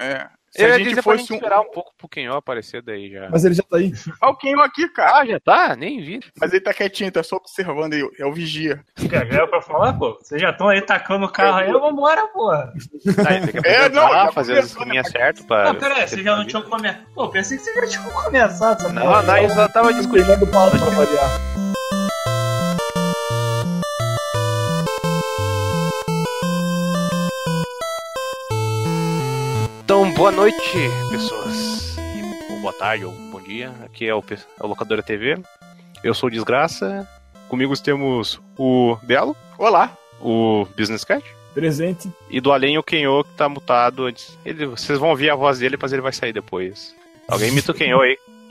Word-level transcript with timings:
É. 0.00 0.26
Se 0.56 0.62
Eu 0.62 0.72
a 0.72 0.78
gente 0.78 1.02
fosse 1.02 1.32
um. 1.32 1.34
esperar 1.34 1.60
um 1.60 1.70
pouco 1.72 1.90
pro 1.98 2.08
Kenho 2.08 2.32
aparecer 2.32 2.80
daí 2.80 3.10
já. 3.10 3.28
Mas 3.28 3.44
ele 3.44 3.54
já 3.56 3.62
tá 3.64 3.76
aí. 3.76 3.92
Olha 4.22 4.32
o 4.32 4.36
Kenho 4.36 4.60
aqui, 4.60 4.88
cara. 4.90 5.18
Ah, 5.18 5.26
já 5.26 5.40
tá? 5.40 5.74
Nem 5.74 6.00
vi. 6.00 6.20
Mas 6.40 6.52
ele 6.52 6.60
tá 6.62 6.72
quietinho, 6.72 7.10
tá 7.10 7.24
só 7.24 7.34
observando 7.36 7.94
aí. 7.94 8.08
É 8.20 8.24
o 8.24 8.32
vigia. 8.32 8.80
Fica 8.96 9.24
velho 9.24 9.48
pra 9.48 9.60
falar, 9.60 9.94
pô. 9.94 10.16
Vocês 10.22 10.40
já 10.40 10.50
estão 10.50 10.68
aí 10.68 10.80
tacando 10.80 11.26
o 11.26 11.28
carro 11.28 11.56
aí, 11.58 11.72
vambora, 11.72 12.28
porra. 12.28 12.72
Tá, 13.16 13.30
É, 13.68 13.88
não, 13.88 14.08
já 14.08 14.30
fazer 14.30 14.58
as 14.58 14.66
esqueminhas 14.66 15.06
né? 15.06 15.18
certas 15.18 15.44
pra. 15.44 15.70
Ah, 15.70 15.74
pera 15.74 15.94
aí, 15.96 16.06
vocês 16.06 16.22
já 16.22 16.36
não 16.36 16.46
tinham 16.46 16.62
começado. 16.62 17.04
Pô, 17.12 17.28
pensei 17.30 17.58
que 17.58 17.64
vocês 17.64 17.90
já 17.92 17.98
tinham 18.00 18.12
começado 18.22 18.80
essa 18.80 18.92
Não, 18.92 19.02
porra. 19.02 19.22
não, 19.22 19.36
eu 19.38 19.50
só 19.50 19.68
tava 19.68 19.92
discutindo. 19.92 20.24
Pegando 20.26 20.46
pauta 20.52 20.78
pra 20.78 20.90
variar. 20.90 21.53
Então, 29.94 30.10
boa 30.14 30.32
noite, 30.32 30.58
pessoas. 31.08 31.96
Ou 32.50 32.58
boa 32.58 32.72
tarde, 32.72 33.04
ou 33.04 33.12
bom 33.30 33.40
dia. 33.40 33.72
Aqui 33.84 34.08
é 34.08 34.12
o, 34.12 34.18
é 34.28 34.64
o 34.64 34.66
Locadora 34.66 35.04
TV. 35.04 35.38
Eu 36.02 36.12
sou 36.12 36.26
o 36.26 36.32
Desgraça. 36.32 37.08
Comigo 37.48 37.80
temos 37.80 38.40
o 38.58 38.96
Belo, 39.04 39.36
Olá. 39.56 39.96
o 40.20 40.66
Business 40.76 41.04
Cat. 41.04 41.24
Presente. 41.54 42.10
E 42.28 42.40
do 42.40 42.50
além 42.50 42.76
o 42.76 42.82
Kenyo 42.82 43.22
que 43.22 43.34
tá 43.36 43.48
mutado 43.48 44.06
antes. 44.06 44.36
Ele, 44.44 44.66
vocês 44.66 44.98
vão 44.98 45.10
ouvir 45.10 45.30
a 45.30 45.36
voz 45.36 45.60
dele, 45.60 45.78
mas 45.80 45.92
ele 45.92 46.02
vai 46.02 46.12
sair 46.12 46.32
depois. 46.32 46.92
Alguém 47.28 47.50
imita 47.50 47.70
o 47.70 47.74
Kenyo 47.74 48.00
aí. 48.00 48.18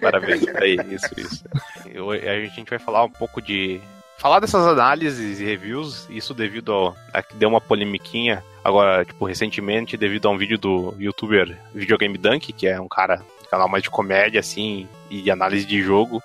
Parabéns. 0.00 0.46
Aí, 0.54 0.76
isso, 0.88 1.08
isso. 1.16 1.44
Eu- 1.92 2.12
a 2.12 2.44
gente 2.44 2.70
vai 2.70 2.78
falar 2.78 3.02
um 3.02 3.10
pouco 3.10 3.42
de. 3.42 3.80
Falar 4.18 4.40
dessas 4.40 4.66
análises 4.66 5.40
e 5.40 5.44
reviews, 5.44 6.06
isso 6.08 6.32
devido 6.32 6.72
ao, 6.72 6.96
a 7.12 7.22
que 7.22 7.34
deu 7.34 7.48
uma 7.48 7.60
polemiquinha 7.60 8.42
agora, 8.64 9.04
tipo, 9.04 9.24
recentemente, 9.26 9.96
devido 9.96 10.26
a 10.26 10.30
um 10.30 10.38
vídeo 10.38 10.58
do 10.58 10.94
youtuber 10.98 11.56
Videogame 11.74 12.16
Dunk, 12.16 12.52
que 12.52 12.66
é 12.66 12.80
um 12.80 12.88
cara, 12.88 13.22
canal 13.50 13.68
mais 13.68 13.82
de 13.82 13.90
comédia, 13.90 14.40
assim, 14.40 14.88
e 15.10 15.20
de 15.20 15.30
análise 15.30 15.66
de 15.66 15.82
jogo, 15.82 16.22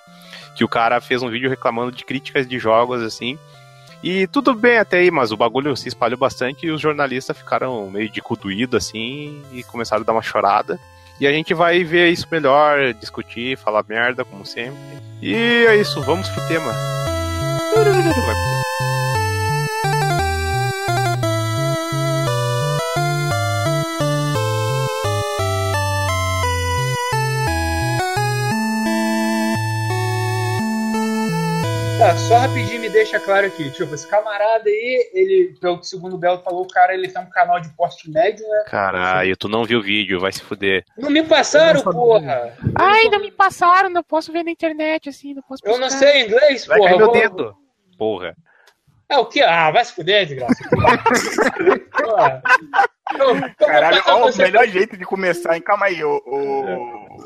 que 0.56 0.64
o 0.64 0.70
cara 0.70 1.02
fez 1.02 1.22
um 1.22 1.30
vídeo 1.30 1.50
reclamando 1.50 1.92
de 1.92 2.06
críticas 2.06 2.48
de 2.48 2.58
jogos, 2.58 3.02
assim, 3.02 3.38
e 4.04 4.26
tudo 4.26 4.56
bem 4.56 4.80
até 4.80 4.98
aí, 4.98 5.12
mas 5.12 5.32
o 5.32 5.38
bagulho 5.38 5.76
se 5.78 5.88
espalhou 5.88 6.18
bastante 6.18 6.66
e 6.66 6.72
os 6.72 6.82
jornalistas 6.82 7.38
ficaram 7.38 7.90
meio 7.92 8.10
de 8.10 8.22
cu 8.22 8.36
doído, 8.36 8.76
assim, 8.76 9.44
e 9.52 9.64
começaram 9.64 10.02
a 10.02 10.06
dar 10.06 10.14
uma 10.14 10.24
chorada. 10.24 10.80
E 11.20 11.28
a 11.28 11.32
gente 11.32 11.54
vai 11.54 11.84
ver 11.84 12.10
isso 12.10 12.28
melhor, 12.32 12.94
discutir, 12.96 13.56
falar 13.58 13.86
merda, 13.88 14.26
como 14.26 14.44
sempre. 14.44 14.80
E 15.22 15.36
é 15.36 15.76
isso, 15.76 16.02
vamos 16.02 16.28
pro 16.30 16.48
tema. 16.48 16.74
Vai. 17.76 18.36
Tá, 32.00 32.18
só 32.18 32.38
rapidinho 32.40 32.82
me 32.82 32.90
deixa 32.90 33.20
claro 33.20 33.46
aqui. 33.46 33.70
Tipo, 33.70 33.94
esse 33.94 34.08
camarada 34.08 34.68
aí, 34.68 35.10
ele, 35.14 35.56
pelo 35.62 35.78
que 35.80 35.86
segundo 35.86 36.16
o 36.16 36.18
Belo 36.18 36.40
falou, 36.40 36.64
o 36.64 36.68
cara 36.68 36.96
ele 36.96 37.08
tem 37.08 37.22
um 37.22 37.30
canal 37.30 37.60
de 37.60 37.70
porte 37.76 38.10
médio, 38.10 38.44
né? 38.48 38.64
Caralho, 38.68 39.38
tu 39.38 39.48
não 39.48 39.64
viu 39.64 39.80
o 39.80 39.84
vídeo, 39.84 40.20
vai 40.20 40.32
se 40.32 40.42
fuder. 40.42 40.84
Não 40.98 41.12
me 41.12 41.22
passaram, 41.22 41.84
não 41.84 41.92
porra! 41.94 42.54
Ai, 42.76 43.04
não 43.06 43.20
me 43.20 43.30
passaram, 43.32 43.88
não 43.92 44.04
posso 44.04 44.32
ver 44.32 44.44
na 44.44 44.50
internet, 44.50 45.10
assim, 45.10 45.36
não 45.36 45.44
posso 45.44 45.62
Eu 45.64 45.78
não 45.78 45.92
sei 45.92 46.24
inglês, 46.26 46.66
Vai 46.66 46.80
porra. 46.80 46.90
cair 46.90 46.98
meu 46.98 47.08
eu 47.08 47.12
vou- 47.14 47.22
dedo. 47.22 47.61
Porra. 48.02 48.36
É 49.08 49.16
o 49.20 49.28
quê? 49.28 49.42
Ah, 49.44 49.70
vai 49.70 49.86
se 49.86 49.94
fuder, 49.94 50.26
desgraça. 50.26 50.56
Caralho, 53.60 54.02
ó, 54.08 54.28
o 54.28 54.38
melhor 54.38 54.68
jeito 54.68 54.98
de 54.98 55.06
começar, 55.06 55.56
hein? 55.56 55.62
Calma 55.62 55.86
aí, 55.86 56.04
ô. 56.04 56.20
ô... 56.26 57.22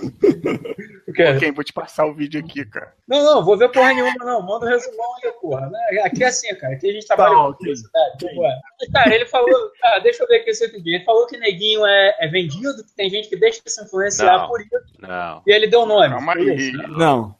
O 1.08 1.14
quê? 1.14 1.34
Quem? 1.40 1.54
Vou 1.54 1.64
te 1.64 1.72
passar 1.72 2.06
o 2.08 2.14
vídeo 2.14 2.42
aqui, 2.44 2.66
cara. 2.66 2.94
Não, 3.08 3.24
não, 3.24 3.46
vou 3.46 3.58
ver 3.58 3.72
porra 3.72 3.94
nenhuma, 3.94 4.14
não. 4.26 4.42
Manda 4.42 4.66
um 4.66 4.70
resumão 4.70 5.06
aí, 5.24 5.32
porra. 5.40 5.70
né? 5.70 6.02
Aqui 6.04 6.26
é 6.26 6.28
assim, 6.28 6.54
cara. 6.56 6.74
Aqui 6.74 6.90
a 6.90 6.94
gente 6.94 7.08
trabalha 7.08 7.30
Tá, 7.30 7.36
com 7.38 7.42
ok. 7.52 7.58
publicidade. 7.60 8.36
porra. 8.36 8.54
Mas, 8.82 8.92
Cara, 8.92 9.16
ele 9.16 9.26
falou. 9.28 9.72
Ah, 9.82 10.00
deixa 10.00 10.24
eu 10.24 10.28
ver 10.28 10.42
aqui 10.42 10.50
esse 10.50 10.66
outro 10.66 10.82
dia. 10.84 10.98
Ele 10.98 11.06
falou 11.06 11.26
que 11.28 11.38
neguinho 11.38 11.86
é, 11.86 12.16
é 12.20 12.28
vendido, 12.28 12.84
que 12.84 12.94
tem 12.98 13.10
gente 13.10 13.30
que 13.30 13.38
deixa 13.38 13.62
de 13.64 13.72
se 13.72 13.82
influenciar 13.82 14.40
Não. 14.40 14.48
por 14.50 14.60
isso. 14.60 14.72
Não. 15.00 15.42
E 15.48 15.54
ele 15.54 15.68
deu 15.68 15.84
o 15.84 15.86
nome. 15.86 16.10
Calma 16.10 16.34
aí. 16.34 16.54
isso. 16.56 16.78
Não. 16.90 17.34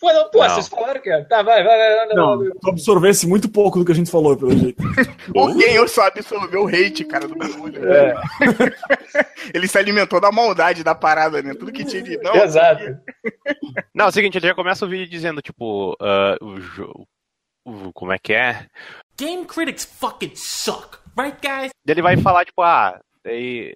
Foi, 0.00 0.12
não, 0.12 0.30
pô, 0.30 0.38
Não. 0.46 0.50
vocês 0.54 0.68
falaram 0.68 1.00
que 1.00 1.10
é. 1.10 1.24
Tá, 1.24 1.42
vai, 1.42 1.64
vai, 1.64 1.76
vai. 1.76 2.04
anda, 2.04 2.14
Não. 2.14 2.38
Tu 2.38 2.70
absorvesse 2.70 3.26
muito 3.26 3.48
pouco 3.48 3.80
do 3.80 3.84
que 3.84 3.90
a 3.90 3.94
gente 3.94 4.10
falou, 4.10 4.36
pelo 4.36 4.56
jeito. 4.56 4.80
O 5.34 5.56
quem 5.58 5.74
eu 5.74 5.86
só 5.88 6.06
absorveu 6.06 6.64
o 6.64 6.68
hate, 6.68 7.04
cara, 7.04 7.26
do 7.26 7.34
bagulho. 7.36 7.92
É, 7.92 8.14
Ele 9.52 9.66
se 9.66 9.76
alimentou 9.76 10.20
da 10.20 10.30
maldade 10.30 10.84
da 10.84 10.94
parada, 10.94 11.42
né? 11.42 11.52
Tudo 11.54 11.72
que 11.72 11.84
tinha 11.84 12.02
de. 12.02 12.16
Não, 12.18 12.34
exato. 12.36 12.82
Não, 13.94 14.06
é 14.06 14.08
o 14.08 14.12
seguinte, 14.12 14.38
ele 14.38 14.46
já 14.46 14.54
começa 14.54 14.86
o 14.86 14.88
vídeo 14.88 15.08
dizendo, 15.08 15.42
tipo, 15.42 15.96
ah, 16.00 16.36
o 16.40 16.60
jogo. 16.60 17.06
Como 17.92 18.12
é 18.12 18.18
que 18.18 18.32
é? 18.32 18.66
Game 19.18 19.44
critics 19.44 19.84
fucking 19.84 20.34
suck, 20.34 20.96
right, 21.18 21.36
guys? 21.42 21.70
Daí 21.84 21.94
Ele 21.94 22.02
vai 22.02 22.16
falar, 22.16 22.44
tipo, 22.44 22.62
ah, 22.62 22.98
daí 23.24 23.74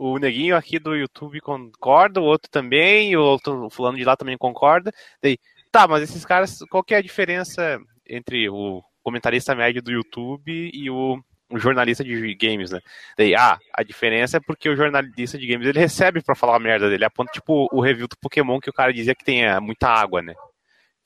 o 0.00 0.18
neguinho 0.18 0.56
aqui 0.56 0.78
do 0.78 0.96
YouTube 0.96 1.42
concorda, 1.42 2.22
o 2.22 2.24
outro 2.24 2.50
também, 2.50 3.14
o 3.14 3.20
outro 3.20 3.66
o 3.66 3.70
fulano 3.70 3.98
de 3.98 4.04
lá 4.04 4.16
também 4.16 4.38
concorda. 4.38 4.90
Daí, 5.22 5.38
tá, 5.70 5.86
mas 5.86 6.02
esses 6.02 6.24
caras, 6.24 6.58
qual 6.70 6.82
que 6.82 6.94
é 6.94 6.96
a 6.96 7.02
diferença 7.02 7.78
entre 8.08 8.48
o 8.48 8.82
comentarista 9.02 9.54
médio 9.54 9.82
do 9.82 9.92
YouTube 9.92 10.70
e 10.72 10.88
o, 10.88 11.22
jornalista 11.54 12.02
de 12.02 12.34
games, 12.34 12.70
né? 12.70 12.80
Daí, 13.18 13.34
ah, 13.34 13.58
a 13.74 13.82
diferença 13.82 14.38
é 14.38 14.40
porque 14.40 14.70
o 14.70 14.76
jornalista 14.76 15.36
de 15.36 15.46
games 15.46 15.66
ele 15.66 15.78
recebe 15.78 16.22
pra 16.22 16.34
falar 16.34 16.56
a 16.56 16.60
merda 16.60 16.88
dele, 16.88 17.04
a 17.04 17.10
ponto, 17.10 17.30
tipo, 17.30 17.68
o 17.70 17.82
review 17.82 18.08
do 18.08 18.16
Pokémon 18.16 18.58
que 18.58 18.70
o 18.70 18.72
cara 18.72 18.94
dizia 18.94 19.14
que 19.14 19.24
tem 19.24 19.42
muita 19.60 19.86
água, 19.88 20.22
né? 20.22 20.32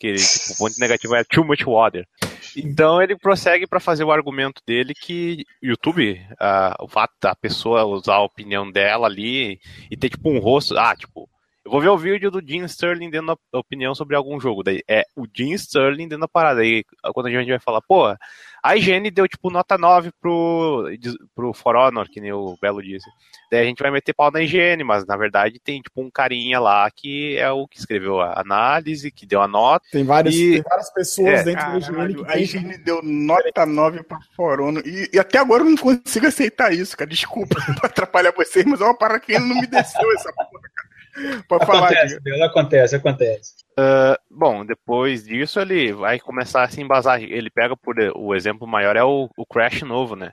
Que 0.04 0.12
tipo, 0.16 0.52
o 0.52 0.56
ponto 0.58 0.78
negativo 0.78 1.14
é 1.14 1.24
too 1.24 1.46
much 1.46 1.64
water. 1.64 2.06
Então 2.54 3.00
ele 3.00 3.16
prossegue 3.16 3.66
para 3.66 3.80
fazer 3.80 4.04
o 4.04 4.12
argumento 4.12 4.60
dele 4.66 4.92
que 4.92 5.46
YouTube, 5.62 6.20
ah, 6.38 6.76
o 6.78 6.86
fato 6.86 7.14
da 7.22 7.34
pessoa 7.34 7.86
usar 7.86 8.16
a 8.16 8.22
opinião 8.22 8.70
dela 8.70 9.06
ali 9.06 9.58
e 9.90 9.96
ter 9.96 10.10
tipo 10.10 10.28
um 10.28 10.38
rosto, 10.38 10.76
ah, 10.78 10.94
tipo, 10.94 11.26
eu 11.64 11.70
vou 11.70 11.80
ver 11.80 11.88
o 11.88 11.96
vídeo 11.98 12.30
do 12.30 12.42
Jim 12.46 12.64
Sterling 12.64 13.10
dando 13.10 13.32
a 13.52 13.58
opinião 13.58 13.94
sobre 13.94 14.14
algum 14.16 14.38
jogo, 14.38 14.62
daí 14.62 14.82
é 14.88 15.04
o 15.16 15.26
Jim 15.32 15.52
Sterling 15.54 16.08
dando 16.08 16.24
a 16.24 16.28
parada, 16.28 16.60
aí 16.60 16.84
quando 17.14 17.26
a 17.26 17.30
gente 17.30 17.48
vai 17.48 17.58
falar, 17.60 17.80
pô, 17.80 18.04
a 18.62 18.76
IGN 18.76 19.10
deu 19.10 19.28
tipo 19.28 19.50
nota 19.50 19.76
9 19.76 20.10
pro, 20.20 20.88
pro 21.34 21.52
For 21.52 21.76
Honor, 21.76 22.08
que 22.08 22.20
nem 22.20 22.32
o 22.32 22.56
Belo 22.60 22.82
disse. 22.82 23.08
Daí 23.50 23.60
a 23.60 23.64
gente 23.64 23.82
vai 23.82 23.90
meter 23.90 24.14
pau 24.14 24.30
na 24.30 24.40
IGN, 24.40 24.82
mas 24.84 25.04
na 25.06 25.16
verdade 25.18 25.60
tem 25.62 25.80
tipo 25.82 26.00
um 26.02 26.10
carinha 26.10 26.58
lá 26.58 26.90
que 26.90 27.36
é 27.36 27.50
o 27.50 27.68
que 27.68 27.78
escreveu 27.78 28.20
a 28.20 28.40
análise, 28.40 29.10
que 29.10 29.26
deu 29.26 29.42
a 29.42 29.46
nota. 29.48 29.84
Tem 29.92 30.02
várias, 30.02 30.34
E- 30.34 30.52
tem 30.54 30.62
várias 30.62 30.90
pessoas 30.92 31.28
É, 31.28 31.42
dentro 31.44 31.60
Caralho, 31.62 32.24
que 32.24 32.30
a 32.30 32.34
tem. 32.34 32.42
higiene 32.42 32.78
deu 32.78 33.00
nota 33.02 33.66
9 33.66 34.02
pra 34.02 34.18
Forono. 34.34 34.80
E, 34.80 35.10
e 35.12 35.18
até 35.18 35.38
agora 35.38 35.62
eu 35.62 35.68
não 35.70 35.76
consigo 35.76 36.26
aceitar 36.26 36.72
isso, 36.72 36.96
cara. 36.96 37.08
Desculpa 37.10 37.54
pra 37.78 37.88
atrapalhar 37.88 38.32
vocês, 38.32 38.64
mas 38.64 38.80
é 38.80 38.84
uma 38.84 38.96
parada 38.96 39.20
que 39.20 39.34
ainda 39.34 39.46
não 39.46 39.60
me 39.60 39.66
desceu 39.66 40.10
essa 40.14 40.32
porra. 40.32 40.73
Pode 41.48 41.66
falar, 41.66 41.86
Acontece. 41.90 42.20
Belo, 42.20 42.44
acontece, 42.44 42.96
acontece. 42.96 43.54
Ah, 43.78 44.18
bom, 44.30 44.64
depois 44.64 45.24
disso 45.24 45.60
ele 45.60 45.92
vai 45.92 46.18
começar 46.18 46.62
a 46.64 46.68
se 46.68 46.80
embasar. 46.80 47.22
Ele 47.22 47.50
pega 47.50 47.76
por 47.76 47.96
o 48.16 48.34
exemplo 48.34 48.66
maior 48.66 48.96
é 48.96 49.04
o, 49.04 49.28
o 49.36 49.46
Crash 49.46 49.82
novo, 49.82 50.16
né? 50.16 50.32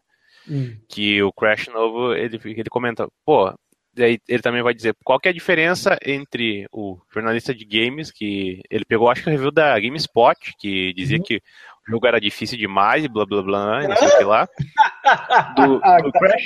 Hum. 0.50 0.76
Que 0.90 1.22
o 1.22 1.32
Crash 1.32 1.68
novo 1.68 2.14
ele, 2.14 2.40
ele 2.44 2.70
comenta, 2.70 3.08
pô, 3.26 3.54
daí 3.94 4.18
ele 4.28 4.42
também 4.42 4.64
vai 4.64 4.74
dizer 4.74 4.96
qual 5.04 5.20
que 5.20 5.28
é 5.28 5.32
a 5.32 5.34
diferença 5.34 5.98
entre 6.04 6.66
o 6.72 6.98
jornalista 7.14 7.54
de 7.54 7.64
games, 7.66 8.12
que 8.12 8.60
ele 8.70 8.86
pegou, 8.86 9.10
acho 9.10 9.22
que 9.24 9.30
o 9.30 9.32
review 9.32 9.52
da 9.52 9.80
GameSpot, 9.80 10.36
que 10.60 10.94
dizia 10.94 11.18
Uhum. 11.18 11.24
que 11.24 11.38
o 11.88 11.92
jogo 11.92 12.08
era 12.08 12.20
difícil 12.20 12.58
demais 12.58 13.04
e 13.04 13.08
blá 13.08 13.26
blá 13.26 13.42
blá, 13.44 13.84
e 13.84 13.88
não 13.88 13.96
sei 13.98 14.08
o 14.08 14.18
que 14.18 14.24
lá. 14.24 14.48
Do, 15.56 15.80
Ah, 15.84 15.98
do 16.02 16.12
tá 16.12 16.20
Crash 16.20 16.46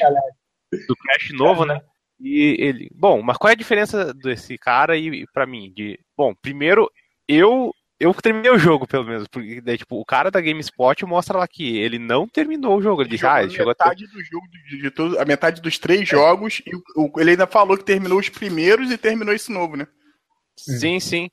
do 0.88 0.96
Crash 0.96 1.31
novo, 1.34 1.66
né? 1.66 1.79
E 2.20 2.56
ele, 2.59 2.90
bom, 2.94 3.22
mas 3.22 3.38
qual 3.38 3.50
é 3.50 3.53
a 3.53 3.58
diferença 3.58 4.14
desse 4.14 4.58
cara 4.58 4.97
e 4.97 5.08
e 5.23 5.28
pra 5.34 5.46
mim? 5.46 5.72
De, 5.76 6.00
bom, 6.17 6.34
primeiro 6.34 6.90
eu 7.28 7.73
eu 8.00 8.14
terminei 8.14 8.52
o 8.52 8.58
jogo 8.59 8.85
pelo 8.85 9.06
menos, 9.06 9.28
porque 9.28 9.62
daí, 9.62 9.78
tipo, 9.78 10.00
o 10.00 10.06
cara 10.06 10.29
da 10.29 10.41
GameSpot 10.41 11.06
mostra 11.06 11.38
lá 11.38 11.47
que 11.47 11.78
ele 11.78 11.97
não 11.97 12.28
terminou 12.28 12.78
o 12.78 12.82
jogo, 12.82 13.02
ele 13.02 13.09
disse, 13.09 13.26
ah, 13.26 13.41
ele 13.41 13.52
chegou 13.52 13.72
até 13.72 13.85
metade 13.85 14.06
do 14.08 14.22
jogo, 14.23 14.46
de, 14.70 14.82
de 14.82 14.91
todo- 14.91 15.17
a 15.20 15.23
metade 15.26 15.62
dos 15.62 15.78
três 15.78 16.08
jogos, 16.08 16.62
e 16.66 16.76
o- 16.76 16.82
o- 17.14 17.20
ele 17.22 17.32
ainda 17.32 17.47
falou 17.47 17.78
que 17.78 17.85
terminou 17.85 18.20
os 18.20 18.28
primeiros 18.28 18.91
e 18.91 18.97
terminou 18.97 19.34
esse 19.34 19.50
novo, 19.52 19.78
né? 19.78 19.88
Sim, 20.58 21.00
sim. 21.00 21.29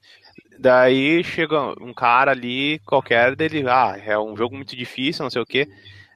Daí 0.58 1.24
chega 1.24 1.74
um 1.82 1.92
cara 1.92 2.30
ali 2.30 2.78
qualquer 2.86 3.34
dele, 3.34 3.64
ah, 3.68 3.96
é 4.04 4.16
um 4.18 4.36
jogo 4.36 4.54
muito 4.54 4.76
difícil, 4.76 5.24
não 5.24 5.30
sei 5.30 5.42
o 5.42 5.46
quê. 5.46 5.66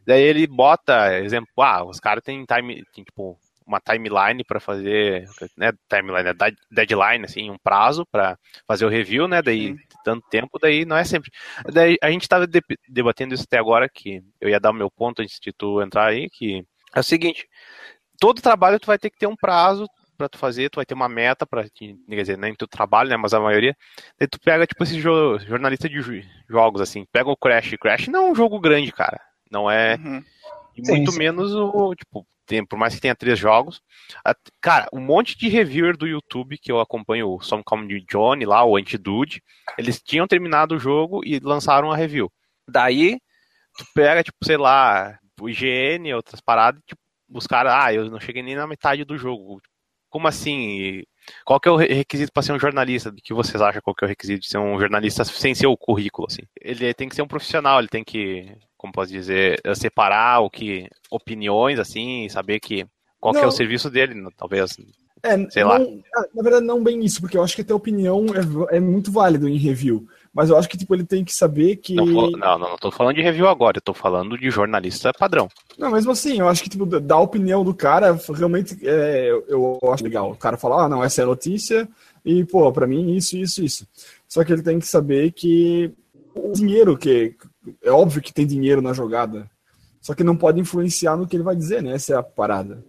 Daí 0.06 0.22
ele 0.22 0.46
bota, 0.46 1.18
exemplo, 1.18 1.50
ah, 1.58 1.84
os 1.84 1.98
caras 1.98 2.22
têm 2.22 2.44
time, 2.44 2.84
tem, 2.94 3.02
tipo 3.02 3.36
uma 3.66 3.80
timeline 3.80 4.44
para 4.44 4.60
fazer, 4.60 5.28
né, 5.56 5.72
timeline, 5.88 6.28
é 6.28 6.34
dead- 6.34 6.56
deadline 6.70 7.24
assim, 7.24 7.50
um 7.50 7.58
prazo 7.58 8.06
para 8.06 8.38
fazer 8.66 8.86
o 8.86 8.88
review, 8.88 9.26
né? 9.26 9.42
Daí 9.42 9.74
tanto 10.04 10.26
tempo, 10.28 10.58
daí 10.60 10.84
não 10.84 10.96
é 10.96 11.04
sempre. 11.04 11.30
Daí 11.72 11.96
a 12.00 12.10
gente 12.10 12.28
tava 12.28 12.46
de- 12.46 12.62
debatendo 12.88 13.34
isso 13.34 13.44
até 13.44 13.58
agora 13.58 13.88
que 13.88 14.22
eu 14.40 14.48
ia 14.48 14.60
dar 14.60 14.70
o 14.70 14.74
meu 14.74 14.90
ponto 14.90 15.20
antes 15.20 15.40
de 15.40 15.52
tu 15.52 15.82
entrar 15.82 16.06
aí, 16.06 16.30
que 16.30 16.64
é 16.94 17.00
o 17.00 17.02
seguinte, 17.02 17.48
todo 18.20 18.40
trabalho 18.40 18.78
tu 18.78 18.86
vai 18.86 18.98
ter 18.98 19.10
que 19.10 19.18
ter 19.18 19.26
um 19.26 19.36
prazo 19.36 19.86
pra 20.16 20.28
tu 20.28 20.38
fazer, 20.38 20.70
tu 20.70 20.76
vai 20.76 20.86
ter 20.86 20.94
uma 20.94 21.08
meta 21.08 21.44
pra, 21.44 21.64
quer 21.68 21.94
dizer, 22.08 22.38
nem 22.38 22.54
teu 22.54 22.66
trabalho, 22.68 23.10
né, 23.10 23.16
mas 23.18 23.34
a 23.34 23.40
maioria. 23.40 23.76
Daí 24.18 24.26
tu 24.28 24.40
pega, 24.40 24.66
tipo, 24.66 24.82
esse 24.84 24.98
jo 25.00 25.38
jornalista 25.40 25.88
de 25.88 26.00
jo- 26.00 26.26
jogos, 26.48 26.80
assim, 26.80 27.04
pega 27.12 27.28
o 27.28 27.36
Crash. 27.36 27.74
Crash 27.80 28.08
não 28.08 28.28
é 28.28 28.30
um 28.30 28.34
jogo 28.34 28.58
grande, 28.60 28.92
cara. 28.92 29.20
Não 29.50 29.70
é, 29.70 29.96
Uhum. 29.96 30.24
e 30.76 30.86
Sim, 30.86 30.92
muito 30.96 31.12
sim. 31.12 31.18
menos 31.18 31.54
o, 31.54 31.94
tipo, 31.94 32.26
tem, 32.46 32.64
por 32.64 32.78
mais 32.78 32.94
que 32.94 33.00
tenha 33.00 33.14
três 33.14 33.38
jogos. 33.38 33.82
a- 34.24 34.34
cara, 34.60 34.86
um 34.92 35.00
monte 35.00 35.36
de 35.36 35.48
reviewer 35.48 35.96
do 35.96 36.06
YouTube 36.06 36.58
que 36.58 36.70
eu 36.72 36.80
acompanho, 36.80 37.28
o 37.28 37.40
Some 37.42 37.62
Comedy 37.64 38.04
Johnny 38.10 38.44
lá, 38.46 38.64
o 38.64 38.76
Antidude, 38.76 39.42
eles 39.76 40.00
tinham 40.00 40.26
terminado 40.28 40.76
o 40.76 40.78
jogo 40.78 41.22
e 41.24 41.38
lançaram 41.40 41.90
a 41.92 41.96
review. 41.96 42.32
Daí, 42.68 43.18
tu 43.78 43.84
pega, 43.94 44.22
tipo, 44.22 44.38
sei 44.44 44.56
lá, 44.56 45.18
o 45.40 45.48
IGN, 45.48 46.14
outras 46.14 46.40
paradas, 46.40 46.80
tipo, 46.86 47.00
os 47.34 47.46
caras, 47.46 47.72
ah, 47.74 47.92
eu 47.92 48.10
não 48.10 48.20
cheguei 48.20 48.42
nem 48.42 48.54
na 48.56 48.66
metade 48.66 49.04
do 49.04 49.18
jogo. 49.18 49.60
Como 50.08 50.28
assim? 50.28 51.02
Qual 51.44 51.58
que 51.60 51.68
é 51.68 51.72
o 51.72 51.76
re- 51.76 51.92
requisito 51.92 52.32
para 52.32 52.42
ser 52.42 52.52
um 52.52 52.58
jornalista? 52.60 53.10
O 53.10 53.14
que 53.14 53.34
vocês 53.34 53.60
acham 53.60 53.82
qual 53.82 53.94
que 53.94 54.04
é 54.04 54.06
o 54.06 54.08
requisito 54.08 54.40
de 54.42 54.48
ser 54.48 54.58
um 54.58 54.78
jornalista 54.78 55.24
sem 55.24 55.54
ser 55.54 55.66
o 55.66 55.76
currículo, 55.76 56.26
assim? 56.30 56.42
Ele 56.60 56.94
tem 56.94 57.08
que 57.08 57.14
ser 57.16 57.22
um 57.22 57.26
profissional, 57.28 57.78
ele 57.80 57.88
tem 57.88 58.04
que, 58.04 58.56
como 58.76 58.92
posso 58.92 59.10
dizer, 59.12 59.60
separar 59.74 60.40
o 60.40 60.50
que 60.50 60.88
opiniões, 61.10 61.78
assim, 61.78 62.28
saber 62.28 62.60
que 62.60 62.86
qual 63.20 63.32
que 63.32 63.40
é 63.40 63.42
Não. 63.42 63.48
o 63.48 63.52
serviço 63.52 63.90
dele, 63.90 64.14
talvez. 64.36 64.76
É, 65.22 65.50
Sei 65.50 65.62
não- 65.64 65.70
lá. 65.70 65.78
ah, 66.16 66.24
Na 66.34 66.42
verdade, 66.42 66.64
não 66.66 66.82
bem 66.84 67.02
isso, 67.04 67.20
porque 67.20 67.36
eu 67.36 67.42
acho 67.42 67.56
que 67.56 67.62
a 67.62 67.64
tua 67.64 67.76
opinião 67.76 68.26
é, 68.70 68.76
é 68.76 68.80
muito 68.80 69.10
válida 69.10 69.48
em 69.48 69.56
review. 69.56 70.06
Mas 70.32 70.50
eu 70.50 70.56
acho 70.58 70.68
que 70.68 70.76
tipo, 70.76 70.94
ele 70.94 71.02
tem 71.04 71.24
que 71.24 71.32
saber 71.34 71.76
que. 71.76 71.94
Não, 71.94 72.04
não, 72.04 72.30
não, 72.32 72.58
não 72.58 72.76
tô 72.76 72.90
falando 72.90 73.16
de 73.16 73.22
review 73.22 73.48
agora, 73.48 73.78
eu 73.78 73.82
tô 73.82 73.94
falando 73.94 74.36
de 74.38 74.50
jornalista 74.50 75.10
padrão. 75.18 75.48
Não, 75.78 75.90
mesmo 75.90 76.12
assim, 76.12 76.38
eu 76.38 76.46
acho 76.46 76.62
que, 76.62 76.68
tipo, 76.68 76.84
da- 76.84 77.18
opinião 77.18 77.64
do 77.64 77.74
cara, 77.74 78.12
realmente, 78.34 78.76
é, 78.86 79.30
eu, 79.30 79.78
eu 79.82 79.92
acho 79.92 80.04
legal. 80.04 80.30
O 80.30 80.36
cara 80.36 80.58
fala, 80.58 80.84
ah, 80.84 80.88
não, 80.90 81.02
essa 81.02 81.22
é 81.22 81.24
a 81.24 81.26
notícia, 81.26 81.88
e, 82.22 82.44
pô, 82.44 82.70
pra 82.70 82.86
mim, 82.86 83.16
isso, 83.16 83.36
isso, 83.38 83.64
isso. 83.64 83.88
Só 84.28 84.44
que 84.44 84.52
ele 84.52 84.62
tem 84.62 84.78
que 84.78 84.86
saber 84.86 85.32
que 85.32 85.90
o 86.34 86.52
dinheiro, 86.52 86.98
que 86.98 87.34
é 87.82 87.90
óbvio 87.90 88.22
que 88.22 88.32
tem 88.32 88.46
dinheiro 88.46 88.80
na 88.82 88.92
jogada, 88.92 89.50
só 90.00 90.14
que 90.14 90.24
não 90.24 90.36
pode 90.36 90.60
influenciar 90.60 91.16
no 91.16 91.26
que 91.26 91.36
ele 91.36 91.42
vai 91.42 91.56
dizer, 91.56 91.82
né? 91.82 91.94
Essa 91.94 92.14
é 92.14 92.16
a 92.16 92.22
parada. 92.22 92.84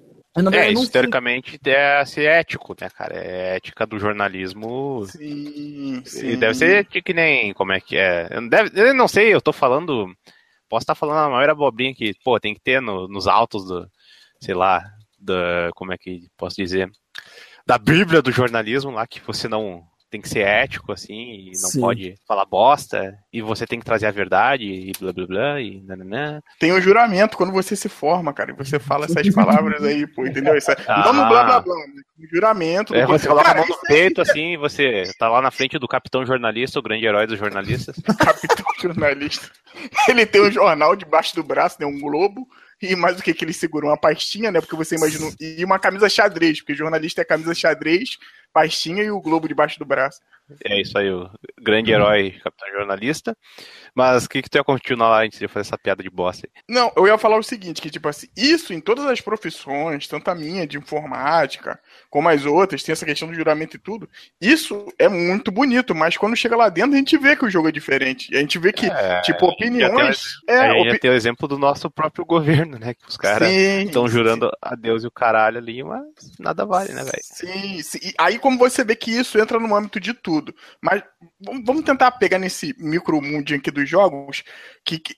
É, 0.53 0.71
isso 0.71 0.91
teoricamente 0.91 1.59
é 1.65 2.05
ser 2.05 2.25
ético, 2.25 2.75
né, 2.79 2.89
cara? 2.91 3.15
É 3.15 3.55
ética 3.55 3.87
do 3.87 3.97
jornalismo. 3.97 5.03
Sim, 5.07 6.03
sim. 6.05 6.27
E 6.27 6.37
deve 6.37 6.53
ser 6.53 6.85
que 6.85 7.11
nem. 7.13 7.53
Como 7.53 7.71
é 7.71 7.79
que 7.81 7.97
é? 7.97 8.27
Eu 8.29 8.41
não, 8.41 8.47
deve, 8.47 8.79
eu 8.79 8.93
não 8.93 9.07
sei, 9.07 9.33
eu 9.33 9.41
tô 9.41 9.51
falando. 9.51 10.13
Posso 10.69 10.83
estar 10.83 10.93
falando 10.93 11.17
a 11.17 11.29
maior 11.29 11.49
abobrinha 11.49 11.95
que, 11.95 12.13
pô, 12.23 12.39
tem 12.39 12.53
que 12.53 12.59
ter 12.61 12.79
no- 12.79 13.07
nos 13.07 13.25
autos 13.27 13.65
do. 13.65 13.89
Sei 14.39 14.53
lá. 14.53 14.83
Da, 15.19 15.71
como 15.73 15.91
é 15.91 15.97
que 15.97 16.27
posso 16.37 16.55
dizer? 16.57 16.91
Da 17.65 17.79
Bíblia 17.79 18.21
do 18.21 18.31
jornalismo 18.31 18.91
lá, 18.91 19.07
que 19.07 19.19
você 19.25 19.47
não. 19.47 19.83
Tem 20.09 20.21
que 20.21 20.29
ser 20.29 20.39
ético, 20.47 20.93
assim, 20.93 21.13
e 21.13 21.51
não 21.61 21.69
Sim. 21.69 21.81
pode 21.81 22.15
falar 22.25 22.45
bosta, 22.45 23.13
e 23.31 23.41
você 23.41 23.65
tem 23.67 23.77
que 23.77 23.83
trazer 23.85 24.05
a 24.07 24.11
verdade, 24.11 24.63
e 24.63 24.91
blá 24.99 25.11
blá 25.11 25.27
blá, 25.27 25.61
e 25.61 25.81
nananã. 25.81 26.41
Tem 26.59 26.71
o 26.71 26.79
juramento 26.79 27.35
quando 27.35 27.51
você 27.51 27.75
se 27.75 27.89
forma, 27.89 28.31
cara, 28.33 28.51
e 28.51 28.55
você 28.55 28.79
fala 28.79 29.03
essas 29.05 29.27
palavras 29.35 29.83
aí, 29.83 30.07
pô, 30.07 30.25
entendeu? 30.25 30.55
Isso 30.55 30.71
é- 30.71 30.77
Ah. 30.87 31.03
Não 31.05 31.13
no 31.13 31.27
blá 31.27 31.43
blá 31.43 31.59
blá, 31.59 31.75
né? 31.75 32.01
no 32.17 32.27
juramento. 32.29 32.95
É, 32.95 33.05
você 33.05 33.27
coloca 33.27 33.45
Cara, 33.47 33.59
a 33.63 33.67
mão 33.67 33.69
no 33.75 33.81
peito, 33.87 34.21
assim, 34.21 34.53
e 34.53 34.57
você 34.57 35.11
tá 35.19 35.27
lá 35.27 35.41
na 35.41 35.51
frente 35.51 35.77
do 35.77 35.87
capitão 35.89 36.25
jornalista, 36.25 36.79
o 36.79 36.81
grande 36.81 37.05
herói 37.05 37.27
dos 37.27 37.37
jornalistas. 37.37 37.95
capitão 38.17 38.65
jornalista. 38.81 39.51
Ele 40.07 40.25
tem 40.25 40.41
um 40.41 40.51
jornal 40.51 40.95
debaixo 40.95 41.35
do 41.35 41.43
braço, 41.43 41.75
né? 41.79 41.85
Um 41.85 41.99
globo. 41.99 42.47
E 42.81 42.95
mais 42.95 43.19
o 43.19 43.23
que 43.23 43.33
que 43.33 43.43
ele 43.43 43.53
segura? 43.53 43.87
Uma 43.87 43.97
pastinha, 43.97 44.51
né? 44.51 44.61
Porque 44.61 44.75
você 44.75 44.95
imagina. 44.95 45.31
E 45.39 45.63
uma 45.65 45.79
camisa 45.79 46.07
xadrez, 46.07 46.59
porque 46.59 46.75
jornalista 46.75 47.21
é 47.21 47.25
camisa 47.25 47.53
xadrez, 47.55 48.17
pastinha 48.53 49.03
e 49.03 49.09
o 49.09 49.21
globo 49.21 49.47
debaixo 49.47 49.79
do 49.79 49.85
braço. 49.85 50.19
É 50.63 50.79
isso 50.79 50.97
aí, 50.97 51.11
o 51.11 51.29
grande 51.61 51.91
herói, 51.91 52.31
capitão 52.43 52.71
jornalista. 52.71 53.35
Mas 53.95 54.25
o 54.25 54.29
que, 54.29 54.41
que 54.41 54.49
tu 54.49 54.55
ia 54.57 54.63
continuar 54.63 55.09
lá 55.09 55.23
antes 55.23 55.39
de 55.39 55.47
fazer 55.47 55.67
essa 55.67 55.77
piada 55.77 56.03
de 56.03 56.09
bosta 56.09 56.47
aí? 56.47 56.61
Não, 56.69 56.91
eu 56.95 57.07
ia 57.07 57.17
falar 57.17 57.37
o 57.37 57.43
seguinte, 57.43 57.81
que 57.81 57.89
tipo 57.89 58.07
assim, 58.07 58.27
isso 58.35 58.73
em 58.73 58.79
todas 58.81 59.05
as 59.05 59.21
profissões, 59.21 60.07
tanto 60.07 60.29
a 60.29 60.35
minha 60.35 60.67
de 60.67 60.77
informática, 60.77 61.79
como 62.09 62.29
as 62.29 62.45
outras, 62.45 62.83
tem 62.83 62.93
essa 62.93 63.05
questão 63.05 63.27
do 63.27 63.33
juramento 63.33 63.75
e 63.75 63.79
tudo, 63.79 64.09
isso 64.41 64.87
é 64.99 65.07
muito 65.07 65.51
bonito, 65.51 65.93
mas 65.95 66.17
quando 66.17 66.35
chega 66.35 66.55
lá 66.55 66.69
dentro 66.69 66.93
a 66.93 66.97
gente 66.97 67.17
vê 67.17 67.35
que 67.35 67.45
o 67.45 67.49
jogo 67.49 67.69
é 67.69 67.71
diferente. 67.71 68.35
A 68.35 68.39
gente 68.39 68.59
vê 68.59 68.71
que, 68.73 68.87
É, 68.87 69.21
tipo, 69.21 69.47
tem 69.55 69.67
opiniões... 69.67 70.21
a 70.49 70.53
É, 70.53 70.71
opi- 70.73 70.89
já 70.91 70.99
tem 70.99 71.11
o 71.11 71.13
exemplo 71.13 71.47
do 71.47 71.57
nosso 71.57 71.89
próprio 71.89 72.25
governo, 72.25 72.77
né? 72.77 72.93
Que 72.93 73.07
os 73.07 73.17
caras 73.17 73.49
Sim, 73.49 73.85
estão 73.85 74.07
sim. 74.07 74.13
jurando 74.13 74.49
a 74.61 74.75
Deus 74.75 75.03
e 75.03 75.07
o 75.07 75.11
caralho 75.11 75.57
ali, 75.57 75.83
mas 75.83 76.03
nada 76.39 76.65
vale, 76.65 76.93
né, 76.93 77.03
velho? 77.03 77.23
Sim, 77.23 77.81
sim. 77.81 77.99
E 78.01 78.13
aí, 78.17 78.39
como 78.39 78.57
você 78.57 78.83
vê 78.83 78.95
que 78.95 79.11
isso 79.11 79.37
entra 79.39 79.59
no 79.59 79.75
âmbito 79.75 79.99
de 79.99 80.13
tudo. 80.13 80.53
Mas 80.81 81.01
vamos 81.65 81.83
tentar 81.83 82.11
pegar 82.11 82.39
nesse 82.39 82.75
micro 82.77 83.21
mundinho 83.21 83.59
aqui 83.59 83.71
dos 83.87 83.89
jogos, 83.89 84.43
que, 84.83 84.99
que 84.99 85.15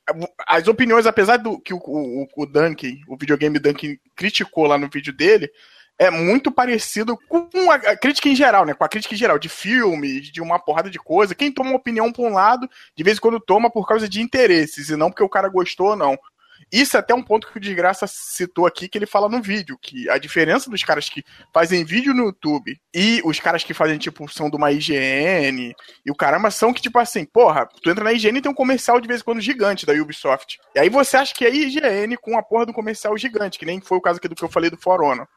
as 0.47 0.67
opiniões, 0.67 1.07
apesar 1.07 1.37
do 1.37 1.59
que 1.59 1.73
o, 1.73 1.77
o, 1.77 2.27
o 2.37 2.45
Duncan, 2.45 2.95
o 3.07 3.17
videogame 3.17 3.59
Duncan 3.59 3.95
criticou 4.15 4.67
lá 4.67 4.77
no 4.77 4.89
vídeo 4.89 5.11
dele, 5.11 5.49
é 5.97 6.09
muito 6.09 6.49
parecido 6.49 7.17
com 7.27 7.49
a, 7.69 7.97
crítica 7.97 8.29
em 8.29 8.35
geral, 8.35 8.65
né? 8.65 8.73
Com 8.73 8.85
a 8.85 8.89
crítica 8.89 9.13
em 9.13 9.17
geral 9.17 9.37
de 9.37 9.49
filmes, 9.49 10.31
de 10.31 10.39
uma 10.39 10.57
porrada 10.57 10.89
de 10.89 10.97
coisa. 10.97 11.35
Quem 11.35 11.51
toma 11.51 11.71
uma 11.71 11.77
opinião 11.77 12.09
pra 12.09 12.23
um 12.23 12.33
lado, 12.33 12.69
de 12.95 13.03
vez 13.03 13.17
em 13.17 13.21
quando 13.21 13.39
toma 13.39 13.69
por 13.69 13.85
causa 13.85 14.07
de 14.07 14.21
interesses, 14.21 14.89
e 14.89 14.95
não 14.95 15.09
porque 15.09 15.23
o 15.23 15.29
cara 15.29 15.49
gostou 15.49 15.87
ou 15.87 15.95
não. 15.97 16.17
Isso 16.71 16.95
é 16.95 16.99
até 16.99 17.13
um 17.13 17.23
ponto 17.23 17.47
que 17.47 17.57
o 17.57 17.59
Desgraça 17.59 18.05
citou 18.07 18.65
aqui, 18.65 18.87
que 18.87 18.97
ele 18.97 19.05
fala 19.05 19.27
no 19.27 19.41
vídeo, 19.41 19.77
que 19.81 20.09
a 20.09 20.17
diferença 20.17 20.69
dos 20.69 20.83
caras 20.83 21.09
que 21.09 21.23
fazem 21.53 21.83
vídeo 21.83 22.13
no 22.13 22.25
YouTube 22.25 22.79
e 22.93 23.21
os 23.23 23.39
caras 23.39 23.63
que 23.63 23.73
fazem, 23.73 23.97
tipo, 23.97 24.27
são 24.31 24.49
de 24.49 24.55
uma 24.55 24.71
IGN 24.71 25.73
e 26.05 26.11
o 26.11 26.15
caramba, 26.15 26.51
são 26.51 26.73
que, 26.73 26.81
tipo 26.81 26.99
assim, 26.99 27.25
porra, 27.25 27.67
tu 27.81 27.89
entra 27.89 28.03
na 28.03 28.13
IGN 28.13 28.37
e 28.37 28.41
tem 28.41 28.51
um 28.51 28.55
comercial 28.55 28.99
de 28.99 29.07
vez 29.07 29.21
em 29.21 29.23
quando 29.23 29.41
gigante 29.41 29.85
da 29.85 29.93
Ubisoft. 29.93 30.59
E 30.75 30.79
aí 30.79 30.89
você 30.89 31.17
acha 31.17 31.33
que 31.33 31.45
é 31.45 31.53
IGN 31.53 32.15
com 32.17 32.37
a 32.37 32.43
porra 32.43 32.65
do 32.65 32.73
comercial 32.73 33.17
gigante, 33.17 33.57
que 33.57 33.65
nem 33.65 33.81
foi 33.81 33.97
o 33.97 34.01
caso 34.01 34.17
aqui 34.17 34.27
do 34.27 34.35
que 34.35 34.43
eu 34.43 34.49
falei 34.49 34.69
do 34.69 34.77
For 34.77 35.01
Honor. 35.01 35.27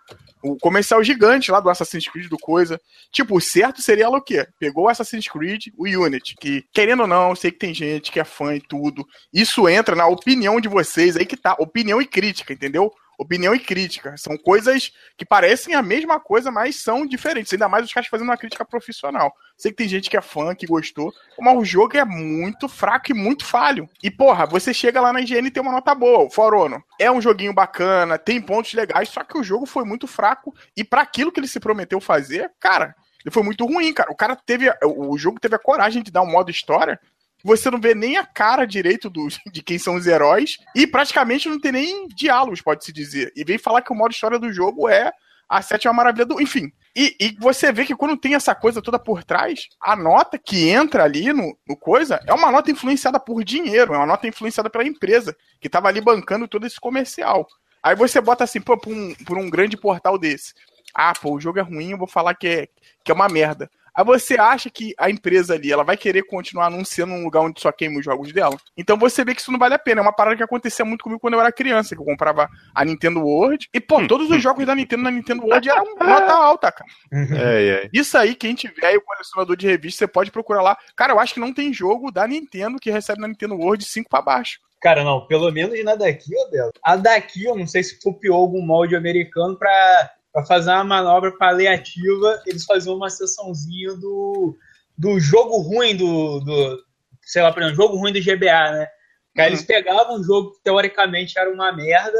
O 0.43 0.57
comercial 0.57 1.03
gigante 1.05 1.53
lá 1.53 1.61
do 1.61 1.71
Assassin's 1.71 2.09
Creed, 2.09 2.29
do 2.29 2.37
coisa. 2.37 2.81
Tipo, 3.13 3.37
o 3.37 3.41
certo 3.41 3.81
seria 3.81 4.05
ela 4.05 4.19
o 4.19 4.23
quê? 4.23 4.45
Pegou 4.59 4.85
o 4.85 4.89
Assassin's 4.89 5.29
Creed, 5.29 5.67
o 5.79 5.87
Unity, 5.87 6.35
que, 6.41 6.65
querendo 6.73 7.03
ou 7.03 7.07
não, 7.07 7.31
eu 7.31 7.37
sei 7.37 7.53
que 7.53 7.59
tem 7.59 7.73
gente 7.73 8.11
que 8.11 8.19
é 8.19 8.25
fã 8.25 8.55
e 8.57 8.61
tudo. 8.61 9.07
Isso 9.33 9.69
entra 9.69 9.95
na 9.95 10.07
opinião 10.07 10.61
de 10.61 10.69
vocês, 10.69 11.17
aí 11.23 11.27
que 11.27 11.37
tá. 11.37 11.55
Opinião 11.59 12.01
e 12.01 12.07
crítica, 12.07 12.53
entendeu? 12.53 12.93
Opinião 13.19 13.55
e 13.55 13.59
crítica. 13.59 14.17
São 14.17 14.37
coisas 14.37 14.93
que 15.17 15.25
parecem 15.25 15.75
a 15.75 15.83
mesma 15.83 16.19
coisa, 16.19 16.51
mas 16.51 16.83
são 16.83 17.07
diferentes. 17.07 17.53
Ainda 17.53 17.69
mais 17.69 17.85
os 17.85 17.93
caras 17.93 18.09
fazendo 18.09 18.29
uma 18.29 18.37
crítica 18.37 18.65
profissional. 18.65 19.33
Sei 19.57 19.71
que 19.71 19.77
tem 19.77 19.89
gente 19.89 20.11
que 20.11 20.17
é 20.17 20.21
fã, 20.21 20.55
que 20.55 20.67
gostou, 20.67 21.13
mas 21.39 21.57
o 21.57 21.65
jogo 21.65 21.97
é 21.97 22.05
muito 22.05 22.69
fraco 22.69 23.13
e 23.13 23.15
muito 23.15 23.45
falho. 23.45 23.89
E, 24.03 24.11
porra, 24.11 24.47
você 24.47 24.75
chega 24.75 25.01
lá 25.01 25.13
na 25.13 25.21
IGN 25.21 25.47
e 25.47 25.51
tem 25.51 25.63
uma 25.63 25.73
nota 25.73 25.95
boa. 25.95 26.27
O 26.27 26.31
For 26.31 26.55
Honor 26.55 26.83
é 26.99 27.11
um 27.11 27.21
joguinho 27.21 27.53
bacana, 27.53 28.19
tem 28.19 28.41
pontos 28.41 28.73
legais, 28.73 29.09
só 29.09 29.23
que 29.23 29.39
o 29.39 29.45
jogo 29.45 29.67
foi 29.67 29.85
muito 29.85 30.07
fraco. 30.07 30.55
E 30.77 30.83
para 30.83 31.03
aquilo 31.03 31.31
que 31.31 31.39
ele 31.39 31.49
se 31.49 31.61
prometeu 31.61 32.01
fazer, 32.01 32.51
cara, 32.59 32.95
ele 33.25 33.33
foi 33.33 33.43
muito 33.43 33.65
ruim, 33.65 33.93
cara. 33.93 34.11
O 34.11 34.17
cara 34.17 34.35
teve. 34.35 34.73
O 34.85 35.17
jogo 35.17 35.39
teve 35.39 35.55
a 35.55 35.59
coragem 35.59 36.03
de 36.03 36.11
dar 36.11 36.23
um 36.23 36.31
modo 36.31 36.51
história 36.51 36.99
você 37.45 37.71
não 37.71 37.81
vê 37.81 37.95
nem 37.95 38.17
a 38.17 38.27
cara 38.27 38.67
direito 38.67 39.11
do, 39.11 39.29
de 39.51 39.63
quem 39.63 39.79
são 39.79 39.97
os 39.97 40.07
heróis 40.07 40.57
e 40.75 40.87
praticamente 40.87 41.49
não 41.49 41.59
tem 41.59 41.73
nem 41.73 42.07
diálogos, 42.09 42.61
pode-se 42.61 42.93
dizer. 42.93 43.33
E 43.37 43.45
vem 43.45 43.59
falar 43.59 43.83
que 43.83 43.93
o 43.93 43.97
modo 43.97 44.13
história 44.13 44.39
do 44.39 44.53
jogo 44.53 44.89
é 44.89 45.13
a 45.49 45.61
sétima 45.61 45.93
maravilha 45.93 46.25
do. 46.25 46.41
Enfim. 46.41 46.73
E, 46.95 47.17
e 47.19 47.37
você 47.39 47.73
vê 47.73 47.85
que 47.85 47.97
quando 47.97 48.17
tem 48.17 48.35
essa 48.35 48.55
coisa 48.55 48.83
toda 48.83 48.99
por 48.99 49.25
trás, 49.25 49.69
a 49.81 49.97
nota 49.97 50.39
que 50.39 50.69
entra 50.69 51.05
ali 51.05 51.33
no, 51.33 51.57
no 51.67 51.77
coisa 51.77 52.21
é 52.27 52.33
uma 52.35 52.51
nota 52.51 52.71
influenciada 52.71 53.19
por 53.19 53.43
dinheiro, 53.43 53.95
é 53.95 53.97
uma 53.97 54.07
nota 54.07 54.27
influenciada 54.27 54.69
pela 54.69 54.87
empresa 54.87 55.35
que 55.61 55.71
tava 55.71 55.89
ali 55.89 56.01
bancando 56.01 56.47
todo 56.47 56.67
esse 56.67 56.79
comercial. 56.79 57.47
Aí 57.83 57.97
você 57.97 58.21
bota 58.21 58.45
assim, 58.45 58.61
pô, 58.61 58.79
por 58.79 58.93
um, 58.93 59.15
por 59.27 59.39
um 59.39 59.51
grande 59.51 59.77
portal 59.77 60.19
desse. 60.19 60.55
Ah, 60.95 61.13
pô, 61.15 61.35
o 61.35 61.41
jogo 61.41 61.59
é 61.59 61.63
ruim, 61.63 61.93
eu 61.93 61.99
vou 61.99 62.07
falar 62.07 62.35
que 62.35 62.47
é, 62.47 62.69
que 63.03 63.11
é 63.11 63.15
uma 63.15 63.29
merda. 63.29 63.71
Aí 63.95 64.05
você 64.05 64.35
acha 64.35 64.71
que 64.71 64.95
a 64.99 65.11
empresa 65.11 65.55
ali, 65.55 65.71
ela 65.71 65.85
vai 65.85 65.97
querer 65.97 66.23
continuar 66.23 66.67
anunciando 66.67 67.13
um 67.13 67.23
lugar 67.23 67.41
onde 67.41 67.61
só 67.61 67.71
queima 67.71 67.99
os 67.99 68.05
jogos 68.05 68.33
dela? 68.33 68.57
Então 68.77 68.97
você 68.97 69.25
vê 69.25 69.35
que 69.35 69.41
isso 69.41 69.53
não 69.53 69.59
vale 69.59 69.75
a 69.75 69.79
pena. 69.79 70.01
É 70.01 70.03
uma 70.03 70.13
parada 70.13 70.37
que 70.37 70.43
acontecia 70.43 70.85
muito 70.85 71.03
comigo 71.03 71.21
quando 71.21 71.35
eu 71.35 71.41
era 71.41 71.53
criança, 71.53 71.95
que 71.95 72.01
eu 72.01 72.05
comprava 72.05 72.49
a 72.75 72.85
Nintendo 72.85 73.21
World. 73.21 73.69
E, 73.73 73.81
pô, 73.81 74.07
todos 74.07 74.31
os 74.31 74.43
jogos 74.43 74.65
da 74.67 74.75
Nintendo 74.75 75.03
na 75.03 75.11
Nintendo 75.11 75.43
World 75.45 75.69
eram 75.69 75.85
nota 76.01 76.33
alta, 76.33 76.73
cara. 76.73 76.91
É, 77.13 77.85
é. 77.85 77.91
Isso 77.93 78.17
aí, 78.17 78.35
quem 78.35 78.55
tiver 78.55 78.87
aí 78.87 78.97
o 78.97 79.03
colecionador 79.03 79.57
de 79.57 79.67
revista, 79.67 79.99
você 79.99 80.07
pode 80.07 80.31
procurar 80.31 80.63
lá. 80.63 80.77
Cara, 80.97 81.13
eu 81.13 81.21
acho 81.21 81.35
que 81.35 81.41
não 81.41 81.53
tem 81.53 81.73
jogo 81.73 82.11
da 82.11 82.27
Nintendo 82.27 82.79
que 82.79 82.91
recebe 82.91 83.21
na 83.21 83.29
Nintendo 83.29 83.57
World 83.57 83.85
5 83.85 84.09
pra 84.09 84.23
baixo. 84.23 84.59
Cara, 84.83 85.05
não, 85.05 85.25
pelo 85.27 85.51
menos 85.53 85.83
na 85.85 85.95
daqui, 85.95 86.35
ô 86.35 86.51
Belo. 86.51 86.73
A 86.83 86.97
daqui, 86.97 87.45
eu 87.45 87.57
não 87.57 87.69
sei 87.69 87.85
se 87.85 88.01
copiou 88.03 88.37
algum 88.37 88.61
molde 88.61 88.97
americano 88.97 89.57
pra, 89.57 90.11
pra 90.33 90.45
fazer 90.45 90.71
uma 90.71 90.85
manobra 90.85 91.31
paliativa. 91.37 92.43
Eles 92.47 92.65
faziam 92.65 92.97
uma 92.97 93.11
sessãozinha 93.11 93.95
do, 93.95 94.57
do 94.97 95.21
jogo 95.21 95.59
ruim 95.59 95.97
do, 95.97 96.41
do. 96.41 96.85
Sei 97.23 97.43
lá, 97.43 97.53
por 97.53 97.63
exemplo, 97.63 97.83
jogo 97.83 97.97
ruim 97.97 98.13
do 98.13 98.21
GBA, 98.21 98.73
né? 98.73 98.89
Cara, 99.35 99.49
eles 99.49 99.63
pegavam 99.63 100.17
um 100.17 100.25
jogo 100.25 100.53
que 100.53 100.63
teoricamente 100.63 101.39
era 101.39 101.51
uma 101.51 101.73
merda 101.73 102.19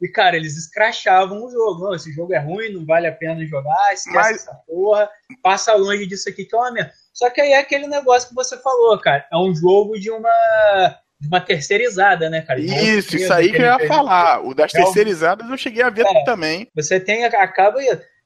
E, 0.00 0.08
cara, 0.08 0.36
eles 0.36 0.56
escrachavam 0.56 1.44
o 1.44 1.50
jogo. 1.50 1.84
Não, 1.84 1.94
esse 1.94 2.12
jogo 2.12 2.32
é 2.34 2.38
ruim, 2.38 2.72
não 2.72 2.84
vale 2.84 3.06
a 3.06 3.12
pena 3.12 3.44
jogar, 3.46 3.92
esquece 3.92 4.14
Mas- 4.14 4.36
essa 4.36 4.54
porra, 4.66 5.10
passa 5.42 5.74
longe 5.74 6.06
disso 6.06 6.28
aqui 6.28 6.44
que 6.44 6.54
é 6.54 6.58
uma 6.58 6.70
merda. 6.70 6.92
Só 7.12 7.30
que 7.30 7.40
aí 7.40 7.52
é 7.52 7.58
aquele 7.58 7.86
negócio 7.86 8.28
que 8.28 8.34
você 8.34 8.56
falou, 8.58 8.98
cara. 8.98 9.26
É 9.32 9.36
um 9.36 9.54
jogo 9.54 9.98
de 9.98 10.10
uma, 10.10 10.98
uma 11.26 11.40
terceirizada, 11.40 12.28
né, 12.30 12.40
cara? 12.42 12.60
Uma 12.60 12.82
Isso, 12.82 13.16
isso 13.16 13.32
aí 13.32 13.50
que 13.50 13.58
eu 13.58 13.66
ia 13.66 13.86
falar. 13.86 14.44
O 14.44 14.54
das 14.54 14.72
terceirizadas 14.72 15.48
eu 15.48 15.56
cheguei 15.56 15.82
a 15.82 15.90
ver 15.90 16.06
É. 16.06 16.24
também. 16.24 16.68
Você 16.74 17.00
tem, 17.00 17.24
acaba 17.24 17.78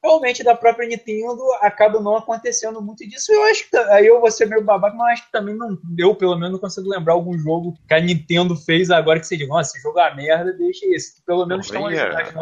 realmente 0.02 0.42
da 0.42 0.54
própria 0.54 0.88
Nintendo 0.88 1.42
acaba 1.60 2.00
não 2.00 2.16
acontecendo 2.16 2.80
muito 2.80 3.06
disso. 3.08 3.32
Eu 3.32 3.42
acho 3.44 3.68
que 3.68 3.76
aí 3.76 4.06
eu 4.06 4.20
vou 4.20 4.30
ser 4.30 4.46
meio 4.46 4.62
babaca, 4.64 4.96
mas 4.96 5.14
acho 5.14 5.26
que 5.26 5.32
também 5.32 5.56
não, 5.56 5.76
eu 5.98 6.14
pelo 6.14 6.36
menos 6.36 6.52
não 6.52 6.58
consigo 6.58 6.88
lembrar 6.88 7.14
algum 7.14 7.36
jogo 7.38 7.74
que 7.86 7.94
a 7.94 8.00
Nintendo 8.00 8.56
fez 8.56 8.90
agora 8.90 9.20
que 9.20 9.26
você 9.26 9.36
diga, 9.36 9.48
nossa, 9.52 9.70
esse 9.76 9.82
jogo 9.82 9.98
é 9.98 10.08
uma 10.08 10.16
merda, 10.16 10.52
deixa 10.52 10.86
esse. 10.86 11.22
Pelo 11.24 11.46
menos 11.46 11.66
estão 11.66 11.90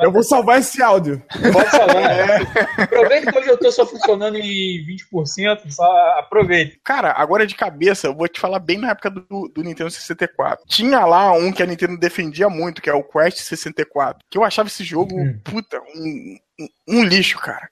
Eu 0.03 0.13
vou 0.13 0.23
salvar 0.23 0.61
esse 0.61 0.83
áudio. 0.83 1.23
Pode 1.53 1.71
falar. 1.71 2.83
Aproveita 2.83 3.33
que 3.33 3.39
hoje 3.39 3.49
eu 3.49 3.59
tô 3.59 3.73
só 3.73 3.87
funcionando 3.87 4.37
em 4.37 4.85
20%, 4.87 5.71
só 5.71 6.19
aproveita. 6.19 6.77
Cara, 6.85 7.13
agora 7.13 7.47
de 7.47 7.55
cabeça, 7.55 8.07
eu 8.07 8.15
vou 8.15 8.29
te 8.29 8.41
falar 8.41 8.59
bem 8.59 8.79
na 8.79 8.91
época 8.91 9.11
do, 9.11 9.49
do 9.49 9.63
Nintendo 9.63 9.91
64. 9.91 10.65
Tinha 10.69 11.05
lá 11.05 11.33
um 11.33 11.53
que 11.53 11.63
a 11.63 11.67
Nintendo 11.67 11.99
defendia 11.99 12.49
muito, 12.49 12.83
que 12.83 12.91
é 12.91 12.95
o 12.95 13.03
Quest 13.03 13.39
64. 13.39 14.21
Que 14.31 14.39
eu 14.39 14.45
achava 14.45 14.69
esse 14.69 14.85
jogo, 14.85 15.17
Hum. 15.17 15.41
puta, 15.43 15.81
um, 15.95 16.37
um- 16.89 17.05
lixo, 17.05 17.39
cara. 17.39 17.69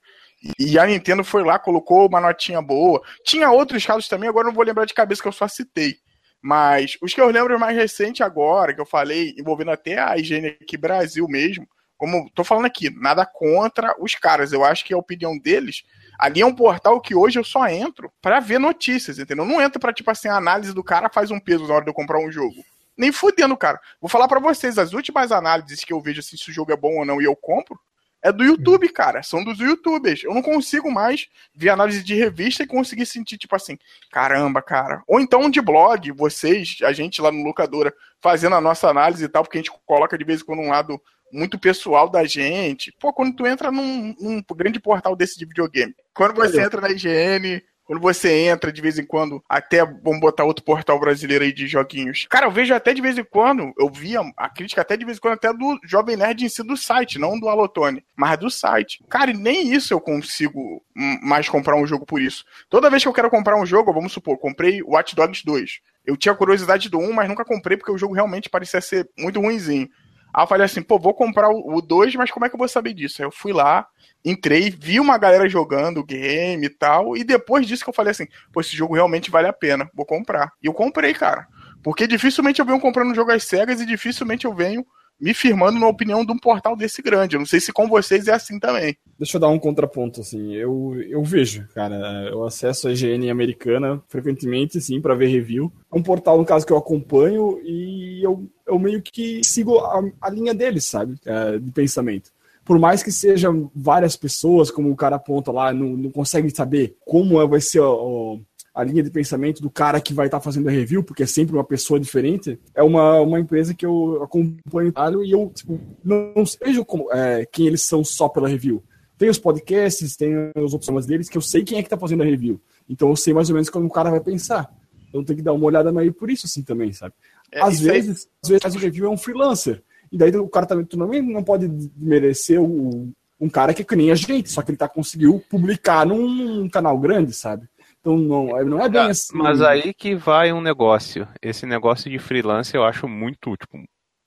E- 0.59 0.77
a 0.77 0.85
Nintendo 0.85 1.23
foi 1.23 1.43
lá, 1.43 1.57
colocou 1.57 2.07
uma 2.07 2.21
notinha 2.21 2.61
boa. 2.61 3.01
Tinha 3.25 3.49
outros 3.49 3.85
casos 3.85 4.07
também, 4.07 4.29
agora 4.29 4.47
não 4.47 4.53
vou 4.53 4.63
lembrar 4.63 4.85
de 4.85 4.93
cabeça 4.93 5.21
que 5.21 5.27
eu 5.27 5.31
só 5.31 5.47
citei. 5.47 5.97
Mas 6.41 6.97
os 7.01 7.13
que 7.13 7.19
eu 7.21 7.29
lembro 7.29 7.59
mais 7.59 7.75
recente 7.75 8.21
agora, 8.21 8.73
que 8.73 8.79
eu 8.81 8.85
falei, 8.85 9.33
envolvendo 9.37 9.71
até 9.71 9.97
a 9.97 10.15
higiene 10.17 10.57
aqui 10.61 10.77
Brasil 10.77 11.27
mesmo, 11.27 11.67
como 11.97 12.29
tô 12.35 12.43
falando 12.43 12.65
aqui, 12.65 12.89
nada 12.91 13.25
contra 13.25 13.95
os 13.99 14.13
caras. 14.13 14.53
Eu 14.53 14.63
acho 14.63 14.85
que 14.85 14.93
a 14.93 14.97
opinião 14.97 15.37
deles 15.39 15.83
Ali 16.19 16.41
é 16.41 16.45
um 16.45 16.55
portal 16.55 16.99
que 17.01 17.13
hoje 17.13 17.37
eu 17.37 17.43
só 17.43 17.67
entro 17.67 18.11
pra 18.21 18.39
ver 18.39 18.59
notícias, 18.59 19.19
entendeu? 19.19 19.43
Eu 19.43 19.49
não 19.49 19.61
entro 19.61 19.79
pra, 19.79 19.93
tipo 19.93 20.09
assim, 20.09 20.27
a 20.27 20.37
análise 20.37 20.73
do 20.73 20.83
cara 20.83 21.09
faz 21.09 21.29
um 21.31 21.39
peso 21.39 21.67
na 21.67 21.73
hora 21.73 21.83
de 21.83 21.89
eu 21.89 21.93
comprar 21.93 22.19
um 22.19 22.31
jogo. 22.31 22.55
Nem 22.97 23.11
fudendo, 23.11 23.57
cara. 23.57 23.79
Vou 23.99 24.09
falar 24.09 24.27
pra 24.27 24.39
vocês, 24.39 24.77
as 24.77 24.93
últimas 24.93 25.31
análises 25.31 25.83
que 25.83 25.91
eu 25.91 25.99
vejo 26.01 26.21
assim, 26.21 26.37
se 26.37 26.49
o 26.49 26.53
jogo 26.53 26.71
é 26.71 26.77
bom 26.77 26.97
ou 26.97 27.05
não 27.05 27.21
e 27.21 27.25
eu 27.25 27.35
compro, 27.35 27.77
é 28.25 28.31
do 28.31 28.43
YouTube, 28.43 28.89
cara. 28.89 29.21
São 29.21 29.43
dos 29.43 29.59
youtubers. 29.59 30.23
Eu 30.23 30.33
não 30.33 30.41
consigo 30.41 30.91
mais 30.91 31.27
ver 31.53 31.69
análise 31.69 32.03
de 32.03 32.15
revista 32.15 32.63
e 32.63 32.67
conseguir 32.67 33.05
sentir, 33.05 33.37
tipo 33.37 33.55
assim, 33.55 33.77
caramba, 34.11 34.63
cara. 34.63 35.03
Ou 35.07 35.19
então 35.19 35.47
de 35.47 35.61
blog, 35.61 36.11
vocês, 36.11 36.77
a 36.83 36.91
gente 36.91 37.21
lá 37.21 37.31
no 37.31 37.43
locadora, 37.43 37.93
fazendo 38.19 38.55
a 38.55 38.61
nossa 38.61 38.89
análise 38.89 39.23
e 39.23 39.29
tal, 39.29 39.43
porque 39.43 39.59
a 39.59 39.61
gente 39.61 39.71
coloca 39.85 40.17
de 40.17 40.25
vez 40.25 40.41
em 40.41 40.45
quando 40.45 40.63
um 40.63 40.69
lado 40.69 40.99
muito 41.31 41.59
pessoal 41.59 42.09
da 42.09 42.23
gente. 42.25 42.91
Pô, 42.99 43.13
quando 43.13 43.35
tu 43.35 43.45
entra 43.45 43.71
num, 43.71 44.15
num 44.19 44.43
grande 44.55 44.79
portal 44.79 45.15
desse 45.15 45.37
de 45.37 45.45
videogame, 45.45 45.95
quando 46.11 46.33
você 46.33 46.61
entra 46.61 46.81
na 46.81 46.89
IGN, 46.89 47.61
quando 47.85 48.01
você 48.01 48.47
entra 48.47 48.71
de 48.71 48.81
vez 48.81 48.97
em 48.97 49.05
quando, 49.05 49.43
até 49.47 49.85
vamos 49.85 50.19
botar 50.19 50.43
outro 50.43 50.65
portal 50.65 50.99
brasileiro 50.99 51.43
aí 51.43 51.53
de 51.53 51.67
joguinhos. 51.67 52.25
Cara, 52.29 52.47
eu 52.47 52.51
vejo 52.51 52.73
até 52.73 52.93
de 52.93 53.01
vez 53.01 53.17
em 53.17 53.23
quando, 53.23 53.73
eu 53.77 53.89
via 53.89 54.21
a 54.35 54.49
crítica 54.49 54.81
até 54.81 54.97
de 54.97 55.05
vez 55.05 55.17
em 55.17 55.21
quando, 55.21 55.33
até 55.33 55.53
do 55.53 55.79
Jovem 55.83 56.17
Nerd 56.17 56.43
em 56.43 56.49
si 56.49 56.63
do 56.63 56.75
site, 56.75 57.19
não 57.19 57.39
do 57.39 57.47
Alotone, 57.47 58.03
mas 58.15 58.37
do 58.37 58.49
site. 58.49 59.03
Cara, 59.09 59.31
e 59.31 59.33
nem 59.33 59.71
isso 59.71 59.93
eu 59.93 60.01
consigo 60.01 60.83
mais 61.21 61.47
comprar 61.47 61.75
um 61.75 61.85
jogo 61.85 62.05
por 62.05 62.21
isso. 62.21 62.43
Toda 62.69 62.89
vez 62.89 63.03
que 63.03 63.09
eu 63.09 63.13
quero 63.13 63.29
comprar 63.29 63.55
um 63.55 63.65
jogo, 63.65 63.93
vamos 63.93 64.11
supor, 64.11 64.37
comprei 64.37 64.81
Watch 64.81 65.15
Dogs 65.15 65.43
2. 65.45 65.79
Eu 66.05 66.17
tinha 66.17 66.35
curiosidade 66.35 66.89
do 66.89 66.99
1, 66.99 67.13
mas 67.13 67.27
nunca 67.27 67.45
comprei 67.45 67.77
porque 67.77 67.91
o 67.91 67.97
jogo 67.97 68.13
realmente 68.13 68.49
parecia 68.49 68.81
ser 68.81 69.09
muito 69.17 69.39
ruinzinho. 69.39 69.89
Aí 70.33 70.43
eu 70.43 70.47
falei 70.47 70.65
assim, 70.65 70.81
pô, 70.81 70.99
vou 70.99 71.13
comprar 71.13 71.49
o 71.49 71.81
2, 71.81 72.15
mas 72.15 72.29
como 72.29 72.45
é 72.45 72.49
que 72.49 72.55
eu 72.55 72.59
vou 72.59 72.67
saber 72.67 72.93
disso? 72.93 73.21
Aí 73.21 73.25
eu 73.25 73.31
fui 73.31 73.53
lá, 73.53 73.87
entrei, 74.25 74.69
vi 74.71 74.99
uma 74.99 75.17
galera 75.17 75.47
jogando 75.47 75.99
o 75.99 76.03
game 76.03 76.65
e 76.65 76.69
tal, 76.69 77.15
e 77.15 77.23
depois 77.23 77.67
disso 77.67 77.83
que 77.83 77.89
eu 77.89 77.93
falei 77.93 78.11
assim, 78.11 78.27
pô, 78.51 78.59
esse 78.59 78.75
jogo 78.75 78.95
realmente 78.95 79.29
vale 79.29 79.47
a 79.47 79.53
pena, 79.53 79.89
vou 79.93 80.05
comprar. 80.05 80.51
E 80.61 80.65
eu 80.65 80.73
comprei, 80.73 81.13
cara. 81.13 81.47
Porque 81.83 82.07
dificilmente 82.07 82.59
eu 82.59 82.65
venho 82.65 82.79
comprando 82.79 83.13
jogo 83.13 83.31
às 83.31 83.43
cegas 83.43 83.79
e 83.79 83.85
dificilmente 83.85 84.45
eu 84.45 84.53
venho 84.53 84.83
me 85.19 85.33
firmando 85.33 85.79
na 85.79 85.87
opinião 85.87 86.25
de 86.25 86.31
um 86.31 86.37
portal 86.37 86.75
desse 86.75 87.01
grande. 87.01 87.35
Eu 87.35 87.39
não 87.39 87.45
sei 87.45 87.59
se 87.59 87.71
com 87.71 87.87
vocês 87.87 88.27
é 88.27 88.33
assim 88.33 88.59
também. 88.59 88.97
Deixa 89.17 89.37
eu 89.37 89.41
dar 89.41 89.47
um 89.47 89.59
contraponto, 89.59 90.21
assim. 90.21 90.53
Eu, 90.53 90.95
eu 91.07 91.23
vejo, 91.23 91.67
cara. 91.73 92.27
Eu 92.29 92.43
acesso 92.43 92.87
a 92.87 92.91
IGN 92.91 93.29
americana 93.29 94.01
frequentemente, 94.07 94.81
sim, 94.81 94.99
para 94.99 95.15
ver 95.15 95.27
review. 95.27 95.71
É 95.93 95.97
um 95.97 96.03
portal, 96.03 96.37
no 96.37 96.45
caso, 96.45 96.65
que 96.65 96.73
eu 96.73 96.77
acompanho 96.77 97.59
e 97.63 98.25
eu, 98.25 98.49
eu 98.67 98.77
meio 98.77 99.01
que 99.01 99.41
sigo 99.43 99.79
a, 99.79 100.01
a 100.21 100.29
linha 100.29 100.53
deles, 100.53 100.85
sabe? 100.85 101.15
É, 101.25 101.57
de 101.57 101.71
pensamento. 101.71 102.31
Por 102.65 102.79
mais 102.79 103.03
que 103.03 103.11
sejam 103.11 103.69
várias 103.75 104.15
pessoas, 104.15 104.71
como 104.71 104.89
o 104.91 104.95
cara 104.95 105.15
aponta 105.17 105.51
lá, 105.51 105.71
não, 105.71 105.89
não 105.95 106.09
consegue 106.11 106.49
saber 106.49 106.97
como 107.05 107.39
é- 107.39 107.47
vai 107.47 107.61
ser 107.61 107.79
o- 107.79 108.41
a 108.73 108.83
linha 108.83 109.01
de 109.03 109.09
pensamento 109.09 109.61
do 109.61 109.69
cara 109.69 110.01
que 110.01 110.13
vai 110.13 110.25
estar 110.25 110.41
fazendo 110.41 110.67
a 110.67 110.71
review, 110.71 111.01
porque 111.03 111.23
é 111.23 111.25
sempre 111.27 111.55
uma 111.55 111.63
pessoa 111.63 111.97
diferente, 111.99 112.59
é 112.73 112.83
uma, 112.83 113.21
uma 113.21 113.39
empresa 113.39 113.73
que 113.73 113.85
eu 113.85 114.21
acompanho 114.21 114.91
e 115.23 115.31
eu 115.31 115.49
tipo, 115.55 115.79
não, 116.03 116.33
não 116.35 116.43
vejo 116.61 116.83
como, 116.83 117.09
é, 117.13 117.45
quem 117.45 117.67
eles 117.67 117.83
são 117.83 118.03
só 118.03 118.27
pela 118.27 118.49
review. 118.49 118.83
Tem 119.17 119.29
os 119.29 119.39
podcasts, 119.39 120.17
tem 120.17 120.33
as 120.55 120.73
opções 120.73 121.05
deles, 121.05 121.29
que 121.29 121.37
eu 121.37 121.41
sei 121.41 121.63
quem 121.63 121.77
é 121.77 121.83
que 121.83 121.87
tá 121.89 121.97
fazendo 121.97 122.23
a 122.23 122.25
review. 122.25 122.59
Então 122.89 123.09
eu 123.09 123.15
sei 123.15 123.33
mais 123.33 123.49
ou 123.49 123.53
menos 123.53 123.69
como 123.69 123.85
o 123.85 123.89
cara 123.91 124.09
vai 124.11 124.19
pensar. 124.19 124.69
Então 125.07 125.23
tem 125.23 125.37
que 125.37 125.41
dar 125.41 125.53
uma 125.53 125.65
olhada 125.65 125.89
meio 125.93 126.11
por 126.11 126.29
isso, 126.29 126.45
assim, 126.45 126.61
também, 126.61 126.91
sabe? 126.91 127.13
É, 127.49 127.61
às, 127.61 127.75
isso 127.75 127.83
aí- 127.89 128.01
vezes, 128.01 128.27
às 128.43 128.49
vezes 128.49 128.75
o 128.75 128.79
review 128.79 129.05
é 129.05 129.09
um 129.09 129.15
freelancer. 129.17 129.81
E 130.15 130.17
daí 130.17 130.33
o 130.37 130.47
cara 130.47 130.65
também, 130.65 130.85
tu 130.85 130.97
também 130.97 131.21
não 131.21 131.43
pode 131.43 131.69
merecer 131.97 132.61
o, 132.61 133.11
um 133.37 133.49
cara 133.49 133.73
que 133.73 133.81
é 133.81 133.85
que 133.85 133.97
nem 133.97 134.11
a 134.11 134.15
gente, 134.15 134.49
só 134.49 134.61
que 134.61 134.71
ele 134.71 134.77
tá 134.77 134.87
conseguiu 134.87 135.43
publicar 135.49 136.05
num 136.05 136.69
canal 136.69 136.97
grande, 136.97 137.33
sabe? 137.33 137.67
Então 137.99 138.17
não, 138.17 138.45
não 138.63 138.81
é 138.81 138.87
bem 138.87 139.01
Ah, 139.01 139.07
assim. 139.07 139.37
Mas 139.37 139.61
aí 139.61 139.93
que 139.93 140.15
vai 140.15 140.53
um 140.53 140.61
negócio. 140.61 141.27
Esse 141.41 141.65
negócio 141.65 142.09
de 142.09 142.17
freelance 142.17 142.73
eu 142.73 142.85
acho 142.85 143.09
muito, 143.09 143.57
tipo, 143.57 143.77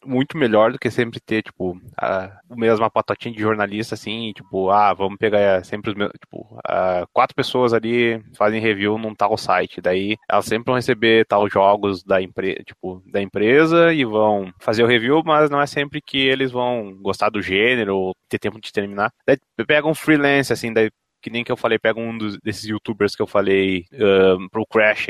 muito 0.08 0.36
melhor 0.36 0.72
do 0.72 0.78
que 0.78 0.90
sempre 0.90 1.20
ter, 1.20 1.42
tipo, 1.42 1.78
a, 1.96 2.40
o 2.48 2.56
mesma 2.56 2.90
patotinha 2.90 3.34
de 3.34 3.40
jornalista, 3.40 3.94
assim, 3.94 4.32
tipo, 4.34 4.70
ah, 4.70 4.92
vamos 4.94 5.18
pegar 5.18 5.64
sempre 5.64 5.90
os 5.90 5.96
mesmos, 5.96 6.14
tipo, 6.20 6.58
ah, 6.66 7.06
quatro 7.12 7.34
pessoas 7.34 7.72
ali 7.72 8.22
fazem 8.36 8.60
review 8.60 8.98
num 8.98 9.14
tal 9.14 9.36
site, 9.36 9.80
daí 9.80 10.16
elas 10.28 10.46
sempre 10.46 10.66
vão 10.66 10.76
receber 10.76 11.26
tal 11.26 11.48
jogos 11.48 12.02
da 12.02 12.20
empresa, 12.22 12.62
tipo, 12.64 13.02
da 13.06 13.20
empresa 13.20 13.92
e 13.92 14.04
vão 14.04 14.52
fazer 14.60 14.82
o 14.82 14.86
review, 14.86 15.22
mas 15.24 15.50
não 15.50 15.60
é 15.60 15.66
sempre 15.66 16.00
que 16.00 16.18
eles 16.18 16.50
vão 16.50 16.96
gostar 17.02 17.30
do 17.30 17.42
gênero 17.42 17.96
ou 17.96 18.14
ter 18.28 18.38
tempo 18.38 18.60
de 18.60 18.72
terminar. 18.72 19.12
Daí 19.26 19.36
pega 19.66 19.86
um 19.86 19.94
freelance, 19.94 20.52
assim, 20.52 20.72
daí 20.72 20.90
que 21.20 21.30
nem 21.30 21.44
que 21.44 21.52
eu 21.52 21.56
falei, 21.56 21.78
pega 21.78 22.00
um 22.00 22.16
dos, 22.16 22.38
desses 22.42 22.64
youtubers 22.64 23.14
que 23.14 23.22
eu 23.22 23.26
falei 23.26 23.84
um, 23.92 24.48
pro 24.48 24.66
Crash. 24.66 25.08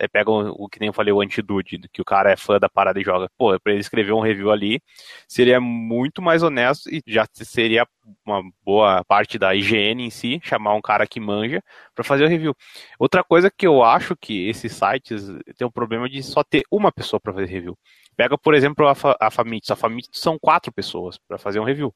Aí 0.00 0.08
pega 0.08 0.30
o, 0.30 0.64
o 0.64 0.68
que 0.68 0.80
nem 0.80 0.88
eu 0.88 0.92
falei, 0.92 1.12
o 1.12 1.20
Antidude, 1.20 1.78
que 1.92 2.02
o 2.02 2.04
cara 2.04 2.30
é 2.32 2.36
fã 2.36 2.58
da 2.58 2.68
parada 2.68 3.00
e 3.00 3.04
joga. 3.04 3.28
Pô, 3.38 3.58
pra 3.60 3.72
ele 3.72 3.80
escrever 3.80 4.12
um 4.12 4.20
review 4.20 4.50
ali, 4.50 4.80
seria 5.28 5.60
muito 5.60 6.20
mais 6.20 6.42
honesto 6.42 6.88
e 6.90 7.00
já 7.06 7.26
seria 7.32 7.86
uma 8.26 8.42
boa 8.64 9.04
parte 9.04 9.38
da 9.38 9.54
IGN 9.54 10.04
em 10.06 10.10
si, 10.10 10.40
chamar 10.42 10.74
um 10.74 10.80
cara 10.82 11.06
que 11.06 11.20
manja 11.20 11.62
pra 11.94 12.04
fazer 12.04 12.24
o 12.24 12.28
review. 12.28 12.54
Outra 12.98 13.22
coisa 13.24 13.50
que 13.50 13.66
eu 13.66 13.82
acho 13.82 14.16
que 14.16 14.48
esses 14.48 14.72
sites 14.72 15.26
tem 15.56 15.66
um 15.66 15.70
problema 15.70 16.08
de 16.08 16.22
só 16.22 16.42
ter 16.42 16.62
uma 16.70 16.92
pessoa 16.92 17.20
pra 17.20 17.32
fazer 17.32 17.46
review. 17.46 17.78
Pega, 18.16 18.36
por 18.38 18.54
exemplo, 18.54 18.86
a, 18.86 18.94
Fa- 18.94 19.16
a 19.20 19.30
Famitsu. 19.30 19.72
A 19.72 19.76
Famitsu 19.76 20.10
são 20.12 20.38
quatro 20.38 20.72
pessoas 20.72 21.18
pra 21.28 21.38
fazer 21.38 21.60
um 21.60 21.64
review. 21.64 21.94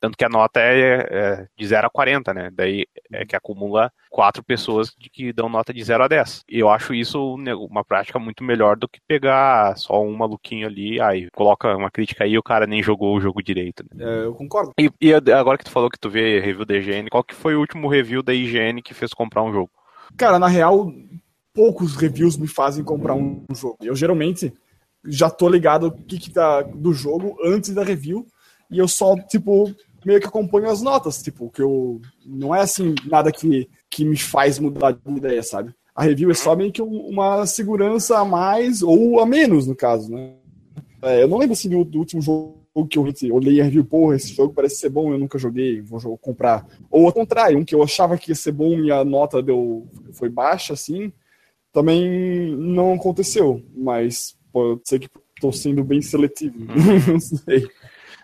Tanto 0.00 0.16
que 0.16 0.24
a 0.24 0.28
nota 0.28 0.60
é, 0.60 1.06
é 1.10 1.46
de 1.56 1.66
0 1.66 1.86
a 1.86 1.90
40, 1.90 2.32
né? 2.32 2.50
Daí 2.52 2.86
é 3.12 3.26
que 3.26 3.36
acumula 3.36 3.92
quatro 4.08 4.42
pessoas 4.42 4.94
de 4.98 5.10
que 5.10 5.32
dão 5.32 5.48
nota 5.48 5.74
de 5.74 5.84
0 5.84 6.04
a 6.04 6.08
10. 6.08 6.44
E 6.48 6.58
eu 6.58 6.70
acho 6.70 6.94
isso 6.94 7.34
uma 7.68 7.84
prática 7.84 8.18
muito 8.18 8.42
melhor 8.42 8.76
do 8.76 8.88
que 8.88 8.98
pegar 9.06 9.76
só 9.76 10.02
um 10.02 10.16
maluquinho 10.16 10.66
ali, 10.66 11.00
aí 11.00 11.28
coloca 11.32 11.76
uma 11.76 11.90
crítica 11.90 12.24
aí 12.24 12.32
e 12.32 12.38
o 12.38 12.42
cara 12.42 12.66
nem 12.66 12.82
jogou 12.82 13.14
o 13.14 13.20
jogo 13.20 13.42
direito. 13.42 13.84
Né? 13.94 14.04
É, 14.04 14.24
eu 14.24 14.34
concordo. 14.34 14.72
E, 14.78 14.90
e 15.00 15.12
agora 15.12 15.58
que 15.58 15.64
tu 15.64 15.70
falou 15.70 15.90
que 15.90 15.98
tu 15.98 16.08
vê 16.08 16.40
review 16.40 16.64
da 16.64 16.76
IGN, 16.76 17.10
qual 17.10 17.22
que 17.22 17.34
foi 17.34 17.54
o 17.54 17.60
último 17.60 17.88
review 17.88 18.22
da 18.22 18.32
IGN 18.32 18.80
que 18.82 18.94
fez 18.94 19.12
comprar 19.12 19.42
um 19.42 19.52
jogo? 19.52 19.70
Cara, 20.16 20.38
na 20.38 20.48
real, 20.48 20.90
poucos 21.52 21.94
reviews 21.94 22.38
me 22.38 22.48
fazem 22.48 22.82
comprar 22.82 23.14
um 23.14 23.44
jogo. 23.52 23.76
Eu 23.82 23.94
geralmente 23.94 24.52
já 25.04 25.28
tô 25.28 25.48
ligado 25.48 25.88
o 25.88 25.92
que, 25.92 26.18
que 26.18 26.30
tá 26.30 26.62
do 26.62 26.92
jogo 26.92 27.36
antes 27.44 27.74
da 27.74 27.84
review 27.84 28.26
e 28.70 28.78
eu 28.78 28.86
só, 28.86 29.16
tipo, 29.16 29.74
meio 30.04 30.20
que 30.20 30.26
acompanho 30.26 30.70
as 30.70 30.82
notas, 30.82 31.22
tipo, 31.22 31.50
que 31.50 31.62
eu 31.62 32.00
não 32.24 32.54
é 32.54 32.60
assim 32.60 32.94
nada 33.06 33.30
que, 33.32 33.68
que 33.88 34.04
me 34.04 34.16
faz 34.16 34.58
mudar 34.58 34.92
de 34.92 35.16
ideia, 35.16 35.42
sabe? 35.42 35.74
A 35.94 36.04
review 36.04 36.30
é 36.30 36.34
só 36.34 36.54
meio 36.56 36.72
que 36.72 36.80
um- 36.82 37.08
uma 37.08 37.46
segurança 37.46 38.18
a 38.18 38.24
mais 38.24 38.82
ou 38.82 39.20
a 39.20 39.26
menos, 39.26 39.66
no 39.66 39.74
caso, 39.74 40.10
né? 40.10 40.32
É, 41.02 41.22
eu 41.22 41.28
não 41.28 41.38
lembro 41.38 41.52
assim 41.52 41.68
do, 41.68 41.84
do 41.84 41.98
último 41.98 42.20
jogo 42.22 42.60
que 42.88 42.98
eu 42.98 43.34
olhei 43.34 43.60
a 43.60 43.64
review, 43.64 43.84
porra, 43.84 44.16
esse 44.16 44.32
jogo 44.32 44.54
parece 44.54 44.76
ser 44.76 44.90
bom, 44.90 45.12
eu 45.12 45.18
nunca 45.18 45.38
joguei, 45.38 45.80
vou 45.80 46.16
comprar. 46.16 46.66
Ou 46.90 47.06
ao 47.06 47.12
contrário, 47.12 47.58
um 47.58 47.64
que 47.64 47.74
eu 47.74 47.82
achava 47.82 48.16
que 48.16 48.30
ia 48.30 48.34
ser 48.34 48.52
bom 48.52 48.78
e 48.78 48.90
a 48.92 49.04
nota 49.04 49.42
deu, 49.42 49.86
foi 50.12 50.28
baixa, 50.28 50.72
assim, 50.72 51.12
também 51.72 52.54
não 52.56 52.94
aconteceu. 52.94 53.62
Mas 53.74 54.36
pode 54.52 54.80
ser 54.84 55.00
que 55.00 55.08
estou 55.34 55.52
sendo 55.52 55.82
bem 55.82 56.00
seletivo. 56.00 56.56
não 57.10 57.20
sei. 57.20 57.66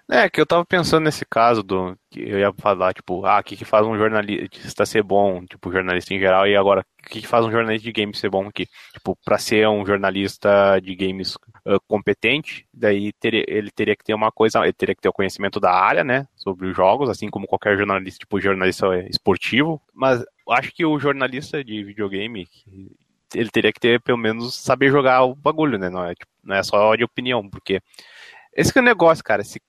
É, 0.09 0.31
que 0.31 0.41
eu 0.41 0.47
tava 0.47 0.65
pensando 0.65 1.03
nesse 1.05 1.25
caso 1.25 1.65
do. 1.65 1.99
que 2.11 2.21
Eu 2.21 2.39
ia 2.39 2.53
falar, 2.53 2.95
tipo, 2.95 3.27
ah, 3.27 3.41
o 3.41 3.43
que, 3.43 3.57
que 3.57 3.65
faz 3.65 3.85
um 3.85 3.97
jornalista 3.99 4.87
ser 4.87 5.03
bom, 5.03 5.45
tipo, 5.45 5.73
jornalista 5.73 6.15
em 6.15 6.19
geral, 6.21 6.47
e 6.47 6.57
agora, 6.57 6.87
o 7.05 7.09
que, 7.09 7.21
que 7.23 7.27
faz 7.27 7.45
um 7.45 7.51
jornalista 7.51 7.85
de 7.85 7.93
games 7.93 8.19
ser 8.21 8.31
bom 8.31 8.47
aqui? 8.47 8.69
Tipo, 8.93 9.19
pra 9.25 9.37
ser 9.37 9.67
um 9.69 9.85
jornalista 9.85 10.79
de 10.81 10.95
games 10.95 11.37
ah, 11.67 11.79
competente, 11.89 12.69
daí 12.73 13.13
ele 13.49 13.71
teria 13.73 13.97
que 13.97 14.05
ter 14.05 14.15
uma 14.15 14.31
coisa, 14.31 14.63
ele 14.63 14.73
teria 14.73 14.95
que 14.95 15.01
ter 15.03 15.09
o 15.09 15.13
conhecimento 15.13 15.59
da 15.59 15.73
área, 15.73 16.05
né, 16.05 16.29
sobre 16.37 16.69
os 16.69 16.77
jogos, 16.77 17.11
assim 17.11 17.29
como 17.29 17.49
qualquer 17.49 17.77
jornalista, 17.77 18.21
tipo, 18.21 18.41
jornalista 18.41 18.87
esportivo, 19.09 19.83
mas 19.93 20.25
acho 20.51 20.73
que 20.73 20.85
o 20.87 21.01
jornalista 21.01 21.65
de 21.65 21.83
videogame, 21.83 22.47
ele 23.35 23.51
teria 23.51 23.73
que 23.73 23.81
ter, 23.81 24.01
pelo 24.01 24.19
menos, 24.19 24.55
saber 24.55 24.89
jogar 24.89 25.25
o 25.25 25.35
bagulho, 25.35 25.79
né, 25.79 25.91
não 25.91 26.05
é, 26.05 26.15
tipo, 26.15 26.31
não 26.45 26.55
é 26.55 26.63
só 26.63 26.95
de 26.95 27.03
opinião, 27.03 27.49
porque 27.51 27.81
esse 28.57 28.73
que 28.73 28.79
é 28.79 28.83
o 28.83 28.85
negócio, 28.85 29.25
cara, 29.25 29.43
se 29.43 29.61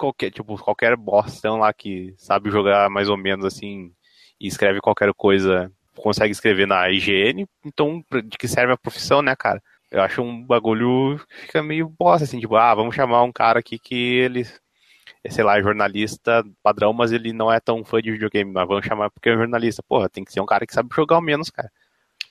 qualquer, 0.00 0.30
tipo, 0.30 0.56
qualquer 0.62 0.96
bostão 0.96 1.58
lá 1.58 1.72
que 1.72 2.14
sabe 2.16 2.50
jogar 2.50 2.88
mais 2.90 3.08
ou 3.08 3.16
menos 3.16 3.44
assim 3.44 3.92
e 4.40 4.46
escreve 4.48 4.80
qualquer 4.80 5.12
coisa, 5.14 5.70
consegue 5.96 6.32
escrever 6.32 6.66
na 6.66 6.88
IGN, 6.90 7.46
então 7.64 8.02
de 8.24 8.38
que 8.38 8.48
serve 8.48 8.72
a 8.72 8.78
profissão, 8.78 9.20
né, 9.22 9.36
cara? 9.36 9.62
Eu 9.90 10.02
acho 10.02 10.22
um 10.22 10.42
bagulho 10.44 11.20
fica 11.42 11.62
meio 11.62 11.88
bosta, 11.88 12.24
assim, 12.24 12.40
tipo, 12.40 12.56
ah, 12.56 12.74
vamos 12.74 12.94
chamar 12.94 13.22
um 13.22 13.32
cara 13.32 13.58
aqui 13.58 13.78
que 13.78 13.94
ele, 13.94 14.46
sei 15.28 15.44
lá, 15.44 15.58
é 15.58 15.62
jornalista 15.62 16.44
padrão, 16.62 16.92
mas 16.92 17.12
ele 17.12 17.32
não 17.32 17.52
é 17.52 17.60
tão 17.60 17.84
fã 17.84 18.00
de 18.00 18.12
videogame, 18.12 18.50
mas 18.52 18.66
vamos 18.68 18.86
chamar 18.86 19.10
porque 19.10 19.28
é 19.30 19.34
jornalista. 19.36 19.82
Porra, 19.86 20.08
tem 20.08 20.24
que 20.24 20.32
ser 20.32 20.40
um 20.40 20.46
cara 20.46 20.66
que 20.66 20.72
sabe 20.74 20.88
jogar 20.94 21.16
ao 21.16 21.22
menos, 21.22 21.50
cara. 21.50 21.70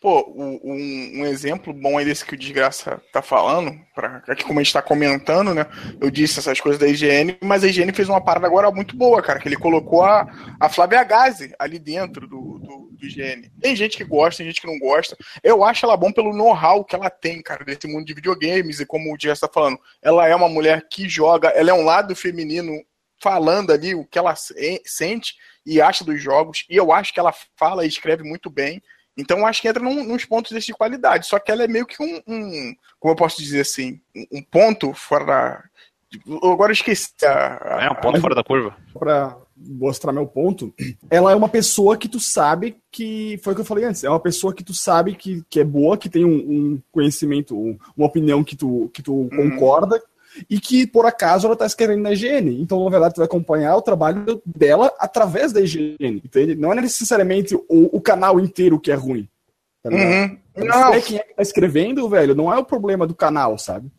Pô, 0.01 0.31
um, 0.33 1.19
um 1.21 1.25
exemplo 1.25 1.73
bom 1.73 1.97
aí 1.97 2.05
desse 2.05 2.23
que 2.23 2.33
o 2.33 2.37
Desgraça 2.37 3.01
tá 3.11 3.21
falando, 3.21 3.77
pra, 3.93 4.23
aqui 4.29 4.45
como 4.45 4.57
a 4.59 4.63
gente 4.63 4.71
tá 4.71 4.81
comentando, 4.81 5.53
né? 5.53 5.65
Eu 5.99 6.09
disse 6.09 6.39
essas 6.39 6.57
coisas 6.61 6.79
da 6.79 6.87
IGN, 6.87 7.37
mas 7.43 7.65
a 7.65 7.67
IGN 7.67 7.91
fez 7.91 8.07
uma 8.07 8.21
parada 8.23 8.47
agora 8.47 8.71
muito 8.71 8.95
boa, 8.95 9.21
cara, 9.21 9.39
que 9.39 9.49
ele 9.49 9.57
colocou 9.57 10.01
a, 10.05 10.25
a 10.57 10.69
Flávia 10.69 11.03
Gazi 11.03 11.53
ali 11.59 11.77
dentro 11.77 12.25
do, 12.29 12.59
do, 12.59 12.89
do 12.93 13.05
IGN. 13.05 13.51
Tem 13.59 13.75
gente 13.75 13.97
que 13.97 14.05
gosta, 14.05 14.37
tem 14.37 14.47
gente 14.47 14.61
que 14.61 14.67
não 14.67 14.79
gosta. 14.79 15.17
Eu 15.43 15.65
acho 15.65 15.85
ela 15.85 15.97
bom 15.97 16.13
pelo 16.13 16.31
know-how 16.33 16.85
que 16.85 16.95
ela 16.95 17.09
tem, 17.09 17.41
cara, 17.41 17.65
desse 17.65 17.85
mundo 17.85 18.05
de 18.05 18.13
videogames, 18.13 18.79
e 18.79 18.85
como 18.85 19.13
o 19.13 19.17
Desgraça 19.17 19.49
tá 19.49 19.53
falando, 19.53 19.77
ela 20.01 20.25
é 20.25 20.33
uma 20.33 20.47
mulher 20.47 20.87
que 20.89 21.09
joga, 21.09 21.49
ela 21.49 21.71
é 21.71 21.73
um 21.73 21.83
lado 21.83 22.15
feminino 22.15 22.71
falando 23.21 23.73
ali 23.73 23.93
o 23.95 24.05
que 24.05 24.17
ela 24.17 24.33
se- 24.33 24.81
sente 24.85 25.35
e 25.65 25.81
acha 25.81 26.05
dos 26.05 26.21
jogos, 26.23 26.63
e 26.69 26.77
eu 26.77 26.93
acho 26.93 27.13
que 27.13 27.19
ela 27.19 27.33
fala 27.57 27.83
e 27.83 27.89
escreve 27.89 28.23
muito 28.23 28.49
bem. 28.49 28.81
Então 29.19 29.45
acho 29.45 29.61
que 29.61 29.67
entra 29.67 29.83
num, 29.83 30.03
nos 30.03 30.25
pontos 30.25 30.51
desses 30.51 30.67
de 30.67 30.73
qualidade. 30.73 31.27
Só 31.27 31.37
que 31.39 31.51
ela 31.51 31.63
é 31.63 31.67
meio 31.67 31.85
que 31.85 32.01
um, 32.01 32.21
um- 32.27 32.75
como 32.99 33.11
eu 33.13 33.15
posso 33.17 33.41
dizer 33.41 33.61
assim, 33.61 33.99
um, 34.15 34.25
um 34.39 34.41
ponto 34.41 34.93
fora 34.93 35.25
da. 35.25 35.63
eu 36.27 36.51
Agora 36.51 36.71
eu 36.71 36.73
esqueci. 36.73 37.11
A, 37.23 37.77
a- 37.77 37.83
É 37.85 37.89
um 37.91 37.95
ponto 37.95 38.19
fora 38.21 38.35
da 38.35 38.43
curva. 38.43 38.75
Pra 38.97 39.37
mostrar 39.55 40.13
meu 40.13 40.25
ponto, 40.25 40.73
ela 41.09 41.31
é 41.31 41.35
uma 41.35 41.49
pessoa 41.49 41.97
que 41.97 42.07
tu 42.07 42.19
sabe 42.19 42.77
que. 42.91 43.39
Foi 43.43 43.51
o 43.53 43.55
que 43.55 43.61
eu 43.61 43.65
falei 43.65 43.83
antes. 43.83 44.03
É 44.03 44.09
uma 44.09 44.19
pessoa 44.19 44.53
que 44.53 44.63
tu 44.63 44.73
sabe 44.73 45.15
que, 45.15 45.43
que 45.49 45.59
é 45.59 45.63
boa, 45.65 45.97
que 45.97 46.09
tem 46.09 46.23
um, 46.25 46.29
um 46.37 46.81
conhecimento, 46.91 47.57
um- 47.59 47.77
uma 47.97 48.07
opinião 48.07 48.43
que 48.43 48.55
tu, 48.55 48.89
que 48.93 49.03
tu 49.03 49.29
concorda. 49.35 50.01
E 50.49 50.59
que, 50.59 50.85
por 50.85 51.05
acaso, 51.05 51.47
ela 51.47 51.55
tá 51.55 51.65
escrevendo 51.65 52.03
na 52.03 52.13
IGN. 52.13 52.61
Então, 52.61 52.83
na 52.83 52.89
verdade, 52.89 53.15
tu 53.15 53.17
vai 53.17 53.25
acompanhar 53.25 53.75
o 53.75 53.81
trabalho 53.81 54.41
dela 54.45 54.93
através 54.99 55.51
da 55.51 55.61
IGN. 55.61 56.21
Entende? 56.23 56.55
Não 56.55 56.71
é 56.71 56.75
necessariamente 56.75 57.55
o, 57.55 57.63
o 57.67 58.01
canal 58.01 58.39
inteiro 58.39 58.79
que 58.79 58.91
é 58.91 58.95
ruim. 58.95 59.27
Tá? 59.83 59.89
Uhum. 59.89 60.37
Não. 60.57 60.91
Não, 60.91 61.01
quem 61.01 61.17
é 61.17 61.23
que 61.23 61.33
tá 61.35 61.41
escrevendo, 61.41 62.09
velho, 62.09 62.35
não 62.35 62.53
é 62.53 62.57
o 62.57 62.65
problema 62.65 63.07
do 63.07 63.15
canal, 63.15 63.57
sabe? 63.57 63.89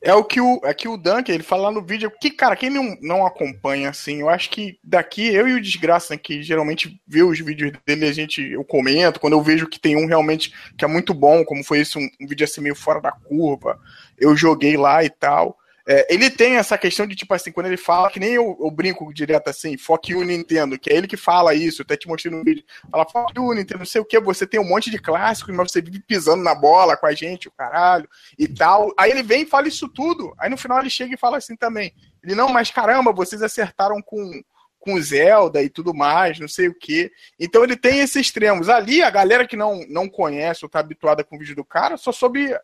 É 0.00 0.14
o 0.14 0.22
que 0.22 0.40
o, 0.40 0.60
é 0.62 0.72
que 0.72 0.86
o 0.86 0.96
Duncan, 0.96 1.32
ele 1.32 1.42
fala 1.42 1.64
lá 1.64 1.70
no 1.72 1.82
vídeo, 1.82 2.10
que, 2.20 2.30
cara, 2.30 2.54
quem 2.54 2.70
não, 2.70 2.96
não 3.02 3.26
acompanha, 3.26 3.90
assim, 3.90 4.20
eu 4.20 4.28
acho 4.28 4.48
que 4.48 4.78
daqui, 4.82 5.26
eu 5.26 5.48
e 5.48 5.54
o 5.54 5.60
Desgraça, 5.60 6.14
né, 6.14 6.20
que 6.22 6.40
geralmente 6.40 7.00
vê 7.06 7.22
os 7.22 7.40
vídeos 7.40 7.72
dele, 7.84 8.06
a 8.06 8.12
gente, 8.12 8.40
eu 8.40 8.64
comento, 8.64 9.18
quando 9.18 9.32
eu 9.32 9.42
vejo 9.42 9.66
que 9.66 9.80
tem 9.80 9.96
um 9.96 10.06
realmente 10.06 10.54
que 10.76 10.84
é 10.84 10.88
muito 10.88 11.12
bom, 11.12 11.44
como 11.44 11.64
foi 11.64 11.80
esse, 11.80 11.98
um, 11.98 12.08
um 12.20 12.26
vídeo 12.28 12.44
assim 12.44 12.60
meio 12.60 12.76
fora 12.76 13.00
da 13.00 13.10
curva, 13.10 13.80
eu 14.16 14.36
joguei 14.36 14.76
lá 14.76 15.02
e 15.02 15.10
tal. 15.10 15.57
É, 15.90 16.06
ele 16.12 16.28
tem 16.28 16.56
essa 16.56 16.76
questão 16.76 17.06
de, 17.06 17.16
tipo 17.16 17.32
assim, 17.32 17.50
quando 17.50 17.64
ele 17.64 17.78
fala, 17.78 18.10
que 18.10 18.20
nem 18.20 18.34
eu, 18.34 18.58
eu 18.60 18.70
brinco 18.70 19.10
direto 19.10 19.48
assim, 19.48 19.78
fuck 19.78 20.12
you 20.12 20.22
Nintendo, 20.22 20.78
que 20.78 20.90
é 20.90 20.94
ele 20.94 21.06
que 21.06 21.16
fala 21.16 21.54
isso, 21.54 21.80
até 21.80 21.96
te 21.96 22.06
mostrei 22.06 22.30
no 22.30 22.44
vídeo, 22.44 22.62
fala, 22.90 23.06
fuck 23.06 23.32
you 23.34 23.54
Nintendo, 23.54 23.78
não 23.78 23.86
sei 23.86 23.98
o 24.02 24.04
que, 24.04 24.20
você 24.20 24.46
tem 24.46 24.60
um 24.60 24.68
monte 24.68 24.90
de 24.90 24.98
clássicos, 24.98 25.56
mas 25.56 25.72
você 25.72 25.80
vive 25.80 26.00
pisando 26.00 26.42
na 26.42 26.54
bola 26.54 26.94
com 26.94 27.06
a 27.06 27.14
gente, 27.14 27.48
o 27.48 27.50
caralho, 27.50 28.06
e 28.38 28.46
tal. 28.46 28.92
Aí 28.98 29.10
ele 29.10 29.22
vem 29.22 29.44
e 29.44 29.46
fala 29.46 29.66
isso 29.66 29.88
tudo. 29.88 30.34
Aí 30.38 30.50
no 30.50 30.58
final 30.58 30.78
ele 30.78 30.90
chega 30.90 31.14
e 31.14 31.18
fala 31.18 31.38
assim 31.38 31.56
também. 31.56 31.94
Ele, 32.22 32.34
não, 32.34 32.50
mas 32.50 32.70
caramba, 32.70 33.10
vocês 33.10 33.42
acertaram 33.42 34.02
com, 34.02 34.42
com 34.78 35.00
Zelda 35.00 35.62
e 35.62 35.70
tudo 35.70 35.94
mais, 35.94 36.38
não 36.38 36.48
sei 36.48 36.68
o 36.68 36.74
quê. 36.74 37.10
Então 37.40 37.64
ele 37.64 37.76
tem 37.76 38.00
esses 38.00 38.16
extremos. 38.16 38.68
Ali, 38.68 39.02
a 39.02 39.08
galera 39.08 39.46
que 39.46 39.56
não, 39.56 39.86
não 39.88 40.06
conhece 40.06 40.66
ou 40.66 40.68
tá 40.68 40.80
habituada 40.80 41.24
com 41.24 41.36
o 41.36 41.38
vídeo 41.38 41.56
do 41.56 41.64
cara, 41.64 41.96
só 41.96 42.12
soube. 42.12 42.54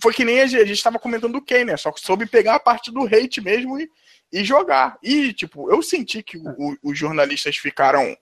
Foi 0.00 0.12
que 0.14 0.24
nem 0.24 0.40
a 0.40 0.46
gente 0.46 0.72
estava 0.72 0.98
comentando 0.98 1.32
do 1.32 1.42
Ken, 1.42 1.64
né? 1.64 1.76
Só 1.76 1.92
soube 1.96 2.26
pegar 2.26 2.54
a 2.56 2.60
parte 2.60 2.90
do 2.92 3.04
hate 3.04 3.40
mesmo 3.40 3.78
e, 3.80 3.88
e 4.32 4.44
jogar. 4.44 4.96
E, 5.02 5.32
tipo, 5.32 5.70
eu 5.70 5.82
senti 5.82 6.22
que 6.22 6.36
o- 6.38 6.54
o- 6.58 6.76
os 6.90 6.98
jornalistas 6.98 7.56
ficaram. 7.56 8.16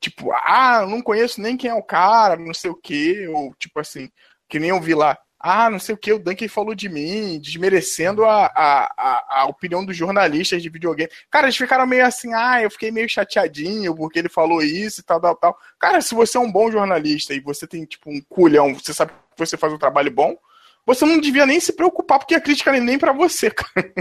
Tipo, 0.00 0.32
ah, 0.32 0.86
não 0.88 1.02
conheço 1.02 1.40
nem 1.40 1.56
quem 1.56 1.70
é 1.70 1.74
o 1.74 1.82
cara, 1.82 2.36
não 2.36 2.54
sei 2.54 2.70
o 2.70 2.74
quê. 2.74 3.26
Ou, 3.28 3.54
tipo 3.58 3.78
assim, 3.80 4.10
que 4.48 4.58
nem 4.58 4.70
eu 4.70 4.80
vi 4.80 4.94
lá. 4.94 5.18
Ah, 5.42 5.70
não 5.70 5.78
sei 5.78 5.94
o 5.94 5.98
que, 5.98 6.12
o 6.12 6.18
Duncan 6.18 6.48
falou 6.48 6.74
de 6.74 6.86
mim, 6.86 7.40
desmerecendo 7.40 8.26
a, 8.26 8.44
a, 8.54 9.40
a 9.40 9.46
opinião 9.46 9.82
dos 9.84 9.96
jornalistas 9.96 10.62
de 10.62 10.68
videogame. 10.68 11.10
Cara, 11.30 11.46
eles 11.46 11.56
ficaram 11.56 11.86
meio 11.86 12.04
assim, 12.04 12.34
ah, 12.34 12.60
eu 12.62 12.70
fiquei 12.70 12.90
meio 12.90 13.08
chateadinho 13.08 13.94
porque 13.96 14.18
ele 14.18 14.28
falou 14.28 14.62
isso 14.62 15.00
e 15.00 15.02
tal, 15.04 15.18
tal, 15.18 15.34
tal. 15.36 15.58
Cara, 15.78 16.02
se 16.02 16.14
você 16.14 16.36
é 16.36 16.40
um 16.40 16.52
bom 16.52 16.70
jornalista 16.70 17.32
e 17.32 17.40
você 17.40 17.66
tem, 17.66 17.86
tipo, 17.86 18.10
um 18.10 18.20
culhão, 18.28 18.74
você 18.74 18.92
sabe 18.92 19.12
que 19.12 19.18
você 19.38 19.56
faz 19.56 19.72
um 19.72 19.78
trabalho 19.78 20.10
bom, 20.10 20.36
você 20.86 21.04
não 21.04 21.20
devia 21.20 21.46
nem 21.46 21.60
se 21.60 21.74
preocupar, 21.74 22.18
porque 22.18 22.34
a 22.34 22.40
crítica 22.40 22.72
nem 22.72 22.98
pra 22.98 23.12
você, 23.12 23.50
cara. 23.54 23.92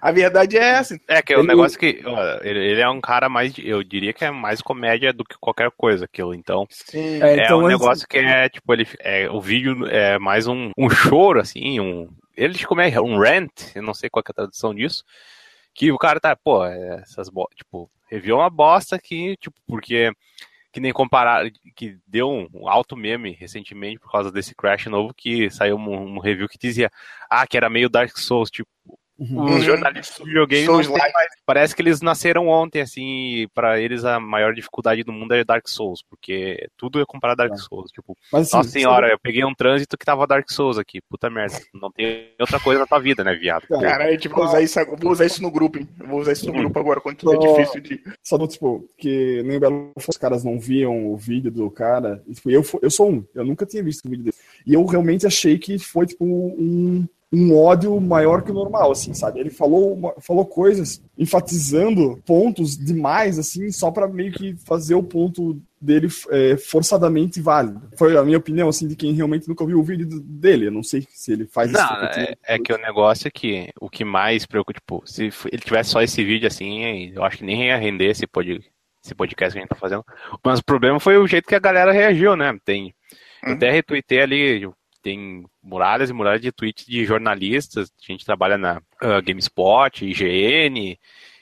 A 0.00 0.10
verdade 0.12 0.56
é 0.56 0.62
essa. 0.70 0.96
É, 1.08 1.22
que 1.22 1.32
é 1.32 1.36
um 1.36 1.40
Ele- 1.40 1.48
negócio 1.48 1.78
que. 1.78 2.02
ó, 2.04 2.38
ele, 2.42 2.58
ele 2.58 2.80
é 2.80 2.88
um 2.88 3.00
cara 3.00 3.28
mais. 3.28 3.52
Eu 3.58 3.82
diria 3.82 4.12
que 4.12 4.24
é 4.24 4.30
mais 4.30 4.60
comédia 4.62 5.12
do 5.12 5.24
que 5.24 5.36
qualquer 5.40 5.70
coisa 5.76 6.04
aquilo. 6.06 6.34
Então. 6.34 6.66
Sim. 6.70 7.22
É, 7.22 7.44
então, 7.44 7.58
um 7.58 7.62
mas- 7.62 7.72
negócio 7.72 8.08
que 8.08 8.18
é, 8.18 8.48
tipo, 8.48 8.72
ele. 8.72 8.86
É, 9.00 9.28
o 9.30 9.40
vídeo 9.40 9.86
é 9.86 10.18
mais 10.18 10.46
um, 10.46 10.70
um 10.76 10.88
choro, 10.90 11.40
assim, 11.40 11.78
um. 11.80 12.08
Ele 12.36 12.58
como 12.64 12.80
é 12.80 13.00
um 13.00 13.18
rant, 13.18 13.50
eu 13.74 13.82
não 13.82 13.92
sei 13.94 14.08
qual 14.08 14.22
que 14.22 14.30
é 14.30 14.32
a 14.32 14.34
tradução 14.34 14.74
disso. 14.74 15.04
Que 15.74 15.92
o 15.92 15.98
cara 15.98 16.18
tá, 16.20 16.34
pô, 16.36 16.64
é, 16.64 17.00
essas 17.02 17.28
bo... 17.28 17.48
tipo, 17.54 17.90
reviu 18.10 18.36
uma 18.36 18.50
bosta 18.50 18.96
aqui, 18.96 19.36
tipo, 19.40 19.56
porque. 19.66 20.10
Que 20.72 20.80
nem 20.80 20.92
comparar, 20.92 21.44
que 21.76 21.98
deu 22.06 22.30
um 22.30 22.66
alto 22.66 22.96
meme 22.96 23.32
recentemente 23.32 24.00
por 24.00 24.10
causa 24.10 24.32
desse 24.32 24.54
Crash 24.54 24.86
novo, 24.86 25.12
que 25.14 25.50
saiu 25.50 25.76
um, 25.76 26.16
um 26.16 26.18
review 26.18 26.48
que 26.48 26.58
dizia, 26.58 26.90
ah, 27.28 27.46
que 27.46 27.56
era 27.56 27.68
meio 27.68 27.90
Dark 27.90 28.16
Souls, 28.16 28.50
tipo, 28.50 28.70
Uhum. 29.30 29.56
os 29.56 29.64
jornalistas 29.64 30.16
de 30.18 30.24
videogame 30.24 30.66
Souls 30.66 30.88
não 30.88 30.94
tem 30.94 31.12
mais. 31.12 31.28
Parece 31.46 31.74
que 31.76 31.82
eles 31.82 32.00
nasceram 32.00 32.48
ontem, 32.48 32.80
assim, 32.80 33.02
e 33.02 33.48
pra 33.54 33.78
eles 33.80 34.04
a 34.04 34.18
maior 34.18 34.52
dificuldade 34.54 35.02
do 35.04 35.12
mundo 35.12 35.32
é 35.34 35.44
Dark 35.44 35.68
Souls, 35.68 36.02
porque 36.08 36.68
tudo 36.76 37.00
é 37.00 37.04
comparado 37.06 37.42
a 37.42 37.46
Dark 37.48 37.58
Souls. 37.60 37.90
Tipo, 37.90 38.16
Mas, 38.32 38.48
assim, 38.48 38.56
nossa 38.56 38.68
senhora, 38.68 39.08
eu 39.10 39.18
peguei 39.18 39.44
um 39.44 39.54
trânsito 39.54 39.96
que 39.96 40.04
tava 40.04 40.26
Dark 40.26 40.50
Souls 40.50 40.78
aqui, 40.78 41.00
puta 41.08 41.28
merda. 41.30 41.58
Não 41.74 41.90
tem 41.90 42.30
outra 42.40 42.58
coisa 42.58 42.80
na 42.80 42.86
tua 42.86 42.98
vida, 42.98 43.22
né, 43.22 43.34
viado? 43.34 43.66
Cara, 43.68 44.04
a 44.04 44.10
gente 44.12 44.28
vai 44.28 44.44
usar 44.44 44.60
isso, 44.62 44.78
vou 44.98 45.12
usar 45.12 45.26
isso 45.26 45.42
no 45.42 45.50
grupo, 45.50 45.78
hein? 45.78 45.88
Eu 46.00 46.08
Vou 46.08 46.20
usar 46.20 46.32
isso 46.32 46.46
no 46.46 46.52
grupo 46.52 46.78
agora, 46.78 47.00
quando 47.00 47.16
tiver 47.16 47.36
Só- 47.36 47.56
difícil 47.56 47.80
de. 47.80 48.02
Só 48.22 48.38
no, 48.38 48.48
tipo, 48.48 48.88
que 48.98 49.42
nem 49.44 49.56
o 49.56 49.60
Belo 49.60 49.92
os 49.96 50.16
caras 50.16 50.44
não 50.44 50.58
viam 50.58 51.12
o 51.12 51.16
vídeo 51.16 51.50
do 51.50 51.70
cara. 51.70 52.22
E, 52.26 52.34
tipo, 52.34 52.50
eu, 52.50 52.64
eu 52.82 52.90
sou 52.90 53.10
um, 53.10 53.24
eu 53.34 53.44
nunca 53.44 53.64
tinha 53.66 53.82
visto 53.82 54.04
o 54.06 54.10
vídeo 54.10 54.24
dele. 54.24 54.36
E 54.66 54.74
eu 54.74 54.84
realmente 54.84 55.26
achei 55.26 55.58
que 55.58 55.78
foi, 55.78 56.06
tipo, 56.06 56.24
um, 56.24 57.06
um 57.32 57.56
ódio 57.56 57.98
maior 58.00 58.42
que 58.42 58.50
o 58.50 58.54
normal, 58.54 58.90
assim, 58.92 59.14
sabe? 59.14 59.40
Ele 59.40 59.48
falou, 59.50 59.94
uma- 59.94 60.14
falou 60.20 60.44
coisas 60.44 61.02
enfatizando 61.16 62.20
pontos 62.26 62.76
demais, 62.76 63.38
assim, 63.38 63.70
só 63.70 63.90
pra 63.90 64.06
meio 64.06 64.32
que 64.32 64.54
fazer 64.66 64.94
o 64.94 65.02
ponto 65.02 65.60
dele 65.80 66.08
é, 66.30 66.56
forçadamente 66.56 67.40
válido. 67.40 67.82
Foi 67.96 68.16
a 68.16 68.22
minha 68.22 68.38
opinião, 68.38 68.68
assim, 68.68 68.86
de 68.86 68.94
quem 68.94 69.12
realmente 69.12 69.48
nunca 69.48 69.64
viu 69.66 69.80
o 69.80 69.82
vídeo 69.82 70.06
dele. 70.20 70.66
Eu 70.66 70.70
não 70.70 70.82
sei 70.82 71.06
se 71.10 71.32
ele 71.32 71.46
faz 71.46 71.72
Não, 71.72 71.80
isso. 71.80 71.92
é, 71.92 71.96
frequentemente. 71.96 72.38
é 72.46 72.58
que 72.58 72.72
o 72.72 72.78
negócio 72.78 73.28
é 73.28 73.30
que 73.30 73.68
o 73.80 73.88
que 73.90 74.04
mais 74.04 74.46
preocupa, 74.46 74.74
tipo, 74.74 75.02
se 75.06 75.30
ele 75.50 75.62
tivesse 75.62 75.90
só 75.90 76.02
esse 76.02 76.22
vídeo 76.22 76.46
assim, 76.46 77.10
eu 77.14 77.24
acho 77.24 77.38
que 77.38 77.44
nem 77.44 77.66
ia 77.66 77.76
render 77.78 78.10
esse, 78.10 78.26
pod, 78.26 78.60
esse 79.04 79.14
podcast 79.14 79.52
que 79.54 79.58
a 79.58 79.62
gente 79.62 79.70
tá 79.70 79.74
fazendo. 79.76 80.04
Mas 80.44 80.60
o 80.60 80.64
problema 80.64 81.00
foi 81.00 81.16
o 81.16 81.26
jeito 81.26 81.48
que 81.48 81.54
a 81.54 81.58
galera 81.60 81.90
reagiu, 81.92 82.36
né? 82.36 82.56
Tem, 82.64 82.94
eu 83.42 83.48
Uhum. 83.50 83.54
até 83.56 83.70
retuitei 83.72 84.20
ali, 84.20 84.70
tem 85.02 85.44
muralhas 85.62 86.08
e 86.10 86.12
muralhas 86.12 86.40
de 86.40 86.52
tweets 86.52 86.86
de 86.86 87.04
jornalistas, 87.04 87.90
a 88.08 88.12
gente 88.12 88.24
trabalha 88.24 88.56
na 88.56 88.80
ah, 89.00 89.20
GameSpot, 89.20 90.04
IGN 90.04 90.98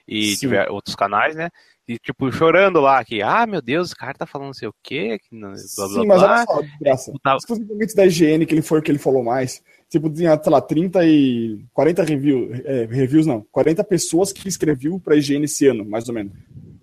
e 0.09 0.35
Sim. 0.35 0.40
diver- 0.40 0.70
outros 0.70 0.96
canais, 0.96 1.35
né? 1.37 1.51
E, 1.87 1.99
tipo, 1.99 2.31
chorando 2.31 2.81
lá, 2.81 3.05
que, 3.05 3.20
ah, 3.20 3.44
meu 3.46 3.61
Deus, 3.61 3.90
o 3.90 3.96
cara 3.96 4.14
tá 4.14 4.25
falando 4.25 4.46
não 4.49 4.55
sei 4.55 4.68
o 4.68 4.75
quê, 4.81 5.18
que 5.18 5.35
não, 5.35 5.51
blá, 5.51 5.88
blá, 5.88 5.88
Sim, 5.88 6.07
mas 6.07 6.20
blá. 6.20 6.31
olha 6.37 6.44
só, 6.46 6.62
graça. 6.81 7.12
Tá- 7.23 7.37
Exclusivamente 7.37 7.94
da 7.96 8.07
IGN, 8.07 8.46
que 8.46 8.55
ele 8.55 8.62
foi 8.62 8.79
o 8.79 8.83
que 8.83 8.90
ele 8.92 8.99
falou 8.99 9.25
mais. 9.25 9.61
Tipo, 9.88 10.09
tinha, 10.09 10.40
sei 10.40 10.53
lá, 10.53 10.61
30 10.61 11.05
e. 11.05 11.64
40 11.73 12.05
review, 12.05 12.51
é, 12.64 12.85
reviews, 12.88 13.27
não. 13.27 13.44
40 13.51 13.83
pessoas 13.83 14.33
que 14.33 14.46
escreviam 14.49 15.01
pra 15.01 15.16
IGN 15.16 15.44
esse 15.44 15.66
ano, 15.66 15.85
mais 15.85 16.09
ou 16.09 16.14
menos. 16.14 16.33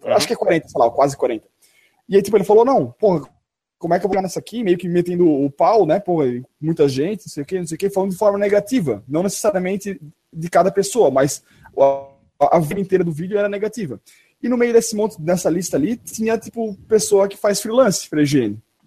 Acho 0.04 0.28
que 0.28 0.34
é 0.34 0.36
40, 0.36 0.68
sei 0.68 0.80
lá, 0.82 0.92
quase 0.92 1.16
40. 1.16 1.46
E 2.10 2.18
aí, 2.18 2.22
tipo, 2.22 2.36
ele 2.36 2.44
falou, 2.44 2.66
não, 2.66 2.92
porra, 2.92 3.30
como 3.78 3.94
é 3.94 4.00
que 4.00 4.06
eu 4.06 4.10
vou 4.10 4.14
ganhar 4.14 4.24
nessa 4.24 4.40
aqui? 4.40 4.64
Meio 4.64 4.78
que 4.78 4.88
metendo 4.88 5.30
o 5.30 5.50
pau, 5.52 5.86
né? 5.86 6.02
E 6.26 6.44
muita 6.60 6.88
gente, 6.90 7.26
não 7.26 7.32
sei 7.32 7.44
o 7.44 7.46
quê, 7.46 7.60
não 7.60 7.68
sei 7.68 7.76
o 7.76 7.78
quê, 7.78 7.90
falando 7.90 8.12
de 8.12 8.18
forma 8.18 8.38
negativa. 8.38 9.04
Não 9.08 9.24
necessariamente 9.24 10.02
de 10.34 10.50
cada 10.50 10.72
pessoa, 10.72 11.12
mas 11.12 11.44
a, 11.78 12.58
a 12.58 12.60
vida 12.60 12.82
inteira 12.82 13.04
do 13.04 13.12
vídeo 13.12 13.38
era 13.38 13.50
negativa. 13.50 14.02
E 14.42 14.50
no 14.50 14.58
meio 14.58 14.74
desse 14.74 14.96
monte, 14.96 15.20
dessa 15.22 15.50
lista 15.50 15.78
ali, 15.78 15.98
tinha, 15.98 16.38
tipo, 16.38 16.76
pessoa 16.88 17.28
que 17.28 17.38
faz 17.38 17.62
freelance. 17.62 18.08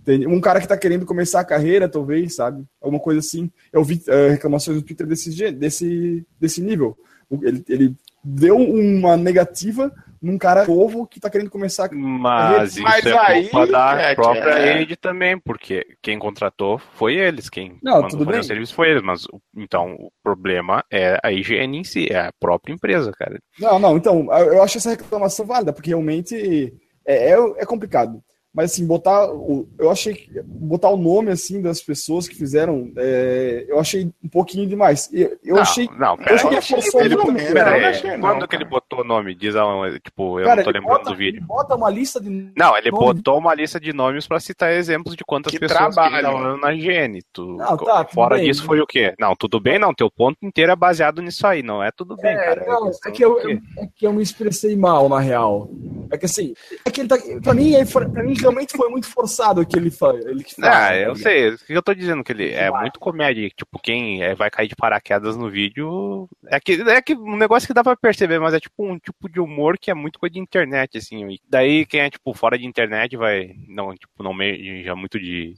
Entende? 0.00 0.26
Um 0.26 0.40
cara 0.40 0.60
que 0.60 0.68
tá 0.68 0.76
querendo 0.76 1.04
começar 1.04 1.40
a 1.40 1.44
carreira, 1.44 1.88
talvez, 1.88 2.36
sabe? 2.36 2.64
Alguma 2.80 3.00
coisa 3.00 3.20
assim. 3.20 3.50
Eu 3.72 3.84
vi 3.84 4.02
eh, 4.06 4.30
reclamações 4.30 4.76
no 4.76 4.82
Twitter 4.82 5.06
desse, 5.06 5.52
desse, 5.52 6.26
desse 6.40 6.60
nível. 6.60 6.96
Ele, 7.42 7.64
ele 7.68 7.96
deu 8.24 8.56
uma 8.56 9.16
negativa 9.16 9.92
num 10.20 10.36
cara 10.36 10.66
novo 10.66 11.06
que 11.06 11.18
tá 11.18 11.30
querendo 11.30 11.50
começar 11.50 11.86
a 11.86 11.94
Mas 11.94 12.74
isso 12.74 12.82
Mas 12.82 13.06
é 13.06 13.18
aí, 13.18 13.48
culpa 13.48 13.66
da 13.66 13.96
Cat, 13.96 14.14
própria 14.16 14.50
é. 14.50 14.72
rede 14.74 14.96
também, 14.96 15.38
porque 15.38 15.86
quem 16.02 16.18
contratou 16.18 16.78
foi 16.78 17.14
eles, 17.14 17.48
quem 17.48 17.78
Não, 17.82 18.02
mandou 18.02 18.10
tudo 18.10 18.24
fazer 18.26 18.36
bem. 18.36 18.40
o 18.40 18.44
serviço 18.44 18.74
foi 18.74 18.90
eles, 18.90 19.02
mas 19.02 19.26
então 19.56 19.94
o 19.94 20.12
problema 20.22 20.84
é 20.90 21.18
a 21.22 21.32
higiene 21.32 21.78
em 21.78 21.84
si, 21.84 22.06
é 22.10 22.18
a 22.26 22.32
própria 22.38 22.72
empresa, 22.74 23.12
cara. 23.12 23.38
Não, 23.58 23.78
não, 23.78 23.96
então, 23.96 24.28
eu 24.38 24.60
eu 24.60 24.62
acho 24.62 24.76
essa 24.78 24.90
reclamação 24.90 25.46
válida, 25.46 25.72
porque 25.72 25.90
realmente 25.90 26.74
é, 27.06 27.32
é, 27.32 27.36
é 27.58 27.64
complicado. 27.64 28.22
Mas 28.52 28.72
assim, 28.72 28.84
botar 28.84 29.32
o. 29.32 29.68
Eu 29.78 29.90
achei 29.90 30.28
botar 30.44 30.88
o 30.90 30.96
nome 30.96 31.30
assim 31.30 31.62
das 31.62 31.80
pessoas 31.80 32.26
que 32.28 32.34
fizeram, 32.34 32.90
é, 32.96 33.64
eu 33.68 33.78
achei 33.78 34.10
um 34.24 34.28
pouquinho 34.28 34.66
demais. 34.66 35.08
Eu, 35.12 35.38
eu 35.44 35.54
não, 35.54 35.62
achei. 35.62 35.88
não, 35.96 36.12
Eu 36.12 36.16
pera 36.18 36.34
achei 36.34 36.48
que 36.48 36.54
ele 36.56 36.62
forçou 36.62 37.00
pera 37.00 37.12
eu 37.14 37.80
não 37.80 37.88
achei 37.88 38.10
não, 38.16 38.20
quando 38.20 38.48
que 38.48 38.56
ele 38.56 38.64
cara. 38.64 38.70
botou 38.80 39.00
o 39.00 39.04
nome? 39.04 39.34
Diz 39.36 39.54
aonde, 39.54 40.00
tipo, 40.00 40.40
eu 40.40 40.44
Cara, 40.46 40.56
não 40.56 40.64
tô 40.64 40.70
lembrando 40.70 40.98
bota, 40.98 41.10
do 41.10 41.16
vídeo. 41.16 41.38
ele 41.38 41.46
bota 41.46 41.76
uma 41.76 41.90
lista 41.90 42.20
de. 42.20 42.50
Não, 42.56 42.76
ele 42.76 42.90
nome- 42.90 43.04
botou 43.14 43.38
uma 43.38 43.54
lista 43.54 43.78
de 43.78 43.92
nomes 43.92 44.26
pra 44.26 44.40
citar 44.40 44.72
exemplos 44.72 45.14
de 45.14 45.24
quantas 45.24 45.52
Que 45.52 45.60
pessoas 45.60 45.94
trabalham. 45.94 46.56
na 46.56 46.74
higiene. 46.74 47.22
Tu, 47.32 47.44
Não, 47.56 47.76
tá, 47.76 48.04
fora 48.12 48.34
bem. 48.36 48.46
disso 48.46 48.64
foi 48.64 48.80
o 48.80 48.86
quê? 48.86 49.14
Não, 49.20 49.36
tudo 49.36 49.60
bem, 49.60 49.78
não. 49.78 49.94
Teu 49.94 50.10
ponto 50.10 50.36
inteiro 50.42 50.72
é 50.72 50.76
baseado 50.76 51.22
nisso 51.22 51.46
aí, 51.46 51.62
não 51.62 51.80
é 51.82 51.92
tudo 51.92 52.16
bem, 52.16 52.32
É, 52.32 52.36
cara. 52.36 52.64
não, 52.66 52.86
questão 52.86 53.12
é 53.12 53.14
que 53.14 53.24
eu, 53.24 53.38
é 53.78 53.86
que 53.94 54.06
eu 54.06 54.12
me 54.12 54.22
expressei 54.24 54.74
mal, 54.74 55.08
na 55.08 55.20
real. 55.20 55.70
É 56.10 56.18
que 56.18 56.26
assim, 56.26 56.54
é 56.84 56.90
que 56.90 57.00
ele 57.00 57.08
tá, 57.08 57.16
pra, 57.42 57.54
mim, 57.54 57.74
é, 57.74 57.84
pra 57.84 58.22
mim 58.22 58.34
realmente 58.34 58.76
foi 58.76 58.88
muito 58.88 59.06
forçado 59.06 59.60
o 59.60 59.66
que 59.66 59.76
ele 59.76 59.90
que 59.90 59.96
faz, 59.96 60.24
Ah, 60.58 60.88
tá 60.88 60.96
eu 60.96 61.14
sei, 61.14 61.50
o 61.50 61.58
que 61.58 61.72
eu 61.72 61.82
tô 61.82 61.94
dizendo 61.94 62.24
que 62.24 62.32
ele 62.32 62.50
é 62.50 62.70
muito 62.70 62.98
comédia, 62.98 63.48
tipo, 63.50 63.78
quem 63.82 64.22
é, 64.22 64.34
vai 64.34 64.50
cair 64.50 64.68
de 64.68 64.76
paraquedas 64.76 65.36
no 65.36 65.50
vídeo, 65.50 66.28
é 66.46 66.58
que 66.58 66.80
é 66.82 67.02
que 67.02 67.14
um 67.14 67.36
negócio 67.36 67.66
que 67.66 67.74
dá 67.74 67.82
pra 67.82 67.96
perceber, 67.96 68.38
mas 68.38 68.54
é 68.54 68.60
tipo 68.60 68.84
um 68.84 68.98
tipo 68.98 69.28
de 69.28 69.40
humor 69.40 69.78
que 69.78 69.90
é 69.90 69.94
muito 69.94 70.18
coisa 70.18 70.32
de 70.32 70.40
internet 70.40 70.98
assim. 70.98 71.28
E 71.30 71.40
daí 71.48 71.86
quem 71.86 72.00
é 72.00 72.10
tipo 72.10 72.32
fora 72.34 72.58
de 72.58 72.66
internet 72.66 73.16
vai 73.16 73.54
não, 73.68 73.94
tipo, 73.94 74.22
não 74.22 74.34
meja 74.34 74.94
muito 74.96 75.18
de 75.18 75.54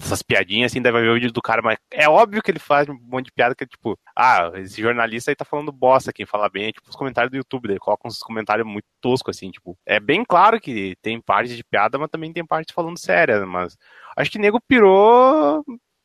essas 0.00 0.22
piadinhas 0.22 0.72
assim, 0.72 0.80
vai 0.80 0.92
ver 0.92 1.10
o 1.10 1.14
vídeo 1.14 1.32
do 1.32 1.42
cara, 1.42 1.62
mas 1.62 1.78
é 1.90 2.08
óbvio 2.08 2.42
que 2.42 2.50
ele 2.50 2.58
faz 2.58 2.88
um 2.88 2.98
monte 3.02 3.26
de 3.26 3.32
piada 3.32 3.54
que 3.54 3.64
é 3.64 3.66
tipo, 3.66 3.98
ah, 4.14 4.52
esse 4.56 4.80
jornalista 4.80 5.30
aí 5.30 5.36
tá 5.36 5.44
falando 5.44 5.72
bosta, 5.72 6.12
quem 6.12 6.26
fala 6.26 6.48
bem 6.48 6.66
é 6.68 6.72
tipo 6.72 6.88
os 6.88 6.96
comentários 6.96 7.30
do 7.30 7.36
YouTube, 7.36 7.68
daí 7.68 7.78
coloca 7.78 8.06
uns 8.06 8.18
comentários 8.18 8.66
muito 8.66 8.86
toscos 9.00 9.36
assim, 9.36 9.50
tipo, 9.50 9.76
é 9.86 9.98
bem 10.00 10.24
claro 10.24 10.60
que 10.60 10.96
tem 11.02 11.20
parte 11.20 11.56
de 11.56 11.64
piada, 11.64 11.98
mas 11.98 12.10
também 12.10 12.32
tem 12.32 12.44
parte 12.44 12.72
falando 12.72 12.98
séria, 12.98 13.44
mas 13.46 13.76
acho 14.16 14.30
que 14.30 14.38
nego 14.38 14.60
pirou 14.60 15.64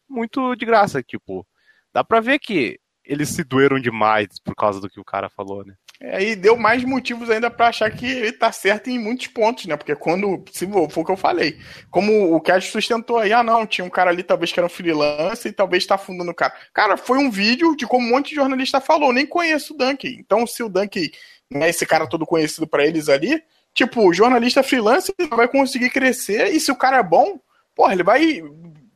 muito 0.09 0.55
de 0.55 0.65
graça, 0.65 1.01
tipo, 1.01 1.45
dá 1.93 2.03
pra 2.03 2.19
ver 2.19 2.39
que 2.39 2.79
eles 3.11 3.27
se 3.27 3.43
doeram 3.43 3.77
demais 3.77 4.27
por 4.43 4.55
causa 4.55 4.79
do 4.79 4.89
que 4.89 4.99
o 4.99 5.03
cara 5.03 5.29
falou, 5.29 5.65
né? 5.65 5.73
É, 5.99 6.23
e 6.23 6.35
deu 6.35 6.57
mais 6.57 6.83
motivos 6.83 7.29
ainda 7.29 7.51
pra 7.51 7.67
achar 7.67 7.91
que 7.91 8.05
ele 8.05 8.31
tá 8.31 8.51
certo 8.51 8.89
em 8.89 8.97
muitos 8.97 9.27
pontos, 9.27 9.65
né? 9.65 9.75
Porque 9.75 9.93
quando. 9.95 10.43
Se 10.51 10.65
for 10.65 11.01
o 11.01 11.05
que 11.05 11.11
eu 11.11 11.17
falei. 11.17 11.59
Como 11.91 12.33
o 12.33 12.39
Cash 12.39 12.71
sustentou 12.71 13.19
aí, 13.19 13.33
ah, 13.33 13.43
não, 13.43 13.67
tinha 13.67 13.83
um 13.83 13.89
cara 13.89 14.09
ali, 14.09 14.23
talvez 14.23 14.51
que 14.51 14.59
era 14.59 14.65
um 14.65 14.69
freelancer 14.69 15.51
e 15.51 15.53
talvez 15.53 15.85
tá 15.85 15.95
afundando 15.95 16.31
o 16.31 16.33
cara. 16.33 16.53
Cara, 16.73 16.95
foi 16.95 17.17
um 17.19 17.29
vídeo 17.29 17.75
de 17.75 17.85
como 17.85 18.07
um 18.07 18.09
monte 18.09 18.29
de 18.29 18.35
jornalista 18.35 18.79
falou. 18.79 19.11
Nem 19.11 19.27
conheço 19.27 19.73
o 19.73 19.77
Dunk. 19.77 20.07
Então, 20.07 20.47
se 20.47 20.63
o 20.63 20.69
Dunk 20.69 21.11
não 21.49 21.63
é 21.63 21.69
esse 21.69 21.85
cara 21.85 22.07
todo 22.07 22.25
conhecido 22.25 22.65
pra 22.65 22.85
eles 22.85 23.09
ali, 23.09 23.43
tipo, 23.73 24.13
jornalista 24.13 24.63
freelancer 24.63 25.13
vai 25.29 25.49
conseguir 25.49 25.89
crescer. 25.89 26.47
E 26.53 26.59
se 26.61 26.71
o 26.71 26.77
cara 26.77 26.97
é 26.97 27.03
bom, 27.03 27.39
porra, 27.75 27.93
ele 27.93 28.03
vai. 28.03 28.41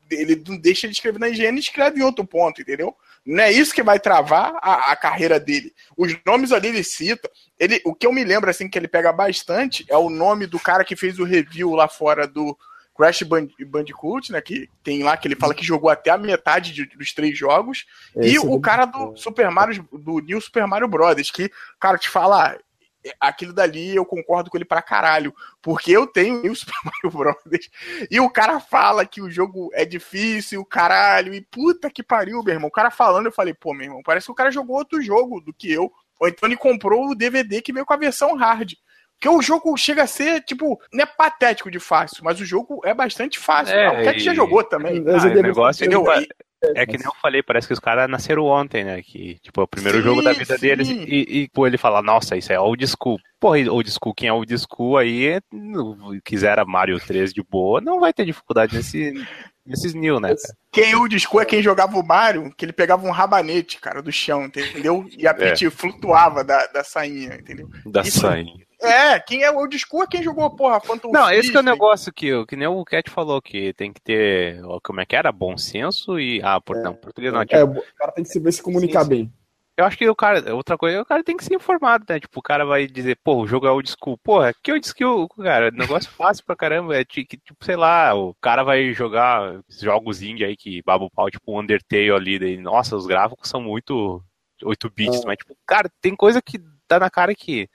Ele 0.10 0.36
deixa 0.36 0.88
de 0.88 0.94
escrever 0.94 1.20
na 1.20 1.28
higiene 1.28 1.58
e 1.58 1.60
escreve 1.60 2.00
em 2.00 2.04
outro 2.04 2.26
ponto, 2.26 2.62
entendeu? 2.62 2.96
Não 3.26 3.44
é 3.44 3.52
isso 3.52 3.74
que 3.74 3.82
vai 3.82 4.00
travar 4.00 4.54
a, 4.62 4.92
a 4.92 4.96
carreira 4.96 5.40
dele. 5.40 5.74
Os 5.98 6.16
nomes 6.26 6.52
ali 6.52 6.68
ele 6.68 6.84
cita. 6.84 7.30
Ele, 7.60 7.82
o 7.86 7.96
que 7.96 8.06
eu 8.06 8.14
me 8.14 8.24
lembro, 8.24 8.50
assim, 8.50 8.70
que 8.70 8.78
ele 8.78 8.88
pega 8.88 9.12
bastante 9.12 9.84
é 9.90 9.98
o 9.98 10.10
nome 10.10 10.46
do 10.46 10.60
cara 10.60 10.84
que 10.86 10.96
fez 10.96 11.18
o 11.18 11.24
review 11.24 11.72
lá 11.74 11.88
fora 11.88 12.28
do 12.28 12.56
Crash 12.96 13.24
Band- 13.24 13.48
Bandicoot, 13.68 14.32
né? 14.32 14.40
Que 14.42 14.70
tem 14.84 15.04
lá 15.04 15.18
que 15.18 15.28
ele 15.28 15.36
fala 15.36 15.56
que 15.56 15.66
jogou 15.66 15.90
até 15.90 16.12
a 16.12 16.18
metade 16.18 16.72
de- 16.72 16.86
dos 16.86 17.14
três 17.14 17.38
jogos. 17.38 17.86
Esse 18.16 18.34
e 18.34 18.38
é 18.38 18.40
o 18.42 18.60
cara 18.60 18.86
do 18.86 19.16
Super 19.18 19.50
Mario, 19.50 19.88
do 19.92 20.20
New 20.20 20.40
Super 20.40 20.68
Mario 20.68 20.88
Brothers, 20.88 21.32
que, 21.32 21.50
cara, 21.80 21.98
te 21.98 22.08
falar, 22.10 22.58
aquilo 23.20 23.54
dali 23.54 23.96
eu 23.96 24.06
concordo 24.06 24.50
com 24.50 24.58
ele 24.58 24.66
pra 24.66 24.82
caralho. 24.82 25.34
Porque 25.62 25.92
eu 25.92 26.06
tenho 26.08 26.42
o 26.52 26.56
Super 26.56 26.76
Mario 26.84 27.18
Brothers. 27.18 27.70
E 28.10 28.20
o 28.20 28.30
cara 28.30 28.60
fala 28.60 29.06
que 29.06 29.22
o 29.22 29.30
jogo 29.30 29.70
é 29.74 29.86
difícil, 29.86 30.64
caralho. 30.66 31.34
E 31.34 31.42
puta 31.42 31.90
que 31.90 32.04
pariu, 32.04 32.42
meu 32.44 32.54
irmão. 32.54 32.68
O 32.70 32.72
cara 32.72 32.92
falando, 32.92 33.28
eu 33.28 33.32
falei, 33.32 33.54
pô, 33.54 33.74
meu 33.74 33.86
irmão, 33.86 34.02
parece 34.04 34.26
que 34.26 34.32
o 34.32 34.36
cara 34.36 34.52
jogou 34.52 34.78
outro 34.78 35.02
jogo 35.02 35.40
do 35.42 35.54
que 35.54 35.72
eu. 35.72 35.92
Ou 36.20 36.28
então 36.28 36.48
ele 36.48 36.58
comprou 36.58 37.10
o 37.10 37.16
DVD 37.16 37.62
que 37.62 37.74
veio 37.74 37.86
com 37.86 37.94
a 37.94 37.98
versão 37.98 38.36
hard. 38.36 38.74
Porque 39.16 39.30
o 39.30 39.42
jogo 39.42 39.76
chega 39.78 40.04
a 40.04 40.08
ser, 40.08 40.42
tipo, 40.42 40.80
não 40.92 41.04
é 41.04 41.06
patético 41.06 41.72
de 41.72 41.80
fácil, 41.80 42.24
mas 42.24 42.40
o 42.42 42.46
jogo 42.46 42.82
é 42.84 42.94
bastante 42.94 43.40
fácil. 43.40 43.74
É, 43.74 43.90
o 44.02 44.04
Cat 44.04 44.20
já 44.20 44.34
e- 44.34 44.36
jogou 44.36 44.62
também. 44.64 45.04
Ah, 45.08 45.24
o 45.24 45.28
é 45.28 45.42
negócio 45.42 45.84
Entendeu? 45.86 46.12
é, 46.12 46.22
E- 46.22 46.28
é 46.76 46.86
que 46.86 46.98
nem 46.98 47.06
eu 47.06 47.14
falei, 47.22 47.44
parece 47.44 47.68
que 47.68 47.74
os 47.74 47.80
caras 47.80 48.10
nasceram 48.10 48.46
ontem, 48.46 48.84
né? 48.84 49.02
Que, 49.02 49.38
tipo, 49.42 49.62
é 49.62 49.64
o 49.64 49.68
primeiro 49.68 49.98
Sim, 50.00 50.04
jogo 50.04 50.22
da 50.22 50.34
vida 50.34 50.56
sim. 50.56 50.62
deles. 50.62 50.90
E, 50.90 51.42
e, 51.44 51.50
pô, 51.50 51.68
ele 51.68 51.78
fala, 51.78 52.02
nossa, 52.02 52.36
isso 52.36 52.52
é 52.52 52.60
old 52.60 52.86
school. 52.88 53.18
Porra, 53.40 53.58
old 53.72 53.90
school, 53.92 54.14
quem 54.14 54.30
é 54.30 54.34
old 54.34 54.58
school 54.58 54.98
aí, 54.98 55.40
quiser 56.24 56.58
a 56.60 56.66
Mario 56.66 57.00
3 57.00 57.34
de 57.34 57.44
boa, 57.44 57.80
não 57.82 58.00
vai 58.00 58.12
ter 58.14 58.26
dificuldade 58.26 58.76
nesse, 58.76 59.14
nesses 59.66 59.94
new, 59.94 60.20
né? 60.20 60.30
cara? 60.30 60.56
Quem 60.72 60.96
o 60.96 61.08
disco 61.08 61.40
é 61.40 61.46
quem 61.46 61.62
jogava 61.62 61.98
o 61.98 62.06
Mario, 62.06 62.52
que 62.56 62.66
ele 62.66 62.74
pegava 62.74 63.06
um 63.08 63.12
rabanete, 63.12 63.80
cara, 63.80 64.02
do 64.02 64.12
chão, 64.12 64.46
entendeu? 64.46 65.06
E 65.18 65.28
a 65.28 65.34
Peach 65.34 65.70
flutuava 65.70 66.44
da, 66.44 66.68
da 66.68 66.84
sainha, 66.84 67.36
entendeu? 67.36 67.70
Da 67.86 68.02
Isso- 68.02 68.20
sangue. 68.22 68.65
É, 68.82 69.20
quem 69.20 69.44
é 69.44 69.52
o 69.52 69.68
disco 69.68 70.04
é 70.04 70.08
quem 70.08 70.22
jogou, 70.22 70.50
porra, 70.56 70.80
Phantom 70.80 71.12
Não, 71.12 71.30
esse 71.32 71.52
que 71.52 71.58
é 71.58 71.60
o 71.60 71.64
negócio 71.64 72.12
que, 72.14 72.28
eu- 72.28 72.46
que 72.46 72.56
nem 72.56 72.68
o 72.68 72.84
Cat 72.84 73.10
falou, 73.10 73.42
que 73.42 73.74
tem 73.74 73.92
que 73.94 74.02
ter, 74.02 74.62
como 74.84 75.02
é 75.02 75.06
que 75.06 75.16
era? 75.16 75.32
Bom 75.32 75.58
senso 75.58 76.20
e, 76.20 76.42
ah, 76.44 76.60
por, 76.60 76.76
não, 76.78 76.94
português 76.94 77.34
não, 77.34 77.46
tipo, 77.46 77.56
É, 77.56 77.64
o 77.64 77.82
cara 77.96 78.12
tem 78.12 78.24
que 78.24 78.30
saber 78.32 78.52
se 78.52 78.62
comunicar 78.62 79.04
Sim, 79.04 79.06
sim. 79.06 79.10
bem. 79.10 79.34
Eu 79.78 79.84
acho 79.84 79.98
que 79.98 80.08
o 80.10 80.16
cara, 80.16 80.56
outra 80.56 80.78
coisa, 80.78 81.02
o 81.02 81.06
cara 81.06 81.22
tem 81.22 81.36
que 81.36 81.44
ser 81.44 81.54
informado, 81.54 82.06
né? 82.08 82.18
Tipo, 82.18 82.40
o 82.40 82.44
cara 82.44 82.64
vai 82.66 82.88
dizer, 82.88 83.20
pô, 83.22 83.42
o 83.42 83.48
jogo 83.48 83.68
é 83.68 83.72
old 83.72 83.90
school. 83.90 84.18
Porra, 84.20 84.54
que 84.64 84.72
old 84.72 84.88
school, 84.88 85.28
cara? 85.28 85.70
Negócio 85.70 86.10
fácil 86.16 86.46
pra 86.46 86.56
caramba. 86.56 86.96
É 86.96 87.04
tipo, 87.04 87.38
sei 87.62 87.76
lá, 87.76 88.16
o 88.16 88.34
cara 88.36 88.64
vai 88.64 88.94
jogar 88.94 89.60
jogos 89.82 90.22
indie 90.22 90.46
aí 90.46 90.56
que 90.56 90.82
baba 90.82 91.04
o 91.04 91.12
pau, 91.12 91.30
tipo 91.30 91.52
um 91.54 91.60
Undertale 91.60 92.12
ali. 92.12 92.40
Daí, 92.40 92.56
nossa, 92.58 92.96
os 92.96 93.06
gráficos 93.06 93.50
são 93.50 93.60
muito 93.60 94.24
8 94.64 94.90
bits, 94.90 95.26
mas, 95.26 95.36
tipo, 95.38 95.58
cara, 95.68 95.92
tem 96.00 96.16
coisa 96.16 96.42
que 96.42 96.58
dá 96.88 96.98
na 96.98 97.10
cara 97.10 97.36
que 97.36 97.68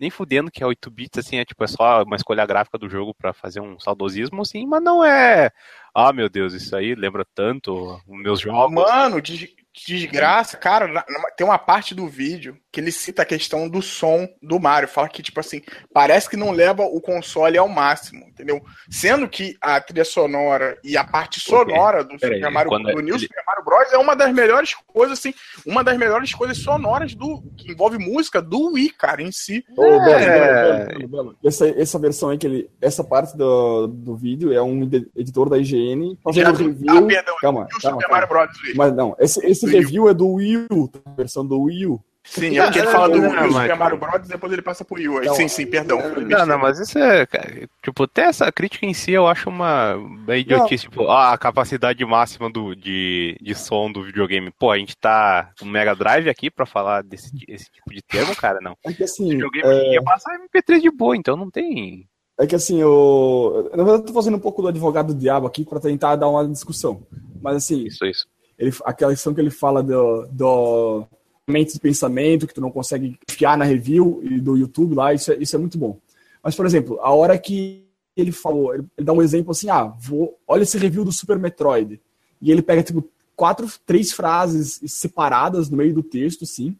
nem 0.00 0.10
fudendo 0.10 0.50
que 0.50 0.62
é 0.62 0.66
8 0.66 0.90
bits, 0.90 1.18
assim, 1.18 1.36
é 1.38 1.44
tipo, 1.44 1.62
é 1.64 1.66
só 1.66 2.02
uma 2.02 2.16
escolha 2.16 2.46
gráfica 2.46 2.78
do 2.78 2.88
jogo 2.88 3.14
pra 3.14 3.32
fazer 3.32 3.60
um 3.60 3.78
saudosismo, 3.80 4.42
assim, 4.42 4.66
mas 4.66 4.82
não 4.82 5.04
é. 5.04 5.50
Ah, 5.98 6.12
meu 6.12 6.28
Deus, 6.28 6.52
isso 6.52 6.76
aí 6.76 6.94
lembra 6.94 7.24
tanto 7.34 7.98
os 8.06 8.22
meus 8.22 8.40
jogos. 8.40 8.74
Mano, 8.74 9.20
des- 9.22 9.48
desgraça, 9.86 10.56
cara, 10.56 10.86
na- 10.86 11.04
na- 11.08 11.30
tem 11.36 11.46
uma 11.46 11.58
parte 11.58 11.94
do 11.94 12.06
vídeo 12.08 12.56
que 12.72 12.80
ele 12.80 12.90
cita 12.92 13.22
a 13.22 13.26
questão 13.26 13.68
do 13.68 13.80
som 13.82 14.26
do 14.42 14.58
Mario. 14.60 14.88
Fala 14.88 15.08
que, 15.08 15.22
tipo 15.22 15.38
assim, 15.40 15.62
parece 15.92 16.28
que 16.30 16.36
não 16.36 16.50
leva 16.50 16.82
o 16.82 17.00
console 17.00 17.56
ao 17.58 17.68
máximo, 17.68 18.24
entendeu? 18.26 18.62
Sendo 18.90 19.26
que 19.28 19.54
a 19.60 19.80
trilha 19.80 20.04
sonora 20.04 20.78
e 20.84 20.96
a 20.96 21.04
parte 21.04 21.40
sonora 21.40 22.02
do, 22.04 22.12
Super 22.12 22.32
aí, 22.32 22.52
Mario, 22.52 22.70
do 22.70 23.00
New 23.00 23.14
ele- 23.14 23.18
Super 23.20 23.42
Mario 23.46 23.64
Bros. 23.64 23.92
é 23.92 23.98
uma 23.98 24.14
das 24.14 24.32
melhores 24.32 24.74
coisas, 24.86 25.18
assim, 25.18 25.32
uma 25.66 25.82
das 25.84 25.96
melhores 25.98 26.34
coisas 26.34 26.58
sonoras 26.58 27.14
do 27.14 27.42
que 27.56 27.72
envolve 27.72 27.98
música 27.98 28.40
do 28.42 28.72
Wii, 28.72 28.90
cara, 28.90 29.22
em 29.22 29.32
si. 29.32 29.64
É. 29.70 29.74
Belo, 29.74 30.86
Belo, 30.98 31.08
Belo. 31.08 31.36
Essa, 31.44 31.68
essa 31.68 31.98
versão 31.98 32.30
aí, 32.30 32.38
que 32.38 32.46
ele, 32.46 32.70
essa 32.80 33.02
parte 33.04 33.36
do, 33.36 33.86
do 33.88 34.16
vídeo 34.16 34.52
é 34.52 34.62
um 34.62 34.82
ed- 34.84 35.10
editor 35.16 35.48
da 35.50 35.58
IGN 35.58 35.85
fazendo 36.22 36.56
review. 36.56 36.90
ah, 36.90 37.02
perdão, 37.02 37.36
calma, 37.40 37.60
New 37.60 37.68
calma, 37.68 37.80
Super 37.80 38.08
calma. 38.08 38.08
Mario 38.10 38.28
Bros. 38.28 38.62
Wii. 38.64 38.74
Mas 38.76 38.92
não, 38.94 39.16
esse, 39.18 39.46
esse 39.46 39.66
Do 39.66 39.72
Wii 39.72 39.76
U. 39.76 39.80
review 39.82 40.08
é 40.08 40.14
do 40.14 40.32
Wii 40.34 40.56
U, 40.70 40.90
a 41.04 41.10
versão 41.12 41.46
do 41.46 41.60
Wii 41.62 41.86
U. 41.86 42.00
Sim, 42.28 42.58
é 42.58 42.64
porque 42.64 42.80
ele 42.80 42.88
fala 42.88 43.08
do, 43.08 43.18
Não, 43.20 43.30
mas- 43.30 43.52
Super 43.54 43.76
Mario 43.76 43.98
Bros. 43.98 44.26
depois 44.26 44.52
ele 44.52 44.60
passa 44.62 44.84
pro 44.84 44.96
Wii. 44.96 45.26
Não, 45.26 45.34
sim, 45.36 45.46
sim, 45.46 45.64
perdão. 45.64 46.00
Não, 46.28 46.44
não, 46.44 46.58
mas 46.58 46.80
isso 46.80 46.98
é. 46.98 47.24
cara, 47.24 47.68
Tipo, 47.80 48.02
até 48.02 48.22
essa 48.22 48.50
crítica 48.50 48.84
em 48.84 48.92
si 48.92 49.12
eu 49.12 49.28
acho 49.28 49.48
uma, 49.48 49.94
uma 49.94 50.36
idiotice. 50.36 50.88
Tipo, 50.88 51.08
ah, 51.08 51.32
a 51.32 51.38
capacidade 51.38 52.04
máxima 52.04 52.50
do, 52.50 52.74
de, 52.74 53.36
de 53.40 53.54
som 53.54 53.92
do 53.92 54.02
videogame. 54.02 54.50
Pô, 54.58 54.72
a 54.72 54.76
gente 54.78 54.96
tá 54.96 55.50
com 55.60 55.66
Mega 55.66 55.94
Drive 55.94 56.28
aqui 56.28 56.50
pra 56.50 56.66
falar 56.66 57.04
desse 57.04 57.30
esse 57.46 57.70
tipo 57.70 57.94
de 57.94 58.02
termo, 58.02 58.34
cara, 58.34 58.58
não. 58.60 58.76
É 58.84 58.92
que 58.92 59.02
O 59.02 59.04
assim, 59.04 59.28
videogame 59.28 59.68
hoje 59.68 59.86
em 59.86 59.90
dia 59.90 60.02
passa 60.02 60.28
MP3 60.52 60.80
de 60.80 60.90
boa, 60.90 61.16
então 61.16 61.36
não 61.36 61.48
tem. 61.48 62.08
É 62.38 62.46
que 62.46 62.54
assim, 62.54 62.80
eu. 62.80 63.70
Na 63.70 63.82
verdade, 63.82 64.02
eu 64.02 64.06
tô 64.06 64.12
fazendo 64.12 64.36
um 64.36 64.40
pouco 64.40 64.62
do 64.62 64.68
advogado 64.68 65.14
do 65.14 65.18
diabo 65.18 65.46
aqui 65.46 65.64
pra 65.64 65.80
tentar 65.80 66.16
dar 66.16 66.28
uma 66.28 66.46
discussão. 66.46 67.02
Mas 67.40 67.56
assim, 67.56 67.84
Isso, 67.84 68.04
isso. 68.04 68.26
ele, 68.58 68.74
aquela 68.84 69.12
questão 69.12 69.32
que 69.32 69.40
ele 69.40 69.50
fala 69.50 69.82
do, 69.82 70.26
do 70.30 71.06
mente 71.46 71.74
de 71.74 71.80
pensamento, 71.80 72.46
que 72.46 72.54
tu 72.54 72.60
não 72.60 72.70
consegue 72.70 73.18
enfiar 73.28 73.56
na 73.56 73.64
review 73.64 74.20
e 74.22 74.40
do 74.40 74.56
YouTube 74.56 74.94
lá, 74.94 75.14
isso 75.14 75.32
é, 75.32 75.36
isso 75.36 75.54
é 75.54 75.58
muito 75.58 75.78
bom. 75.78 75.98
Mas, 76.42 76.54
por 76.54 76.66
exemplo, 76.66 76.98
a 77.00 77.12
hora 77.12 77.38
que 77.38 77.86
ele 78.16 78.32
falou, 78.32 78.74
ele, 78.74 78.86
dá 78.98 79.12
um 79.12 79.22
exemplo 79.22 79.52
assim, 79.52 79.68
ah, 79.68 79.84
vou, 79.84 80.38
olha 80.46 80.62
esse 80.62 80.78
review 80.78 81.04
do 81.04 81.12
Super 81.12 81.38
Metroid. 81.38 82.00
E 82.40 82.50
ele 82.50 82.62
pega, 82.62 82.82
tipo, 82.82 83.08
quatro, 83.34 83.66
três 83.84 84.12
frases 84.12 84.80
separadas 84.86 85.68
no 85.68 85.76
meio 85.76 85.94
do 85.94 86.02
texto, 86.02 86.44
assim, 86.44 86.76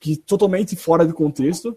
que 0.00 0.16
totalmente 0.16 0.76
fora 0.76 1.06
de 1.06 1.12
contexto, 1.12 1.76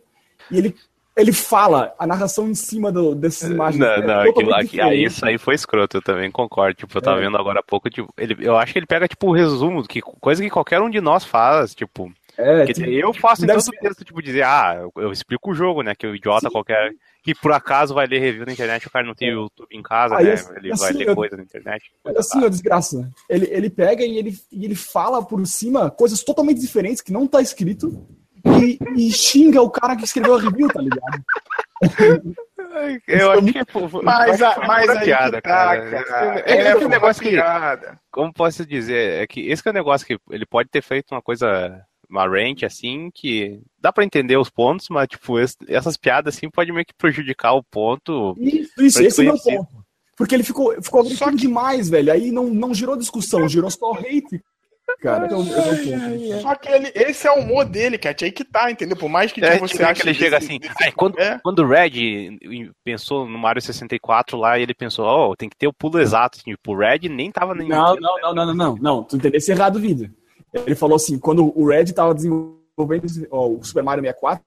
e 0.52 0.58
ele, 0.58 0.76
ele 1.18 1.34
fala 1.34 1.94
a 1.98 2.06
narração 2.06 2.48
em 2.48 2.54
cima 2.54 2.92
do, 2.92 3.16
dessas 3.16 3.50
imagens. 3.50 3.80
Não, 3.80 3.88
é 3.88 4.06
não, 4.06 4.20
aquilo, 4.30 4.54
aqui, 4.54 4.80
aí, 4.80 5.04
isso 5.04 5.26
aí 5.26 5.38
foi 5.38 5.56
escroto, 5.56 5.98
eu 5.98 6.02
também 6.02 6.30
concordo. 6.32 6.76
Tipo, 6.76 6.96
eu 6.98 7.02
tava 7.02 7.20
É. 7.20 7.22
vendo 7.24 7.36
agora 7.38 7.60
há 7.60 7.64
pouco, 7.64 7.90
tipo, 7.90 8.14
ele, 8.18 8.38
eu 8.40 8.56
acho 8.56 8.72
que 8.72 8.80
ele 8.80 8.86
pega, 8.86 9.08
tipo, 9.08 9.28
o 9.28 9.34
resumo, 9.34 9.84
que, 9.86 10.00
coisa 10.02 10.44
que 10.44 10.50
qualquer 10.50 10.80
um 10.80 10.90
de 10.90 11.02
nós 11.02 11.26
faz, 11.26 11.74
tipo. 11.74 12.12
É, 12.38 12.66
tipo, 12.68 12.88
eu 12.88 13.12
faço 13.16 13.44
em 13.44 13.48
todo 13.48 13.72
texto, 13.82 14.06
tipo, 14.06 14.22
dizer, 14.22 14.44
ah, 14.44 14.78
eu, 14.80 15.02
eu 15.02 15.12
explico 15.12 15.50
o 15.50 15.56
jogo, 15.56 15.82
né? 15.82 15.96
Que 15.96 16.06
o 16.06 16.16
idiota 16.16 16.48
Sim. 16.48 16.52
qualquer. 16.52 16.92
Que 17.24 17.34
por 17.34 17.52
acaso 17.52 17.96
vai 17.96 18.06
ler 18.06 18.20
review 18.20 18.46
na 18.46 18.54
internet, 18.54 18.88
o 18.88 18.92
cara 18.92 19.06
não 19.06 19.16
tem 19.16 19.32
o 19.34 19.42
YouTube 19.42 19.68
em 19.76 19.82
casa, 19.82 20.16
Aí, 20.16 20.26
né? 20.26 20.34
assim, 20.34 20.54
Ele 20.56 20.72
assim, 20.72 20.84
vai 20.84 20.94
ler 20.94 21.08
eu- 21.10 21.16
coisa 21.16 21.36
na 21.36 21.44
internet. 21.44 21.84
Olha 22.06 22.20
assim, 22.20 22.42
ó, 22.46 22.48
desgraça. 22.48 23.10
Ele, 23.28 23.48
ele 23.52 23.70
pega 23.72 24.06
e 24.06 24.18
ele, 24.18 24.38
e 24.52 24.64
ele 24.64 24.76
fala 24.76 25.22
por 25.22 25.44
cima 25.48 25.90
coisas 25.90 26.24
totalmente 26.24 26.62
diferentes 26.62 27.02
que 27.02 27.12
não 27.12 27.26
tá 27.28 27.42
escrito 27.42 28.08
e, 28.46 28.80
e 28.96 29.12
xinga 29.12 29.62
o 29.62 29.70
cara 29.70 29.96
que 29.96 30.04
escreveu 30.06 30.36
a 30.36 30.42
review, 30.42 30.68
tá 30.70 30.82
ligado? 30.82 31.24
Eu 33.08 33.32
acho 33.32 33.42
que 33.44 33.66
foi- 33.72 34.04
Mas, 34.04 34.42
a, 34.42 34.50
acho 34.50 34.60
que 34.62 34.68
mas 34.68 34.90
aí 34.90 35.06
piada, 35.06 35.38
que 35.38 35.42
tá, 35.50 35.50
cara. 35.50 36.04
cara. 36.04 36.40
É 36.40 36.44
que 36.44 36.52
É, 36.52 36.68
é 36.72 36.78
um 36.78 36.88
negócio 36.90 37.22
que, 37.22 37.30
piada. 37.30 38.00
como 38.12 38.34
posso 38.34 38.66
dizer, 38.66 39.22
é 39.24 39.28
que 39.28 39.42
esse 39.50 39.62
que 39.62 39.70
é 39.70 39.72
o 39.72 39.76
negócio 39.76 40.06
que 40.06 40.18
ele 40.30 40.46
pode 40.46 40.70
ter 40.70 40.82
feito 40.82 41.12
uma 41.14 41.22
coisa, 41.22 41.82
uma 42.10 42.28
rant 42.28 42.64
assim, 42.64 43.10
que 43.14 43.60
dá 43.80 43.92
pra 43.92 44.04
entender 44.04 44.38
os 44.38 44.50
pontos, 44.50 44.88
mas 44.90 45.08
tipo, 45.08 45.40
esse- 45.40 45.58
essas 45.68 45.98
piadas 45.98 46.36
assim 46.36 46.50
pode 46.50 46.72
meio 46.72 46.86
que 46.86 46.94
prejudicar 46.98 47.54
o 47.54 47.64
ponto. 47.64 48.36
Isso, 48.40 48.72
isso 48.82 49.02
esse 49.04 49.22
é 49.22 49.30
o 49.30 49.34
meu 49.34 49.42
ponto. 49.42 49.86
Porque 50.16 50.34
ele 50.34 50.44
ficou, 50.44 50.72
ficou 50.82 51.04
Só 51.06 51.26
agressivo 51.26 51.36
demais, 51.38 51.90
velho. 51.90 52.12
Aí 52.12 52.32
não, 52.32 52.46
não 52.46 52.74
gerou 52.74 52.98
discussão, 52.98 53.48
gerou 53.48 53.70
só 53.70 53.92
hate, 53.94 54.42
cara. 55.00 55.26
Então, 55.26 55.40
eu 55.40 55.46
não 55.46 55.54
ponto. 55.54 56.42
Só 56.42 56.56
que 56.56 56.70
ele, 56.70 56.92
esse 56.96 57.28
é 57.28 57.32
o 57.32 57.40
humor 57.40 57.66
dele, 57.66 57.98
Cat. 57.98 58.24
Aí 58.26 58.32
que 58.32 58.44
tá, 58.44 58.70
entendeu? 58.72 58.98
Por 58.98 59.10
mais 59.10 59.32
que 59.32 59.44
É, 59.44 59.58
você 59.60 59.74
tipo, 59.78 59.86
ache 59.86 60.02
que 60.02 60.08
ele 60.10 60.14
chega 60.18 60.38
assim, 60.38 60.60
desse- 60.60 60.74
"Ai, 60.84 60.92
quando, 60.92 61.20
É. 61.20 61.40
quando 61.44 61.60
o 61.60 61.68
Red 61.68 62.38
pensou 62.84 63.28
no 63.28 63.38
Mario 63.38 63.62
64 63.62 64.38
lá, 64.38 64.60
ele 64.60 64.74
pensou, 64.74 65.06
ó, 65.06 65.36
tem 65.36 65.50
que 65.50 65.56
ter 65.58 65.68
o 65.68 65.74
pulo 65.74 66.00
exato, 66.00 66.38
assim, 66.40 66.52
tipo, 66.52 66.74
o 66.74 66.78
Red 66.78 67.10
nem 67.10 67.32
tava 67.32 67.54
nem 67.56 67.68
Não, 67.68 67.96
não, 67.96 68.20
não, 68.22 68.34
não, 68.34 68.46
não, 68.46 68.54
não, 68.54 68.76
não. 68.76 69.04
Tu 69.04 69.16
entendesse 69.18 69.52
errado, 69.52 69.80
vida. 69.80 70.12
Ele 70.54 70.76
falou 70.76 70.96
assim, 70.96 71.20
quando 71.20 71.52
o 71.58 71.68
Red 71.68 71.86
tava 71.94 72.14
desenvolvendo 72.14 73.06
ó, 73.32 73.48
o 73.48 73.64
Super 73.64 73.84
Mario 73.84 74.04
64, 74.04 74.44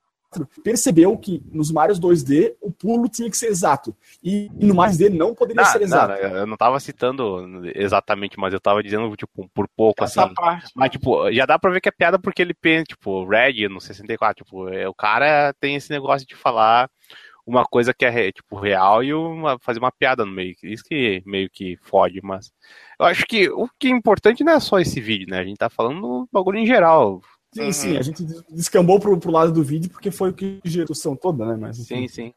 percebeu 0.63 1.17
que 1.19 1.43
nos 1.53 1.71
Marios 1.73 1.99
2D 1.99 2.55
o 2.61 2.71
pulo 2.71 3.09
tinha 3.09 3.29
que 3.31 3.37
ser 3.37 3.49
exato. 3.49 3.95
E, 4.23 4.51
e 4.59 4.67
no 4.67 4.75
mais 4.75 4.97
D 4.97 5.09
não 5.09 5.35
poderia 5.35 5.63
Não, 5.63 5.71
ser 5.71 5.79
não, 5.81 5.85
exato. 5.87 6.13
eu 6.13 6.47
não 6.47 6.57
tava 6.57 6.79
citando 6.79 7.63
exatamente, 7.75 8.39
mas 8.39 8.53
eu 8.53 8.61
tava 8.61 8.83
dizendo, 8.83 9.15
tipo, 9.17 9.49
por 9.53 9.67
pouco, 9.77 10.05
Essa 10.05 10.25
assim. 10.25 10.35
parte. 10.35 10.71
Mas, 10.75 10.91
tipo, 10.91 11.31
já 11.33 11.47
dá 11.47 11.59
pra 11.59 11.71
ver 11.71 11.81
que 11.81 11.89
é 11.89 11.93
piada 11.93 12.19
porque 12.19 12.41
ele 12.43 12.55
pensa, 12.55 12.85
tipo, 12.85 13.25
Red 13.27 13.69
no 13.69 13.81
64, 13.81 14.45
tipo, 14.45 14.69
é, 14.69 14.89
o 14.89 14.95
cara 14.95 15.53
tem 15.61 15.75
esse 15.77 15.91
negócio 15.91 16.27
de 16.27 16.37
falar 16.37 16.89
uma 17.47 17.65
coisa 17.65 17.93
que 17.93 18.05
é, 18.05 18.31
tipo, 18.31 18.57
real 18.57 19.03
e 19.03 19.13
uma, 19.13 19.59
fazer 19.59 19.81
uma 19.81 19.91
piada 19.91 20.25
no 20.25 20.31
meio. 20.31 20.55
Isso 20.63 20.85
que 20.85 21.23
meio 21.27 21.51
que 21.51 21.77
fode, 21.83 22.21
mas 22.23 22.53
eu 22.99 23.07
acho 23.07 23.25
que 23.27 23.49
o 23.51 23.69
que 23.79 23.89
é 23.89 23.91
importante 23.91 24.45
não 24.45 24.53
é 24.53 24.61
só 24.61 24.79
esse 24.79 25.01
vídeo, 25.01 25.27
né? 25.29 25.41
A 25.41 25.45
gente 25.45 25.57
tá 25.59 25.69
falando 25.69 26.01
do 26.01 26.29
bagulho 26.31 26.59
em 26.59 26.67
geral. 26.67 27.21
Sim, 27.53 27.73
sim, 27.73 27.97
a 27.97 28.03
gente 28.03 28.25
descambou 28.49 29.01
pro, 29.01 29.19
pro 29.19 29.33
lado 29.33 29.51
do 29.51 29.63
vídeo 29.63 29.91
porque 29.91 30.11
foi 30.11 30.31
o 30.31 30.33
que 30.33 30.61
gerou 30.65 30.85
a 30.85 30.87
discussão 30.87 31.17
toda, 31.17 31.45
né? 31.45 31.57
Mas, 31.59 31.79
Sim, 31.79 32.07
sim. 32.07 32.33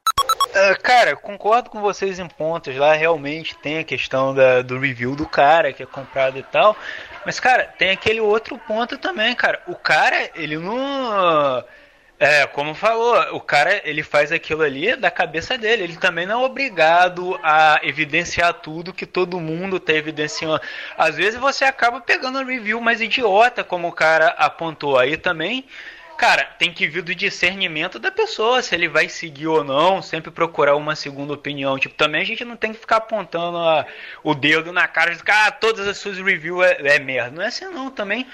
Ah, 0.55 0.75
cara, 0.75 1.15
concordo 1.15 1.69
com 1.69 1.81
vocês 1.81 2.19
em 2.19 2.27
pontos. 2.27 2.75
Lá 2.75 2.93
realmente 2.93 3.55
tem 3.57 3.79
a 3.79 3.83
questão 3.83 4.35
da, 4.35 4.61
do 4.61 4.77
review 4.77 5.15
do 5.15 5.27
cara 5.27 5.73
que 5.73 5.81
é 5.81 5.85
comprado 5.85 6.37
e 6.37 6.43
tal. 6.43 6.75
Mas, 7.25 7.39
cara, 7.39 7.63
tem 7.77 7.89
aquele 7.89 8.21
outro 8.21 8.57
ponto 8.59 8.97
também, 8.97 9.35
cara. 9.35 9.61
O 9.67 9.75
cara, 9.75 10.29
ele 10.35 10.57
não. 10.57 11.63
É, 12.25 12.47
como 12.47 12.73
falou, 12.73 13.35
o 13.35 13.41
cara 13.41 13.81
ele 13.83 14.01
faz 14.01 14.31
aquilo 14.31 14.61
ali 14.61 14.95
da 14.95 15.11
cabeça 15.11 15.57
dele. 15.57 15.83
Ele 15.83 15.97
também 15.97 16.25
não 16.25 16.41
é 16.41 16.45
obrigado 16.45 17.37
a 17.43 17.81
evidenciar 17.83 18.53
tudo 18.53 18.93
que 18.93 19.05
todo 19.05 19.41
mundo 19.41 19.77
tá 19.77 19.91
evidenciando. 19.93 20.61
Às 20.97 21.17
vezes 21.17 21.37
você 21.37 21.65
acaba 21.65 21.99
pegando 21.99 22.39
um 22.39 22.45
review 22.45 22.79
mais 22.79 23.01
idiota, 23.01 23.61
como 23.61 23.89
o 23.89 23.91
cara 23.91 24.27
apontou 24.37 24.97
aí 24.97 25.17
também. 25.17 25.65
Cara, 26.15 26.45
tem 26.57 26.71
que 26.71 26.87
vir 26.87 27.01
do 27.01 27.13
discernimento 27.13 27.99
da 27.99 28.09
pessoa, 28.11 28.61
se 28.61 28.73
ele 28.73 28.87
vai 28.87 29.09
seguir 29.09 29.47
ou 29.47 29.63
não, 29.63 30.01
sempre 30.01 30.31
procurar 30.31 30.75
uma 30.77 30.95
segunda 30.95 31.33
opinião. 31.33 31.77
Tipo, 31.77 31.95
também 31.95 32.21
a 32.21 32.25
gente 32.25 32.45
não 32.45 32.55
tem 32.55 32.71
que 32.71 32.79
ficar 32.79 32.97
apontando 32.97 33.57
a- 33.57 33.85
o 34.23 34.33
dedo 34.33 34.71
na 34.71 34.87
cara 34.87 35.13
de 35.13 35.21
ah, 35.27 35.51
todas 35.51 35.85
as 35.87 35.97
suas 35.97 36.17
reviews 36.19 36.63
é, 36.65 36.95
é 36.95 36.99
merda. 36.99 37.31
Não 37.35 37.43
é 37.43 37.47
assim 37.47 37.65
não, 37.65 37.89
também. 37.91 38.25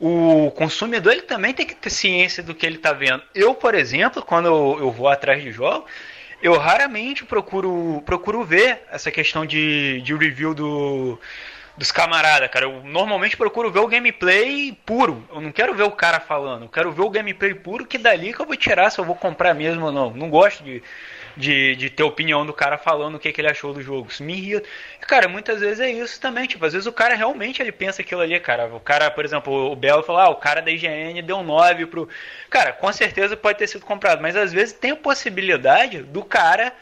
O 0.00 0.52
consumidor 0.52 1.12
ele 1.12 1.22
também 1.22 1.52
tem 1.52 1.66
que 1.66 1.74
ter 1.74 1.90
ciência 1.90 2.42
do 2.42 2.54
que 2.54 2.64
ele 2.64 2.78
tá 2.78 2.92
vendo. 2.92 3.22
Eu, 3.34 3.54
por 3.54 3.74
exemplo, 3.74 4.22
quando 4.22 4.46
eu, 4.46 4.76
eu 4.80 4.90
vou 4.92 5.08
atrás 5.08 5.42
de 5.42 5.50
jogo, 5.50 5.86
eu 6.42 6.56
raramente 6.56 7.24
procuro, 7.24 8.02
procuro 8.06 8.44
ver 8.44 8.82
essa 8.90 9.10
questão 9.10 9.44
de, 9.44 10.00
de 10.02 10.14
review 10.14 10.54
do, 10.54 11.18
dos 11.76 11.90
camaradas, 11.90 12.48
cara. 12.50 12.66
Eu 12.66 12.82
normalmente 12.84 13.36
procuro 13.36 13.70
ver 13.70 13.80
o 13.80 13.88
gameplay 13.88 14.72
puro. 14.86 15.26
Eu 15.32 15.40
não 15.40 15.50
quero 15.50 15.74
ver 15.74 15.82
o 15.82 15.90
cara 15.90 16.20
falando. 16.20 16.64
Eu 16.64 16.68
quero 16.68 16.92
ver 16.92 17.02
o 17.02 17.10
gameplay 17.10 17.54
puro, 17.54 17.84
que 17.84 17.98
dali 17.98 18.32
que 18.32 18.40
eu 18.40 18.46
vou 18.46 18.56
tirar 18.56 18.90
se 18.90 19.00
eu 19.00 19.04
vou 19.04 19.16
comprar 19.16 19.52
mesmo 19.52 19.86
ou 19.86 19.92
não. 19.92 20.10
Não 20.10 20.30
gosto 20.30 20.62
de, 20.62 20.80
de, 21.38 21.76
de 21.76 21.88
ter 21.88 22.02
opinião 22.02 22.44
do 22.44 22.52
cara 22.52 22.76
falando 22.76 23.14
o 23.14 23.18
que, 23.18 23.32
que 23.32 23.40
ele 23.40 23.48
achou 23.48 23.72
do 23.72 23.80
jogo. 23.80 24.08
Isso 24.10 24.24
me 24.24 24.34
irrita. 24.34 24.68
E, 25.00 25.06
cara, 25.06 25.28
muitas 25.28 25.60
vezes 25.60 25.78
é 25.78 25.88
isso 25.88 26.20
também. 26.20 26.46
Tipo, 26.46 26.66
às 26.66 26.72
vezes 26.72 26.86
o 26.86 26.92
cara 26.92 27.14
realmente 27.14 27.62
ele 27.62 27.70
pensa 27.70 28.02
aquilo 28.02 28.20
ali, 28.20 28.38
cara. 28.40 28.66
O 28.66 28.80
cara, 28.80 29.10
por 29.10 29.24
exemplo, 29.24 29.70
o 29.70 29.76
Belo 29.76 30.02
falou, 30.02 30.20
ah, 30.20 30.28
o 30.30 30.36
cara 30.36 30.60
da 30.60 30.70
IGN 30.70 31.22
deu 31.22 31.42
9 31.42 31.86
pro. 31.86 32.08
Cara, 32.50 32.72
com 32.72 32.92
certeza 32.92 33.36
pode 33.36 33.58
ter 33.58 33.68
sido 33.68 33.86
comprado. 33.86 34.20
Mas 34.20 34.34
às 34.34 34.52
vezes 34.52 34.74
tem 34.74 34.90
a 34.90 34.96
possibilidade 34.96 36.02
do 36.02 36.24
cara 36.24 36.72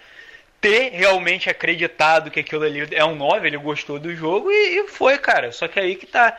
ter 0.60 0.90
realmente 0.92 1.50
acreditado 1.50 2.30
que 2.30 2.40
aquilo 2.40 2.64
ali 2.64 2.88
é 2.92 3.04
um 3.04 3.14
9, 3.14 3.46
ele 3.46 3.58
gostou 3.58 3.98
do 3.98 4.14
jogo 4.16 4.50
e, 4.50 4.80
e 4.80 4.88
foi, 4.88 5.18
cara. 5.18 5.52
Só 5.52 5.68
que 5.68 5.78
aí 5.78 5.96
que 5.96 6.06
tá. 6.06 6.36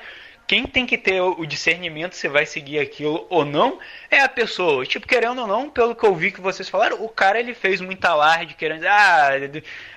Quem 0.47 0.65
tem 0.65 0.85
que 0.85 0.97
ter 0.97 1.19
o 1.19 1.45
discernimento 1.45 2.15
se 2.15 2.29
vai 2.29 2.45
seguir 2.45 2.79
aquilo 2.79 3.27
ou 3.29 3.43
não 3.43 3.79
é 4.09 4.21
a 4.21 4.29
pessoa. 4.29 4.85
Tipo, 4.85 5.05
querendo 5.05 5.41
ou 5.41 5.47
não, 5.47 5.69
pelo 5.69 5.93
que 5.93 6.05
eu 6.05 6.15
vi 6.15 6.31
que 6.31 6.39
vocês 6.39 6.69
falaram, 6.69 7.03
o 7.03 7.09
cara 7.09 7.37
ele 7.37 7.53
fez 7.53 7.81
muita 7.81 8.09
alarde 8.11 8.53
querendo 8.53 8.77
dizer, 8.77 8.87
ah, 8.87 9.31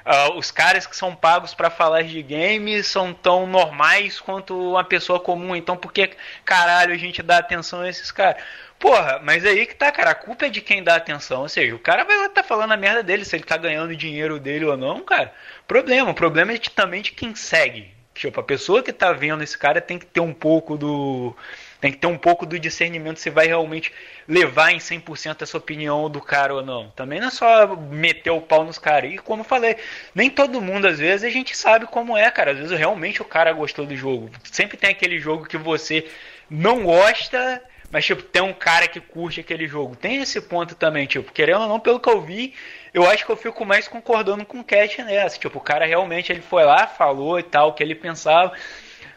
ah, 0.04 0.32
os 0.34 0.50
caras 0.50 0.88
que 0.88 0.96
são 0.96 1.14
pagos 1.14 1.54
para 1.54 1.70
falar 1.70 2.02
de 2.02 2.20
games 2.20 2.88
são 2.88 3.14
tão 3.14 3.46
normais 3.46 4.18
quanto 4.18 4.70
uma 4.70 4.82
pessoa 4.82 5.20
comum. 5.20 5.54
Então, 5.54 5.76
por 5.76 5.92
que 5.92 6.10
caralho 6.44 6.92
a 6.92 6.98
gente 6.98 7.22
dá 7.22 7.38
atenção 7.38 7.82
a 7.82 7.88
esses 7.88 8.10
caras? 8.10 8.42
Porra, 8.76 9.20
mas 9.22 9.44
aí 9.44 9.66
que 9.66 9.74
tá, 9.76 9.92
cara, 9.92 10.10
a 10.10 10.14
culpa 10.16 10.46
é 10.46 10.48
de 10.48 10.60
quem 10.60 10.82
dá 10.82 10.96
atenção. 10.96 11.42
Ou 11.42 11.48
seja, 11.48 11.76
o 11.76 11.78
cara 11.78 12.02
vai 12.02 12.16
estar 12.26 12.42
tá 12.42 12.42
falando 12.42 12.72
a 12.72 12.76
merda 12.76 13.04
dele, 13.04 13.24
se 13.24 13.36
ele 13.36 13.44
tá 13.44 13.56
ganhando 13.56 13.94
dinheiro 13.94 14.40
dele 14.40 14.64
ou 14.64 14.76
não, 14.76 15.00
cara. 15.04 15.32
Problema, 15.68 16.10
o 16.10 16.14
problema 16.14 16.52
é 16.54 16.58
de, 16.58 16.70
também 16.70 17.02
de 17.02 17.12
quem 17.12 17.36
segue. 17.36 17.99
Tipo, 18.20 18.38
a 18.38 18.42
pessoa 18.42 18.82
que 18.82 18.92
tá 18.92 19.12
vendo 19.14 19.42
esse 19.42 19.56
cara 19.56 19.80
tem 19.80 19.98
que 19.98 20.04
ter 20.04 20.20
um 20.20 20.34
pouco 20.34 20.76
do. 20.76 21.34
Tem 21.80 21.90
que 21.90 21.96
ter 21.96 22.06
um 22.06 22.18
pouco 22.18 22.44
do 22.44 22.58
discernimento 22.58 23.18
se 23.18 23.30
vai 23.30 23.46
realmente 23.46 23.90
levar 24.28 24.72
em 24.72 24.76
100% 24.76 25.40
essa 25.40 25.56
opinião 25.56 26.10
do 26.10 26.20
cara 26.20 26.54
ou 26.54 26.62
não. 26.62 26.90
Também 26.90 27.18
não 27.18 27.28
é 27.28 27.30
só 27.30 27.74
meter 27.74 28.28
o 28.28 28.42
pau 28.42 28.62
nos 28.62 28.78
caras. 28.78 29.10
E 29.10 29.16
como 29.16 29.40
eu 29.40 29.46
falei, 29.46 29.76
nem 30.14 30.28
todo 30.28 30.60
mundo, 30.60 30.86
às 30.86 30.98
vezes, 30.98 31.24
a 31.24 31.30
gente 31.30 31.56
sabe 31.56 31.86
como 31.86 32.14
é, 32.14 32.30
cara. 32.30 32.50
Às 32.50 32.58
vezes 32.58 32.78
realmente 32.78 33.22
o 33.22 33.24
cara 33.24 33.54
gostou 33.54 33.86
do 33.86 33.96
jogo. 33.96 34.28
Sempre 34.44 34.76
tem 34.76 34.90
aquele 34.90 35.18
jogo 35.18 35.46
que 35.46 35.56
você 35.56 36.06
não 36.50 36.82
gosta, 36.82 37.62
mas, 37.90 38.04
tipo, 38.04 38.22
tem 38.22 38.42
um 38.42 38.52
cara 38.52 38.86
que 38.86 39.00
curte 39.00 39.40
aquele 39.40 39.66
jogo. 39.66 39.96
Tem 39.96 40.20
esse 40.20 40.42
ponto 40.42 40.74
também, 40.74 41.06
tipo, 41.06 41.32
querendo 41.32 41.62
ou 41.62 41.68
não, 41.68 41.80
pelo 41.80 41.98
que 41.98 42.10
eu 42.10 42.20
vi, 42.20 42.52
eu 42.92 43.08
acho 43.08 43.24
que 43.24 43.32
eu 43.32 43.36
fico 43.36 43.64
mais 43.64 43.86
concordando 43.86 44.44
com 44.44 44.60
o 44.60 44.64
Cat 44.64 45.02
nessa. 45.02 45.38
Tipo, 45.38 45.58
o 45.58 45.62
cara 45.62 45.86
realmente 45.86 46.32
ele 46.32 46.42
foi 46.42 46.64
lá, 46.64 46.86
falou 46.86 47.38
e 47.38 47.42
tal, 47.42 47.68
o 47.68 47.72
que 47.72 47.82
ele 47.82 47.94
pensava. 47.94 48.52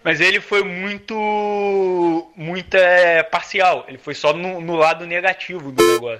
Mas 0.03 0.19
ele 0.19 0.41
foi 0.41 0.63
muito. 0.63 1.15
muito 2.35 2.75
é, 2.75 3.23
parcial. 3.23 3.85
Ele 3.87 3.97
foi 3.97 4.13
só 4.13 4.33
no, 4.33 4.59
no 4.59 4.75
lado 4.75 5.05
negativo 5.05 5.71
do 5.71 5.81
negócio. 5.81 6.19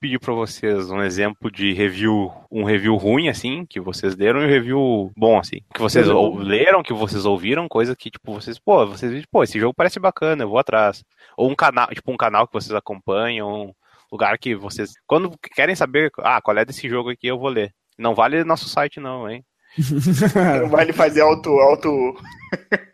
Pedir 0.00 0.20
pra 0.20 0.32
vocês 0.32 0.90
um 0.92 1.02
exemplo 1.02 1.50
de 1.50 1.72
review, 1.72 2.32
um 2.52 2.62
review 2.62 2.94
ruim, 2.94 3.28
assim, 3.28 3.66
que 3.66 3.80
vocês 3.80 4.14
deram, 4.14 4.40
e 4.40 4.44
um 4.44 4.48
review 4.48 5.10
bom, 5.16 5.40
assim. 5.40 5.58
Que 5.74 5.80
vocês 5.80 6.08
ou- 6.08 6.36
leram, 6.36 6.84
que 6.84 6.92
vocês 6.92 7.24
ouviram, 7.24 7.66
coisa 7.66 7.96
que, 7.96 8.08
tipo, 8.08 8.32
vocês, 8.32 8.60
pô, 8.60 8.86
vocês 8.86 9.10
viram, 9.10 9.26
pô, 9.28 9.42
esse 9.42 9.58
jogo 9.58 9.74
parece 9.74 9.98
bacana, 9.98 10.44
eu 10.44 10.48
vou 10.48 10.58
atrás. 10.58 11.02
Ou 11.36 11.50
um 11.50 11.54
canal, 11.56 11.88
tipo, 11.88 12.12
um 12.12 12.16
canal 12.16 12.46
que 12.46 12.52
vocês 12.52 12.72
acompanham, 12.72 13.74
lugar 14.10 14.38
que 14.38 14.54
vocês. 14.54 14.92
Quando 15.06 15.36
querem 15.54 15.74
saber, 15.74 16.10
ah, 16.18 16.40
qual 16.40 16.56
é 16.56 16.64
desse 16.64 16.88
jogo 16.88 17.10
aqui, 17.10 17.26
eu 17.26 17.38
vou 17.38 17.48
ler. 17.48 17.72
Não 17.98 18.14
vale 18.14 18.44
nosso 18.44 18.68
site, 18.68 19.00
não, 19.00 19.28
hein? 19.28 19.44
Não 20.62 20.68
vai 20.68 20.84
ele 20.84 20.92
fazer 20.92 21.20
auto. 21.20 21.50
auto... 21.60 22.16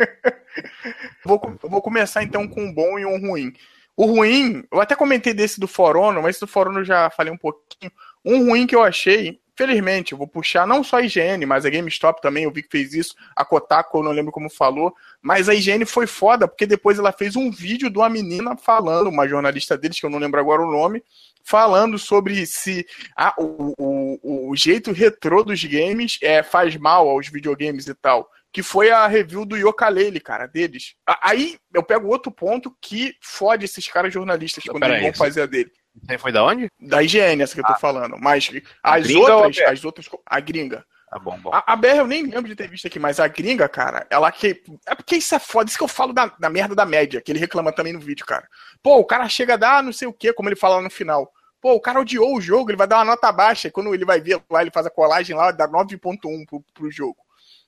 vou, 1.25 1.41
vou 1.63 1.81
começar 1.81 2.23
então 2.23 2.49
com 2.49 2.65
um 2.65 2.75
bom 2.75 2.99
e 2.99 3.07
um 3.07 3.21
ruim. 3.21 3.53
O 3.97 4.07
ruim, 4.07 4.65
eu 4.73 4.81
até 4.81 4.97
comentei 4.97 5.33
desse 5.33 5.61
do 5.61 5.69
For 5.69 5.97
Honor, 5.97 6.23
mas 6.23 6.37
esse 6.37 6.41
do 6.41 6.49
For 6.49 6.67
Honor 6.67 6.81
eu 6.81 6.85
já 6.85 7.11
falei 7.11 7.33
um 7.33 7.39
pouquinho. 7.39 7.93
Um 8.25 8.49
ruim 8.49 8.67
que 8.67 8.75
eu 8.75 8.83
achei, 8.83 9.39
felizmente, 9.57 10.13
eu 10.13 10.19
vou 10.19 10.27
puxar 10.27 10.67
não 10.67 10.83
só 10.83 10.97
a 10.97 11.03
IGN, 11.03 11.47
mas 11.47 11.65
a 11.65 11.71
GameStop 11.71 12.21
também, 12.21 12.45
eu 12.45 12.51
vi 12.51 12.63
que 12.63 12.71
fez 12.71 12.93
isso, 12.93 13.15
a 13.35 13.45
Kotaku, 13.45 13.99
eu 13.99 14.03
não 14.03 14.13
lembro 14.13 14.33
como 14.33 14.51
falou, 14.51 14.95
mas 15.23 15.49
a 15.49 15.55
IGN 15.55 15.85
foi 15.87 16.07
foda, 16.07 16.49
porque 16.49 16.67
depois 16.67 16.99
ela 16.99 17.13
fez 17.13 17.37
um 17.37 17.51
vídeo 17.51 17.89
de 17.91 17.99
uma 17.99 18.09
menina 18.09 18.57
falando, 18.57 19.09
uma 19.09 19.29
jornalista 19.29 19.79
deles, 19.79 19.99
que 19.99 20.07
eu 20.07 20.11
não 20.11 20.19
lembro 20.19 20.41
agora 20.41 20.63
o 20.63 20.71
nome, 20.71 21.03
falando 21.45 21.99
sobre 21.99 22.47
se 22.47 22.87
ah, 23.15 23.35
o, 23.39 23.75
o, 23.79 24.51
o 24.51 24.57
jeito 24.57 24.93
retrô 24.93 25.45
dos 25.45 25.63
games 25.63 26.19
é, 26.23 26.43
faz 26.43 26.77
mal 26.77 27.09
aos 27.09 27.29
videogames 27.29 27.87
e 27.87 27.95
tal. 27.95 28.29
Que 28.51 28.63
foi 28.63 28.91
a 28.91 29.07
review 29.09 29.45
do 29.45 29.57
Yokalele, 29.57 30.21
cara, 30.21 30.47
deles. 30.47 30.95
Aí 31.23 31.59
eu 31.75 31.83
pego 31.83 32.07
outro 32.07 32.31
ponto 32.31 32.75
que 32.81 33.17
fode 33.21 33.65
esses 33.65 33.87
caras 33.89 34.15
jornalistas 34.15 34.63
quando 34.63 34.85
eles 34.85 35.03
vão 35.03 35.13
fazer 35.13 35.43
a 35.43 35.47
dele. 35.47 35.73
Isso 36.03 36.11
aí 36.11 36.19
foi 36.19 36.33
da 36.33 36.45
onde? 36.45 36.69
Da 36.81 37.03
higiene, 37.03 37.43
essa 37.43 37.55
que 37.55 37.61
eu 37.61 37.67
tô 37.67 37.75
falando. 37.77 38.17
Mas 38.19 38.51
as 38.83 39.09
ou 39.11 39.23
outras, 39.23 39.57
BR? 39.57 39.63
as 39.65 39.85
outras. 39.85 40.09
A 40.27 40.41
gringa. 40.41 40.85
Tá 41.09 41.19
bom, 41.19 41.39
bom. 41.39 41.51
A, 41.53 41.73
a 41.73 41.77
BR 41.77 41.99
eu 41.99 42.07
nem 42.07 42.25
lembro 42.25 42.49
de 42.49 42.57
ter 42.57 42.69
visto 42.69 42.87
aqui, 42.87 42.99
mas 42.99 43.21
a 43.21 43.29
gringa, 43.29 43.69
cara, 43.69 44.05
ela 44.11 44.31
que. 44.33 44.63
É 44.87 44.95
porque 44.95 45.17
isso 45.17 45.35
é 45.35 45.39
foda, 45.39 45.69
isso 45.69 45.79
que 45.79 45.85
eu 45.85 45.89
falo 45.89 46.13
da, 46.13 46.27
da 46.27 46.51
merda 46.51 46.75
da 46.75 46.85
média, 46.85 47.21
que 47.21 47.31
ele 47.31 47.39
reclama 47.39 47.73
também 47.73 47.93
no 47.93 48.01
vídeo, 48.01 48.27
cara. 48.27 48.49
Pô, 48.83 48.99
o 48.99 49.05
cara 49.05 49.29
chega 49.29 49.55
a 49.55 49.57
dar 49.57 49.83
não 49.83 49.93
sei 49.93 50.09
o 50.09 50.13
que, 50.13 50.33
como 50.33 50.49
ele 50.49 50.57
fala 50.57 50.77
lá 50.77 50.83
no 50.83 50.91
final. 50.91 51.33
Pô, 51.61 51.73
o 51.75 51.81
cara 51.81 52.01
odiou 52.01 52.37
o 52.37 52.41
jogo, 52.41 52.71
ele 52.71 52.77
vai 52.77 52.87
dar 52.87 52.97
uma 52.97 53.05
nota 53.05 53.31
baixa. 53.31 53.69
e 53.69 53.71
Quando 53.71 53.95
ele 53.95 54.05
vai 54.05 54.21
ver 54.21 54.43
lá, 54.51 54.61
ele 54.61 54.71
faz 54.71 54.87
a 54.87 54.91
colagem 54.91 55.37
lá, 55.37 55.51
dá 55.51 55.69
9.1 55.69 56.45
pro, 56.47 56.63
pro 56.75 56.91
jogo. 56.91 57.24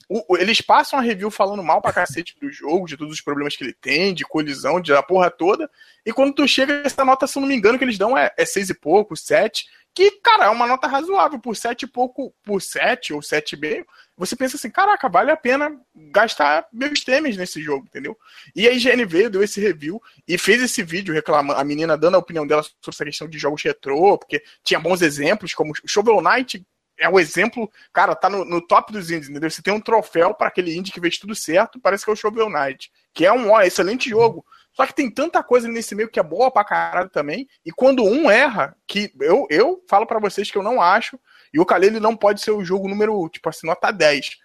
O- 0.09 0.37
eles 0.37 0.61
passam 0.61 0.99
a 0.99 1.03
review 1.03 1.31
falando 1.31 1.63
mal 1.63 1.83
pra 1.83 1.93
cacete 1.93 2.37
do 2.41 2.51
jogo, 2.51 2.87
de 2.87 2.97
todos 2.97 3.13
os 3.13 3.21
problemas 3.21 3.57
que 3.57 3.65
ele 3.65 3.75
tem, 3.75 4.15
de 4.15 4.25
colisão, 4.25 4.81
de 4.81 4.93
a 4.93 5.03
porra 5.03 5.31
toda. 5.31 5.69
E 6.05 6.13
quando 6.13 6.33
tu 6.33 6.47
chega, 6.47 6.83
essa 6.85 7.05
nota, 7.05 7.27
se 7.27 7.37
eu 7.37 7.41
não 7.41 7.49
me 7.49 7.57
engano, 7.57 7.77
que 7.77 7.85
eles 7.85 7.99
dão 7.99 8.17
é, 8.17 8.33
é 8.37 8.45
6 8.45 8.71
e 8.71 8.75
pouco, 8.75 9.17
7. 9.17 9.67
Que, 9.93 10.11
cara, 10.21 10.45
é 10.45 10.49
uma 10.51 10.67
nota 10.67 10.87
razoável. 10.87 11.39
Por 11.41 11.57
7 11.57 11.85
e 11.85 11.87
pouco, 11.89 12.33
por 12.45 12.61
7 12.61 13.15
ou 13.15 13.21
7,5, 13.21 13.85
você 14.17 14.37
pensa 14.37 14.57
assim, 14.57 14.71
caraca, 14.71 15.09
vale 15.09 15.31
a 15.31 15.37
pena 15.37 15.75
gastar 15.95 16.67
meus 16.73 17.01
temes 17.03 17.37
nesse 17.37 17.61
jogo, 17.63 17.87
entendeu? 17.87 18.17
E 18.55 18.69
a 18.69 18.73
IGN 18.73 19.05
veio, 19.07 19.31
deu 19.31 19.43
esse 19.43 19.59
review 19.61 20.01
e 20.29 20.37
fez 20.39 20.63
esse 20.63 20.83
vídeo 20.83 21.15
reclamando, 21.15 21.59
a 21.59 21.65
menina 21.65 21.97
dando 21.97 22.15
a 22.15 22.19
opinião 22.19 22.47
dela 22.47 22.63
sobre 22.63 22.79
essa 22.89 23.05
questão 23.07 23.29
de 23.29 23.39
jogos 23.39 23.63
retrô, 23.63 24.19
porque 24.19 24.43
tinha 24.63 24.79
bons 24.79 25.01
exemplos, 25.03 25.55
como 25.55 25.73
Shovel 25.87 26.21
Knight 26.21 26.63
é 26.99 27.09
um 27.09 27.19
exemplo, 27.19 27.71
cara, 27.93 28.15
tá 28.15 28.29
no, 28.29 28.45
no 28.45 28.61
top 28.61 28.93
dos 28.93 29.11
indies, 29.11 29.29
entendeu? 29.29 29.51
Você 29.51 29.63
tem 29.63 29.73
um 29.73 29.81
troféu 29.81 30.35
para 30.35 30.49
aquele 30.49 30.77
indie 30.77 30.93
que 30.93 31.01
fez 31.01 31.19
tudo 31.19 31.35
certo, 31.35 31.81
parece 31.81 32.05
que 32.05 32.11
é 32.11 32.13
o 32.13 32.17
Shovel 32.17 32.51
Knight, 32.51 32.91
que 33.13 33.27
é 33.27 33.33
um 33.33 33.51
ó, 33.51 33.61
excelente 33.61 34.09
jogo. 34.09 34.45
Só 34.73 34.87
que 34.87 34.95
tem 34.95 35.11
tanta 35.11 35.43
coisa 35.43 35.69
nesse 35.69 35.95
meio 35.95 36.09
que 36.09 36.21
é 36.21 36.23
boa 36.23 36.51
pra 36.51 36.65
caralho 36.65 37.09
também, 37.09 37.49
e 37.65 37.73
quando 37.73 38.05
um 38.05 38.31
erra, 38.31 38.77
que 38.87 39.11
eu, 39.21 39.47
eu 39.51 39.83
falo 39.89 40.07
pra 40.07 40.19
vocês 40.19 40.51
que 40.51 40.59
eu 40.59 40.63
não 40.63 40.81
acho, 40.81 41.19
e 41.53 41.59
o 41.59 41.65
Kalele 41.67 42.01
não 42.01 42.17
pode 42.17 42.41
ser 42.41 42.51
o 42.51 42.65
jogo 42.65 42.89
número, 42.89 43.29
tipo 43.31 43.49
assim, 43.49 43.67
nota 43.67 43.91
10. 43.91 44.37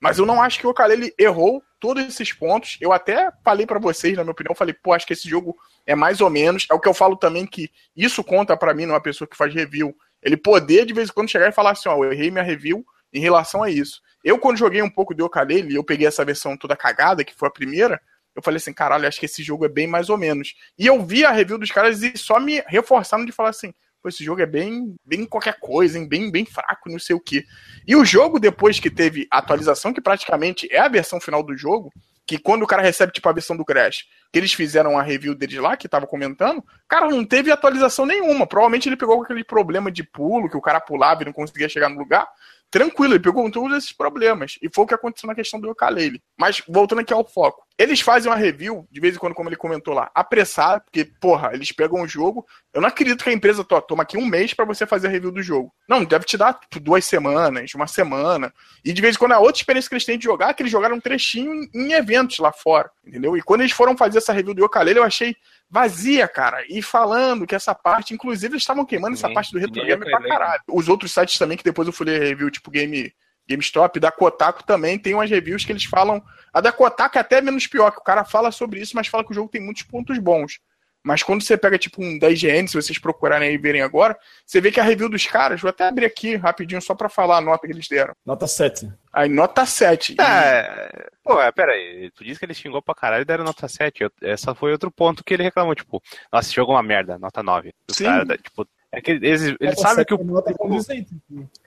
Mas 0.00 0.18
eu 0.18 0.24
não 0.24 0.40
acho 0.40 0.58
que 0.58 0.66
o 0.66 0.72
Kalele 0.72 1.12
errou 1.18 1.62
todos 1.78 2.04
esses 2.04 2.32
pontos. 2.32 2.78
Eu 2.80 2.92
até 2.92 3.30
falei 3.44 3.66
pra 3.66 3.78
vocês, 3.78 4.16
na 4.16 4.22
minha 4.22 4.32
opinião, 4.32 4.54
falei, 4.54 4.74
pô, 4.74 4.92
acho 4.92 5.06
que 5.06 5.12
esse 5.12 5.28
jogo 5.28 5.56
é 5.86 5.94
mais 5.94 6.20
ou 6.20 6.30
menos. 6.30 6.66
É 6.70 6.74
o 6.74 6.80
que 6.80 6.88
eu 6.88 6.94
falo 6.94 7.16
também 7.16 7.46
que 7.46 7.70
isso 7.94 8.24
conta 8.24 8.56
pra 8.56 8.72
mim, 8.72 8.86
numa 8.86 9.00
pessoa 9.00 9.28
que 9.28 9.36
faz 9.36 9.52
review. 9.52 9.94
Ele 10.22 10.36
poder, 10.36 10.84
de 10.84 10.92
vez 10.92 11.08
em 11.08 11.12
quando, 11.12 11.30
chegar 11.30 11.48
e 11.48 11.52
falar 11.52 11.72
assim, 11.72 11.88
ó, 11.88 12.04
eu 12.04 12.12
errei 12.12 12.30
minha 12.30 12.44
review 12.44 12.84
em 13.12 13.20
relação 13.20 13.62
a 13.62 13.70
isso. 13.70 14.00
Eu, 14.22 14.38
quando 14.38 14.58
joguei 14.58 14.82
um 14.82 14.90
pouco 14.90 15.14
de 15.14 15.22
Okalele, 15.22 15.74
eu 15.74 15.84
peguei 15.84 16.06
essa 16.06 16.24
versão 16.24 16.56
toda 16.56 16.76
cagada, 16.76 17.24
que 17.24 17.34
foi 17.34 17.48
a 17.48 17.52
primeira, 17.52 18.00
eu 18.34 18.42
falei 18.42 18.58
assim, 18.58 18.72
caralho, 18.72 19.08
acho 19.08 19.18
que 19.18 19.26
esse 19.26 19.42
jogo 19.42 19.64
é 19.64 19.68
bem 19.68 19.86
mais 19.86 20.08
ou 20.08 20.16
menos. 20.16 20.54
E 20.78 20.86
eu 20.86 21.04
vi 21.04 21.24
a 21.24 21.32
review 21.32 21.58
dos 21.58 21.70
caras 21.70 22.02
e 22.02 22.16
só 22.16 22.38
me 22.38 22.62
reforçaram 22.66 23.24
de 23.24 23.32
falar 23.32 23.50
assim, 23.50 23.72
pô, 24.02 24.08
esse 24.08 24.22
jogo 24.22 24.40
é 24.40 24.46
bem, 24.46 24.94
bem 25.04 25.24
qualquer 25.24 25.58
coisa, 25.58 25.98
hein? 25.98 26.08
bem, 26.08 26.30
bem 26.30 26.44
fraco, 26.44 26.90
não 26.90 26.98
sei 26.98 27.16
o 27.16 27.20
que. 27.20 27.44
E 27.86 27.96
o 27.96 28.04
jogo, 28.04 28.38
depois 28.38 28.78
que 28.78 28.90
teve 28.90 29.26
a 29.30 29.38
atualização, 29.38 29.92
que 29.92 30.00
praticamente 30.00 30.68
é 30.70 30.78
a 30.78 30.88
versão 30.88 31.20
final 31.20 31.42
do 31.42 31.56
jogo, 31.56 31.90
que 32.30 32.38
quando 32.38 32.62
o 32.62 32.66
cara 32.66 32.80
recebe, 32.80 33.12
tipo, 33.12 33.28
a 33.28 33.32
versão 33.32 33.56
do 33.56 33.64
Crash, 33.64 34.04
que 34.32 34.38
eles 34.38 34.52
fizeram 34.52 34.96
a 34.96 35.02
review 35.02 35.34
deles 35.34 35.56
lá, 35.56 35.76
que 35.76 35.88
tava 35.88 36.06
comentando, 36.06 36.64
cara, 36.86 37.08
não 37.08 37.24
teve 37.24 37.50
atualização 37.50 38.06
nenhuma. 38.06 38.46
Provavelmente 38.46 38.88
ele 38.88 38.96
pegou 38.96 39.20
aquele 39.20 39.42
problema 39.42 39.90
de 39.90 40.04
pulo, 40.04 40.48
que 40.48 40.56
o 40.56 40.60
cara 40.60 40.80
pulava 40.80 41.22
e 41.22 41.24
não 41.24 41.32
conseguia 41.32 41.68
chegar 41.68 41.88
no 41.88 41.98
lugar. 41.98 42.28
Tranquilo, 42.70 43.14
ele 43.14 43.22
pegou 43.22 43.50
todos 43.50 43.76
esses 43.76 43.92
problemas. 43.92 44.56
E 44.62 44.68
foi 44.72 44.84
o 44.84 44.86
que 44.86 44.94
aconteceu 44.94 45.26
na 45.26 45.34
questão 45.34 45.60
do 45.60 45.70
ukulele. 45.70 46.22
Mas, 46.38 46.62
voltando 46.68 47.00
aqui 47.00 47.12
ao 47.12 47.26
foco. 47.26 47.64
Eles 47.76 48.00
fazem 48.00 48.30
uma 48.30 48.36
review, 48.36 48.86
de 48.90 49.00
vez 49.00 49.16
em 49.16 49.18
quando, 49.18 49.34
como 49.34 49.48
ele 49.48 49.56
comentou 49.56 49.94
lá, 49.94 50.10
apressada, 50.14 50.80
porque, 50.80 51.10
porra, 51.18 51.50
eles 51.54 51.72
pegam 51.72 52.02
o 52.02 52.06
jogo. 52.06 52.46
Eu 52.74 52.80
não 52.82 52.88
acredito 52.88 53.24
que 53.24 53.30
a 53.30 53.32
empresa 53.32 53.64
to- 53.64 53.80
toma 53.80 54.02
aqui 54.02 54.18
um 54.18 54.26
mês 54.26 54.52
pra 54.52 54.66
você 54.66 54.86
fazer 54.86 55.08
a 55.08 55.10
review 55.10 55.32
do 55.32 55.42
jogo. 55.42 55.72
Não, 55.88 56.04
deve 56.04 56.26
te 56.26 56.36
dar 56.36 56.52
tipo, 56.52 56.78
duas 56.78 57.06
semanas, 57.06 57.72
uma 57.74 57.86
semana. 57.86 58.52
E 58.84 58.92
de 58.92 59.00
vez 59.00 59.16
em 59.16 59.18
quando 59.18 59.32
a 59.32 59.38
outra 59.38 59.56
experiência 59.56 59.88
que 59.88 59.94
eles 59.94 60.04
têm 60.04 60.18
de 60.18 60.24
jogar 60.24 60.50
é 60.50 60.54
que 60.54 60.62
eles 60.62 60.70
jogaram 60.70 60.96
um 60.96 61.00
trechinho 61.00 61.52
em, 61.74 61.92
eventos 61.92 62.38
lá 62.38 62.52
fora, 62.52 62.90
entendeu? 63.04 63.34
E 63.36 63.42
quando 63.42 63.62
eles 63.62 63.72
foram 63.72 63.96
fazer 63.96 64.18
essa 64.18 64.32
review 64.32 64.52
do 64.52 64.62
Yokalele, 64.62 64.98
eu 64.98 65.04
achei 65.04 65.34
vazia, 65.70 66.26
cara. 66.26 66.64
E 66.68 66.82
falando 66.82 67.46
que 67.46 67.54
essa 67.54 67.74
parte, 67.74 68.12
inclusive, 68.12 68.54
eles 68.54 68.62
estavam 68.62 68.84
queimando 68.84 69.14
essa 69.14 69.28
Sim, 69.28 69.34
parte 69.34 69.52
do 69.52 69.58
retro 69.58 69.80
sim, 69.80 69.86
game 69.86 70.04
pra 70.04 70.20
caralho. 70.20 70.62
Os 70.68 70.88
outros 70.88 71.12
sites 71.12 71.38
também, 71.38 71.56
que 71.56 71.64
depois 71.64 71.86
eu 71.86 71.92
fui 71.92 72.06
ler 72.06 72.20
review, 72.20 72.50
tipo 72.50 72.70
Game, 72.70 73.12
GameStop, 73.48 74.00
da 74.00 74.10
Kotaku 74.10 74.64
também, 74.64 74.98
tem 74.98 75.14
umas 75.14 75.30
reviews 75.30 75.64
que 75.64 75.72
eles 75.72 75.84
falam. 75.84 76.22
A 76.52 76.60
da 76.60 76.72
Kotaku 76.72 77.16
é 77.16 77.20
até 77.20 77.40
menos 77.40 77.66
pior, 77.66 77.92
que 77.92 78.00
o 78.00 78.04
cara 78.04 78.24
fala 78.24 78.50
sobre 78.50 78.80
isso, 78.80 78.96
mas 78.96 79.06
fala 79.06 79.24
que 79.24 79.30
o 79.30 79.34
jogo 79.34 79.48
tem 79.48 79.60
muitos 79.60 79.84
pontos 79.84 80.18
bons. 80.18 80.58
Mas 81.02 81.22
quando 81.22 81.42
você 81.42 81.56
pega, 81.56 81.78
tipo, 81.78 82.02
um 82.02 82.18
da 82.18 82.28
IGN, 82.30 82.68
se 82.68 82.74
vocês 82.74 82.98
procurarem 82.98 83.48
aí 83.48 83.54
e 83.54 83.58
verem 83.58 83.80
agora, 83.80 84.18
você 84.44 84.60
vê 84.60 84.70
que 84.70 84.78
a 84.78 84.82
review 84.82 85.08
dos 85.08 85.26
caras, 85.26 85.60
vou 85.60 85.70
até 85.70 85.88
abrir 85.88 86.04
aqui 86.04 86.36
rapidinho 86.36 86.82
só 86.82 86.94
pra 86.94 87.08
falar 87.08 87.38
a 87.38 87.40
nota 87.40 87.66
que 87.66 87.72
eles 87.72 87.88
deram. 87.88 88.12
Nota 88.24 88.46
7. 88.46 88.92
Aí, 89.12 89.28
nota 89.28 89.66
7. 89.66 90.12
E- 90.12 90.22
É, 90.22 91.08
pô, 91.24 91.40
é, 91.40 91.50
pera 91.50 91.72
aí. 91.72 92.10
Tu 92.14 92.24
disse 92.24 92.38
que 92.38 92.46
ele 92.46 92.54
xingou 92.54 92.80
pra 92.80 92.94
caralho 92.94 93.22
e 93.22 93.24
deram 93.24 93.44
nota 93.44 93.66
7. 93.68 94.02
Eu, 94.04 94.10
essa 94.22 94.54
foi 94.54 94.72
outro 94.72 94.90
ponto 94.90 95.24
que 95.24 95.34
ele 95.34 95.42
reclamou, 95.42 95.74
tipo, 95.74 96.02
nossa, 96.32 96.48
esse 96.48 96.54
jogo 96.56 96.72
é 96.72 96.76
uma 96.76 96.82
merda, 96.82 97.18
nota 97.18 97.42
9. 97.42 97.74
Os 97.90 97.96
Sim. 97.96 98.04
caras, 98.04 98.38
tipo, 98.42 98.66
é 98.92 99.00
que 99.00 99.10
eles, 99.12 99.42
eles 99.42 99.56
Nota 99.60 99.76
sabem 99.80 99.96
7 99.96 100.06
que 100.08 100.14
o. 100.14 100.20
é 100.20 100.24
Nota 100.24 100.54
condizente. 100.54 101.10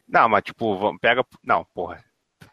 Não, 0.08 0.30
mas 0.30 0.44
tipo, 0.44 0.98
pega. 1.00 1.26
Não, 1.44 1.66
porra. 1.74 2.04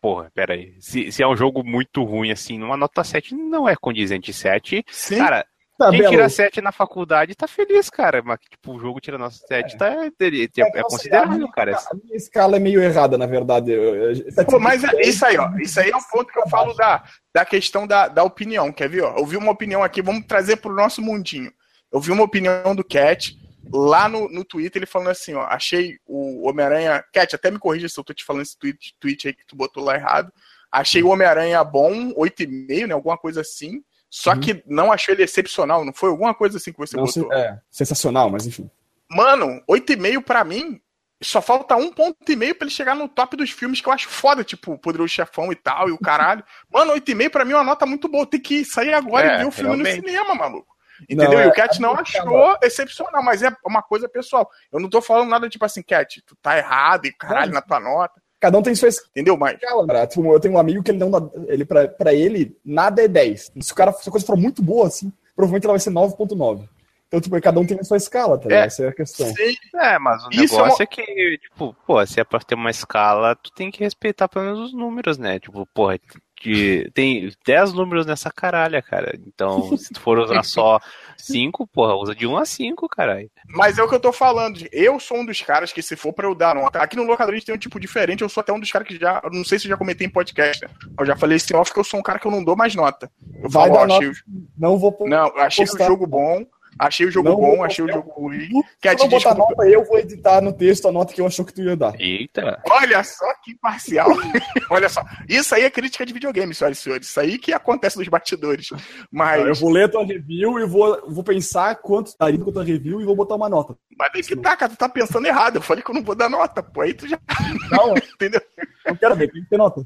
Porra, 0.01 0.31
pera 0.35 0.55
aí. 0.55 0.75
Se, 0.81 1.13
se 1.13 1.23
é 1.23 1.27
um 1.29 1.37
jogo 1.37 1.63
muito 1.63 2.03
ruim 2.03 2.31
assim, 2.31 2.57
numa 2.59 2.77
nota 2.77 3.05
7 3.05 3.35
não 3.35 3.69
é 3.69 3.77
condizente 3.77 4.33
7. 4.33 4.83
Sim, 4.89 5.19
Cara, 5.19 5.45
Tá, 5.81 5.89
quem 5.89 6.01
Belo. 6.01 6.11
tira 6.11 6.29
7 6.29 6.61
na 6.61 6.73
faculdade 6.73 7.35
tá 7.35 7.49
feliz, 7.49 7.89
cara. 7.89 8.23
Mas 8.23 8.39
tipo, 8.51 8.75
o 8.75 8.79
jogo 8.79 9.01
tira 9.01 9.17
nota 9.17 9.35
7, 9.35 9.79
tá, 9.79 9.89
é, 9.89 10.09
é, 10.09 10.79
é 10.79 10.83
considerável, 10.83 11.49
cara. 11.49 11.75
A 11.75 11.95
minha 11.95 12.15
escala 12.17 12.57
é 12.57 12.61
meio 12.61 12.83
errada, 12.83 13.17
na 13.17 13.25
verdade. 13.25 13.73
Eu- 13.73 14.13
eu- 14.13 14.45
Pô, 14.45 14.61
mas 14.61 14.85
é 14.85 15.01
isso 15.01 15.25
aí, 15.25 15.39
ó. 15.39 15.49
Isso 15.57 15.81
aí 15.81 15.89
é 15.89 15.97
um 15.97 16.03
ponto 16.03 16.31
que 16.31 16.39
eu 16.39 16.47
falo 16.51 16.75
da, 16.75 17.03
da 17.33 17.47
questão 17.47 17.87
da, 17.87 18.09
da 18.09 18.23
opinião. 18.23 18.71
Quer 18.71 18.91
ver? 18.91 19.05
Ó? 19.05 19.17
Eu 19.17 19.25
vi 19.25 19.39
uma 19.39 19.53
opinião 19.53 19.83
aqui, 19.83 20.03
vamos 20.03 20.27
trazer 20.27 20.57
pro 20.57 20.75
nosso 20.75 21.01
mundinho. 21.01 21.51
Eu 21.91 21.99
vi 21.99 22.13
uma 22.13 22.25
opinião 22.25 22.77
do 22.77 22.85
Cat 22.85 23.35
lá 23.73 24.07
no, 24.07 24.29
no 24.29 24.45
Twitter, 24.45 24.81
ele 24.81 24.87
falando 24.87 25.09
assim, 25.09 25.33
ó. 25.33 25.45
Achei 25.45 25.97
o 26.07 26.47
Homem-Aranha. 26.47 27.03
Cat, 27.11 27.35
até 27.35 27.51
me 27.51 27.59
corrija 27.59 27.89
se 27.89 27.99
eu 27.99 28.05
tô 28.05 28.13
te 28.13 28.23
falando 28.23 28.43
esse 28.43 28.59
tweet, 28.59 28.95
tweet 29.01 29.29
aí 29.29 29.33
que 29.35 29.47
tu 29.47 29.57
botou 29.57 29.83
lá 29.83 29.95
errado. 29.95 30.31
Achei 30.71 31.03
o 31.03 31.09
Homem-Aranha 31.09 31.65
bom, 31.65 32.13
8,5, 32.15 32.87
né? 32.87 32.93
Alguma 32.93 33.17
coisa 33.17 33.41
assim. 33.41 33.83
Só 34.11 34.33
Uhum. 34.33 34.41
que 34.41 34.63
não 34.67 34.91
achei 34.93 35.15
ele 35.15 35.23
excepcional, 35.23 35.85
não 35.85 35.93
foi? 35.93 36.11
Alguma 36.11 36.35
coisa 36.35 36.57
assim 36.59 36.73
que 36.73 36.79
você 36.79 36.97
Não, 36.97 37.05
botou. 37.05 37.33
é, 37.33 37.61
sensacional, 37.71 38.29
mas 38.29 38.45
enfim. 38.47 38.69
Mano, 39.09 39.63
8,5 39.69 40.21
pra 40.23 40.43
mim, 40.45 40.81
só 41.23 41.41
falta 41.41 41.77
um 41.77 41.93
ponto 41.93 42.17
e 42.31 42.35
meio 42.37 42.55
pra 42.55 42.65
ele 42.67 42.75
chegar 42.75 42.95
no 42.97 43.09
top 43.09 43.37
dos 43.37 43.51
filmes 43.51 43.81
que 43.81 43.89
eu 43.89 43.93
acho 43.93 44.09
foda, 44.09 44.43
tipo, 44.43 44.77
Poderoso 44.79 45.13
Chefão 45.13 45.53
e 45.53 45.55
tal, 45.57 45.89
e 45.89 45.93
o 45.93 45.99
caralho. 45.99 46.43
Mano, 46.71 46.93
8,5 46.93 47.31
pra 47.31 47.45
mim 47.45 47.53
é 47.53 47.57
uma 47.57 47.65
nota 47.65 47.87
muito 47.87 48.09
boa. 48.09 48.27
Tem 48.27 48.41
que 48.41 48.65
sair 48.65 48.93
agora 48.93 49.27
É, 49.27 49.35
e 49.35 49.39
ver 49.39 49.47
o 49.47 49.51
filme 49.53 49.71
realmente. 49.83 50.01
no 50.03 50.09
cinema, 50.09 50.35
maluco. 50.35 50.75
Entendeu? 51.03 51.31
Não, 51.33 51.41
e 51.41 51.47
o 51.47 51.51
é- 51.51 51.53
Cat 51.55 51.81
não 51.81 51.95
achou 51.95 52.59
excepcional, 52.63 53.23
mas 53.23 53.43
é 53.43 53.51
uma 53.65 53.83
coisa 53.83 54.07
pessoal. 54.09 54.51
Eu 54.71 54.79
não 54.81 54.89
tô 54.91 55.01
falando 55.01 55.31
nada 55.31 55.49
tipo 55.49 55.65
assim, 55.65 55.83
Cat, 55.83 56.21
tu 56.27 56.37
tá 56.37 56.59
errado 56.59 57.07
e 57.07 57.13
caralho 57.13 57.53
na 57.53 57.63
tua 57.63 57.81
nota. 57.81 58.20
Cada 58.41 58.59
um 58.59 58.63
tem 58.63 58.75
sua 58.75 58.89
Entendeu? 59.11 59.39
Cara. 59.87 60.07
Tipo, 60.07 60.33
eu 60.33 60.41
tenho 60.41 60.55
um 60.55 60.59
amigo 60.59 60.83
que 60.83 60.91
ele 60.91 60.99
não 60.99 61.11
dá. 61.11 61.21
Ele, 61.47 61.65
pra, 61.65 61.87
pra 61.87 62.15
ele, 62.15 62.57
nada 62.65 63.03
é 63.03 63.07
10. 63.09 63.53
Se 63.61 63.73
o 63.73 63.75
cara, 63.75 63.93
se 63.93 64.09
a 64.09 64.11
coisa 64.13 64.27
for 64.27 64.37
muito 64.37 64.63
boa, 64.63 64.87
assim, 64.87 65.13
provavelmente 65.37 65.65
ela 65.65 65.75
vai 65.75 65.81
ser 65.81 65.91
9.9. 65.91 66.67
Então, 67.07 67.21
tipo, 67.21 67.41
cada 67.41 67.59
um 67.61 67.67
tem 67.67 67.77
a 67.79 67.83
sua 67.85 67.97
escala, 67.97 68.39
tá 68.39 68.45
ligado? 68.45 68.63
É. 68.63 68.67
Essa 68.67 68.85
é 68.85 68.89
a 68.89 68.93
questão. 68.95 69.27
sim, 69.35 69.55
É, 69.75 69.99
mas 69.99 70.25
o 70.25 70.29
Isso 70.31 70.55
é 70.55 70.59
negócio 70.59 70.77
uma- 70.77 70.83
é, 70.85 70.87
que, 70.87 71.39
tipo, 71.39 71.77
pô, 71.87 72.07
se 72.07 72.21
é 72.21 72.25
pra 72.25 72.39
ter 72.39 72.55
uma 72.55 72.71
escala, 72.71 73.35
tu 73.35 73.51
tem 73.53 73.71
que 73.71 73.83
respeitar 73.83 74.29
pelo 74.29 74.45
menos 74.45 74.61
os 74.61 74.73
números, 74.73 75.19
né? 75.19 75.39
Tipo, 75.41 75.67
porra, 75.75 75.99
de, 76.41 76.91
tem 76.95 77.31
10 77.45 77.75
números 77.75 78.07
nessa 78.07 78.31
caralha, 78.31 78.81
cara. 78.81 79.19
Então, 79.27 79.77
se 79.77 79.93
tu 79.93 80.01
for 80.01 80.19
usar 80.19 80.43
só 80.43 80.81
5, 81.19 81.67
porra, 81.67 81.95
usa 81.95 82.15
de 82.15 82.27
1 82.27 82.37
a 82.37 82.45
5, 82.47 82.89
caralho. 82.89 83.31
Mas 83.47 83.79
é 83.79 83.83
o 83.83 83.89
que 83.89 83.95
eu 83.95 84.01
tô 84.01 84.13
falando. 84.13 84.59
Eu 84.73 84.99
sou 84.99 85.19
um 85.19 85.27
dos 85.27 85.41
caras 85.43 85.73
que, 85.73 85.83
se 85.83 85.97
for 85.97 86.13
pra 86.13 86.27
eu 86.27 86.35
dar 86.35 86.55
nota. 86.55 86.79
Aqui 86.79 86.97
no 86.97 87.05
locador 87.05 87.35
a 87.35 87.37
gente 87.37 87.47
tem 87.47 87.55
um 87.55 87.59
tipo 87.59 87.79
diferente. 87.79 88.23
Eu 88.23 88.29
sou 88.29 88.41
até 88.41 88.53
um 88.53 88.59
dos 88.61 88.73
caras 88.73 88.89
que 88.89 88.99
já. 88.99 89.21
Não 89.31 89.45
sei 89.45 89.59
se 89.59 89.67
eu 89.67 89.71
já 89.71 89.77
comentei 89.77 90.07
em 90.07 90.11
podcast. 90.11 90.65
né? 90.65 90.71
Eu 90.99 91.05
já 91.05 91.15
falei 91.15 91.37
esse 91.37 91.55
off 91.55 91.73
que 91.73 91.79
eu 91.79 91.85
sou 91.85 92.01
um 92.01 92.03
cara 92.03 92.19
que 92.19 92.27
eu 92.27 92.31
não 92.31 92.43
dou 92.43 92.57
mais 92.57 92.75
nota. 92.75 93.11
Eu 93.43 93.51
Vai 93.51 93.69
falo, 93.69 93.81
ó, 93.81 93.87
dar 93.87 93.95
achei, 93.97 94.09
nota. 94.09 94.21
Não 94.57 94.79
vou 94.79 94.97
não, 95.03 95.37
achei 95.37 95.65
o 95.67 95.79
jogo 95.79 96.07
bom. 96.07 96.45
Achei 96.79 97.07
o 97.07 97.11
jogo 97.11 97.29
Não 97.29 97.37
bom, 97.37 97.65
achei 97.65 97.85
o 97.85 97.89
jogo 97.89 98.11
ruim. 98.11 98.49
Tu 98.49 98.55
não 98.55 98.63
botar 98.95 98.95
desculpa. 98.95 99.35
nota, 99.35 99.69
eu 99.69 99.85
vou 99.85 99.99
editar 99.99 100.41
no 100.41 100.53
texto 100.53 100.89
a 100.89 100.93
nota 100.93 101.13
que 101.13 101.21
eu 101.21 101.27
achou 101.27 101.45
que 101.45 101.53
tu 101.53 101.63
ia 101.63 101.77
dar. 101.77 101.93
Eita. 102.01 102.63
Olha 102.71 103.03
só 103.05 103.27
que 103.45 103.55
parcial. 103.57 104.09
Olha 104.71 104.89
só. 104.89 105.03
Isso 105.29 105.55
aí 105.55 105.65
é 105.65 105.71
crítica 105.71 106.07
de 106.07 106.13
videogame, 106.13 106.55
senhoras 106.55 106.79
e 106.79 106.81
senhores. 106.81 107.09
Isso 107.09 107.21
aí 107.21 107.39
que 107.39 107.53
acontece 107.53 107.99
nos 107.99 108.09
bastidores. 108.09 108.69
Mas, 109.11 109.45
Eu 109.47 109.55
vou 109.55 109.71
ler 109.71 109.85
a 109.85 109.89
tua 109.89 110.05
review 110.05 110.59
e 110.59 110.67
vou, 110.67 111.11
vou 111.11 111.25
pensar 111.25 111.75
quanto 111.77 112.17
daria 112.19 112.39
com 112.39 112.51
a 112.51 112.53
tua 112.53 112.65
review 112.65 113.01
e 113.01 113.05
vou 113.05 113.17
botar 113.17 113.35
uma 113.35 113.49
nota. 113.49 113.77
mas 113.99 114.11
aí 114.15 114.23
que 114.23 114.37
tá, 114.37 114.57
cara. 114.57 114.71
Tu 114.73 114.79
tá 114.79 114.89
pensando 114.89 115.27
errado. 115.27 115.57
Eu 115.57 115.63
falei 115.63 115.83
que 115.83 115.91
eu 115.91 115.95
não 115.95 116.03
vou 116.03 116.15
dar 116.15 116.31
nota, 116.31 116.63
pô. 116.63 116.81
Aí 116.83 116.95
tu 116.95 117.07
já. 117.09 117.19
Não, 117.71 117.95
Entendeu? 117.97 118.41
eu 118.87 118.97
quero 118.97 119.15
ver, 119.17 119.31
tem 119.31 119.43
que 119.43 119.49
ter 119.51 119.57
nota. 119.59 119.85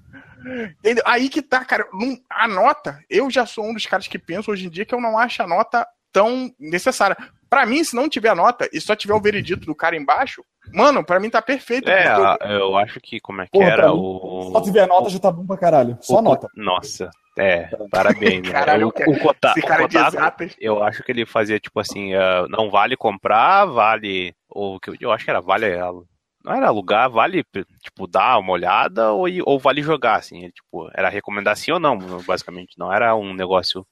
Entendeu? 0.79 1.03
Aí 1.07 1.29
que 1.29 1.43
tá, 1.43 1.65
cara. 1.65 1.87
Não- 1.93 2.19
a 2.31 2.47
nota, 2.47 3.01
eu 3.11 3.31
já 3.31 3.45
sou 3.47 3.65
um 3.67 3.75
dos 3.75 3.87
caras 3.87 4.07
que 4.07 4.19
penso 4.19 4.51
hoje 4.51 4.67
em 4.67 4.71
dia 4.71 4.85
que 4.85 4.95
eu 4.95 5.01
não 5.01 5.19
acho 5.19 5.43
a 5.43 5.47
nota 5.47 5.87
tão 6.15 6.49
necessária. 6.59 7.17
Pra 7.51 7.67
mim, 7.67 7.83
se 7.85 7.95
não 7.95 8.09
tiver 8.09 8.29
a 8.31 8.35
nota 8.35 8.69
e 8.73 8.81
só 8.81 8.97
tiver 8.97 9.15
o 9.15 9.21
veredito 9.21 9.67
do 9.67 9.75
cara 9.75 9.97
embaixo, 9.97 10.43
mano, 10.73 11.05
pra 11.05 11.21
mim 11.21 11.29
tá 11.29 11.43
perfeito. 11.43 11.91
É, 11.91 12.05
porque 12.15 12.47
eu- 12.53 12.77
acho 12.77 13.01
que, 13.01 13.21
como 13.21 13.43
é 13.43 13.45
que 13.47 13.51
Porra, 13.53 13.71
era 13.71 13.89
mim, 13.93 13.99
o... 14.01 14.51
Só 14.53 14.61
tiver 14.63 14.87
nota 14.89 15.11
já 15.11 15.19
tá 15.19 15.31
bom 15.31 15.45
pra 15.47 15.57
caralho. 15.57 15.99
Só 16.01 16.19
o- 16.19 16.23
nota. 16.23 16.49
Nossa, 16.57 17.11
é, 17.39 17.69
parabéns. 17.91 18.43
né? 18.45 18.51
Caralho, 18.53 18.87
o, 18.87 19.11
o, 19.11 19.19
Kota- 19.21 19.51
esse 19.57 19.61
o 19.61 19.67
cara 19.69 19.85
exatas. 19.85 20.57
eu 20.61 20.83
acho 20.83 21.03
que 21.03 21.13
ele 21.13 21.27
fazia 21.27 21.61
tipo 21.61 21.79
assim, 21.81 22.15
ah, 22.15 22.47
não 22.49 22.71
vale 22.71 22.97
comprar, 22.97 23.65
vale. 23.67 24.35
Ou 24.49 24.79
que 24.81 24.91
eu- 24.91 24.97
eu 25.01 25.13
acho 25.13 25.25
que 25.25 25.31
era 25.31 25.41
vale. 25.41 25.67
Não 26.45 26.53
era 26.55 26.67
alugar, 26.67 27.09
vale, 27.11 27.43
tipo, 27.83 28.07
dar 28.07 28.39
uma 28.39 28.53
olhada 28.53 29.13
ou, 29.13 29.27
ou 29.47 29.59
vale 29.59 29.81
jogar, 29.81 30.17
assim. 30.17 30.43
Ele, 30.43 30.53
tipo, 30.53 30.91
era 30.95 31.09
recomendar 31.09 31.57
sim 31.57 31.71
ou 31.73 31.79
não, 31.81 31.97
basicamente. 32.27 32.75
Não 32.79 32.93
era 32.93 33.15
um 33.17 33.33
negócio. 33.33 33.87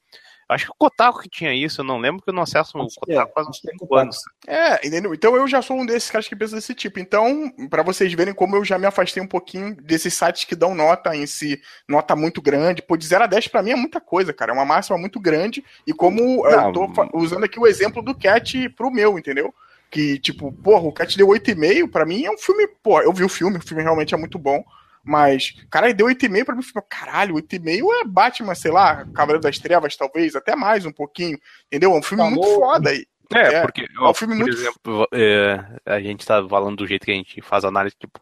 Acho 0.49 0.66
que 0.66 0.72
o 0.72 0.74
Kotaku 0.74 1.20
que 1.20 1.30
tinha 1.30 1.55
isso, 1.55 1.80
eu 1.80 1.84
não 1.84 1.99
lembro 1.99 2.22
que 2.22 2.28
eu 2.28 2.34
não 2.34 2.43
acesso 2.43 2.76
o 2.76 2.86
Kotaku 2.86 3.30
é, 3.30 3.32
faz 3.32 3.49
uns 3.49 3.64
é 3.64 3.70
5 3.70 3.78
Kotaku. 3.78 3.97
anos. 3.97 4.16
É, 4.47 4.86
entendeu? 4.86 5.14
Então 5.14 5.34
eu 5.36 5.47
já 5.49 5.62
sou 5.62 5.78
um 5.78 5.86
desses 5.86 6.11
caras 6.11 6.28
que 6.28 6.36
pensa 6.36 6.57
desse 6.57 6.74
tipo. 6.74 6.99
Então, 6.99 7.51
pra 7.70 7.82
vocês 7.82 8.12
verem 8.12 8.34
como 8.34 8.57
eu 8.57 8.64
já 8.64 8.78
me 8.78 8.86
afastei 8.86 9.22
um 9.22 9.26
pouquinho 9.26 9.74
desses 9.76 10.12
sites 10.14 10.45
que 10.45 10.55
dão 10.55 10.74
nota 10.74 11.14
em 11.16 11.26
si, 11.26 11.61
nota 11.88 12.14
muito 12.14 12.43
grande. 12.43 12.82
Pô, 12.82 12.97
de 12.97 13.07
0 13.07 13.24
a 13.24 13.26
10 13.26 13.49
pra 13.49 13.62
mim 13.62 13.70
é 13.70 13.76
muita 13.76 14.01
coisa, 14.01 14.32
cara. 14.32 14.53
É 14.53 14.55
uma 14.55 14.64
máxima 14.64 14.99
muito 14.99 15.18
grande. 15.18 15.64
E 15.86 15.93
como 15.93 16.20
Não. 16.45 16.66
eu 16.68 16.72
tô 16.72 17.09
usando 17.14 17.45
aqui 17.45 17.59
o 17.59 17.66
exemplo 17.66 18.03
do 18.03 18.14
Cat 18.14 18.68
pro 18.70 18.90
meu, 18.90 19.18
entendeu? 19.18 19.55
Que, 19.90 20.18
tipo, 20.18 20.51
porra, 20.53 20.84
o 20.84 20.93
Cat 20.93 21.16
deu 21.16 21.28
8,5, 21.28 21.90
pra 21.90 22.07
mim 22.07 22.24
é 22.24 22.30
um 22.30 22.38
filme, 22.38 22.66
pô, 22.82 23.01
eu 23.01 23.12
vi 23.12 23.24
o 23.24 23.28
filme, 23.28 23.59
o 23.59 23.62
filme 23.62 23.82
realmente 23.82 24.14
é 24.14 24.16
muito 24.16 24.38
bom. 24.38 24.64
Mas, 25.05 25.55
cara, 25.70 25.86
ele 25.86 25.94
deu 25.94 26.07
8,5 26.07 26.44
pra 26.44 26.55
mim. 26.55 26.62
Caralho, 26.88 27.34
8,5 27.34 27.92
é 28.00 28.05
Batman, 28.05 28.55
sei 28.55 28.70
lá, 28.70 29.05
Cavaleiro 29.12 29.40
das 29.42 29.59
Trevas, 29.59 29.96
talvez, 29.96 30.36
até 30.36 30.55
mais 30.55 30.86
um 30.86 30.92
pouquinho. 30.92 31.38
Entendeu? 31.66 31.92
É 31.92 31.98
um 31.98 32.03
filme 32.03 32.22
Tá 32.24 32.30
muito 32.30 32.55
foda 32.55 32.90
aí. 32.90 33.05
É, 33.34 33.55
É, 33.55 33.62
porque, 33.62 33.82
é 33.82 34.00
um 34.05 34.12
filme 34.14 34.34
por 34.36 34.42
muito- 34.44 34.55
exemplo, 34.59 35.09
é, 35.12 35.59
a 35.86 35.98
gente 36.00 36.24
tá 36.26 36.46
falando 36.46 36.76
do 36.76 36.86
jeito 36.86 37.07
que 37.07 37.11
a 37.11 37.14
gente 37.14 37.40
faz 37.40 37.64
análise, 37.64 37.96
tipo, 37.98 38.20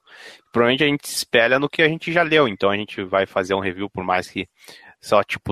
provavelmente 0.52 0.84
a 0.84 0.86
gente 0.86 1.08
se 1.08 1.16
espelha 1.16 1.58
no 1.58 1.68
que 1.68 1.82
a 1.82 1.88
gente 1.88 2.12
já 2.12 2.22
leu, 2.22 2.46
então 2.46 2.70
a 2.70 2.76
gente 2.76 3.02
vai 3.02 3.26
fazer 3.26 3.52
um 3.54 3.58
review, 3.60 3.90
por 3.90 4.04
mais 4.04 4.30
que 4.30 4.48
só, 5.00 5.24
tipo, 5.24 5.50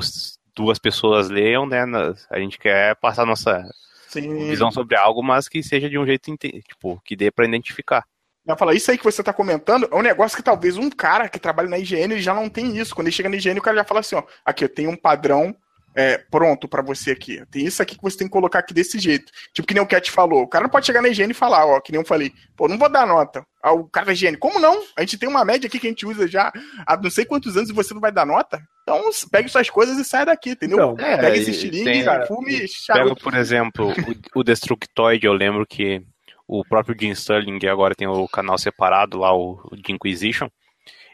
duas 0.54 0.78
pessoas 0.78 1.28
leiam, 1.28 1.66
né, 1.66 1.82
a 2.30 2.38
gente 2.38 2.56
quer 2.56 2.94
passar 2.96 3.26
nossa 3.26 3.64
Sim. 4.06 4.46
visão 4.48 4.70
sobre 4.70 4.96
algo, 4.96 5.24
mas 5.24 5.48
que 5.48 5.60
seja 5.60 5.90
de 5.90 5.98
um 5.98 6.06
jeito, 6.06 6.32
tipo, 6.36 7.00
que 7.04 7.16
dê 7.16 7.28
pra 7.32 7.44
identificar. 7.44 8.04
Ela 8.48 8.56
fala, 8.56 8.74
isso 8.74 8.90
aí 8.90 8.96
que 8.96 9.04
você 9.04 9.22
tá 9.22 9.30
comentando 9.30 9.86
é 9.92 9.94
um 9.94 10.00
negócio 10.00 10.34
que 10.34 10.42
talvez 10.42 10.78
um 10.78 10.88
cara 10.88 11.28
que 11.28 11.38
trabalha 11.38 11.68
na 11.68 11.78
higiene 11.78 12.18
já 12.18 12.32
não 12.32 12.48
tem 12.48 12.78
isso. 12.78 12.94
Quando 12.94 13.06
ele 13.08 13.14
chega 13.14 13.28
na 13.28 13.36
higiene, 13.36 13.58
o 13.60 13.62
cara 13.62 13.76
já 13.76 13.84
fala 13.84 14.00
assim, 14.00 14.16
ó, 14.16 14.22
aqui, 14.42 14.64
eu 14.64 14.68
tenho 14.70 14.88
um 14.90 14.96
padrão 14.96 15.54
é, 15.94 16.16
pronto 16.16 16.66
pra 16.66 16.80
você 16.80 17.10
aqui. 17.10 17.44
Tem 17.50 17.66
isso 17.66 17.82
aqui 17.82 17.96
que 17.96 18.02
você 18.02 18.16
tem 18.16 18.26
que 18.26 18.32
colocar 18.32 18.60
aqui 18.60 18.72
desse 18.72 18.98
jeito. 18.98 19.30
Tipo, 19.52 19.68
que 19.68 19.74
nem 19.74 19.82
o 19.82 19.86
Cat 19.86 20.10
falou. 20.10 20.42
O 20.44 20.48
cara 20.48 20.62
não 20.62 20.70
pode 20.70 20.86
chegar 20.86 21.02
na 21.02 21.08
higiene 21.08 21.32
e 21.32 21.34
falar, 21.34 21.66
ó, 21.66 21.78
que 21.78 21.92
nem 21.92 22.00
eu 22.00 22.06
falei, 22.06 22.32
pô, 22.56 22.68
não 22.68 22.78
vou 22.78 22.88
dar 22.88 23.06
nota. 23.06 23.44
O 23.64 23.84
cara 23.84 24.06
da 24.06 24.12
higiene, 24.12 24.36
como 24.38 24.58
não? 24.58 24.82
A 24.96 25.02
gente 25.02 25.18
tem 25.18 25.28
uma 25.28 25.44
média 25.44 25.66
aqui 25.66 25.78
que 25.78 25.86
a 25.86 25.90
gente 25.90 26.06
usa 26.06 26.26
já 26.26 26.50
há 26.86 26.96
não 26.96 27.10
sei 27.10 27.26
quantos 27.26 27.54
anos 27.54 27.68
e 27.68 27.74
você 27.74 27.92
não 27.92 28.00
vai 28.00 28.12
dar 28.12 28.24
nota? 28.24 28.62
Então, 28.82 29.10
pegue 29.30 29.50
suas 29.50 29.68
coisas 29.68 29.98
e 29.98 30.04
sai 30.04 30.24
daqui, 30.24 30.50
entendeu? 30.50 30.92
Então, 30.94 31.06
É, 31.06 31.18
Pega 31.18 31.36
esse 31.36 31.50
estilingue, 31.50 32.26
fume, 32.26 32.54
Pega, 32.60 32.68
charuto. 32.68 33.22
por 33.22 33.34
exemplo, 33.34 33.92
o, 34.34 34.40
o 34.40 34.42
Destructoid, 34.44 35.26
eu 35.26 35.34
lembro 35.34 35.66
que 35.66 36.00
o 36.48 36.64
próprio 36.64 36.96
Jim 36.98 37.10
Sterling, 37.10 37.58
que 37.58 37.68
agora 37.68 37.94
tem 37.94 38.08
o 38.08 38.26
canal 38.26 38.56
separado 38.56 39.18
lá, 39.18 39.36
o, 39.36 39.60
o 39.70 39.76
de 39.76 39.92
Inquisition, 39.92 40.48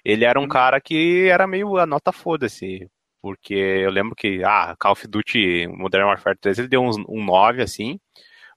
ele 0.04 0.24
era 0.24 0.38
um 0.38 0.46
cara 0.46 0.80
que 0.80 1.28
era 1.28 1.46
meio 1.46 1.76
a 1.76 1.84
nota 1.84 2.12
foda-se. 2.12 2.88
Porque 3.20 3.54
eu 3.54 3.90
lembro 3.90 4.14
que, 4.14 4.44
ah, 4.44 4.76
Call 4.78 4.92
of 4.92 5.08
Duty 5.08 5.66
Modern 5.68 6.04
Warfare 6.06 6.36
3 6.38 6.58
ele 6.58 6.68
deu 6.68 6.82
uns, 6.82 6.96
um 7.08 7.24
9, 7.24 7.62
assim. 7.62 7.98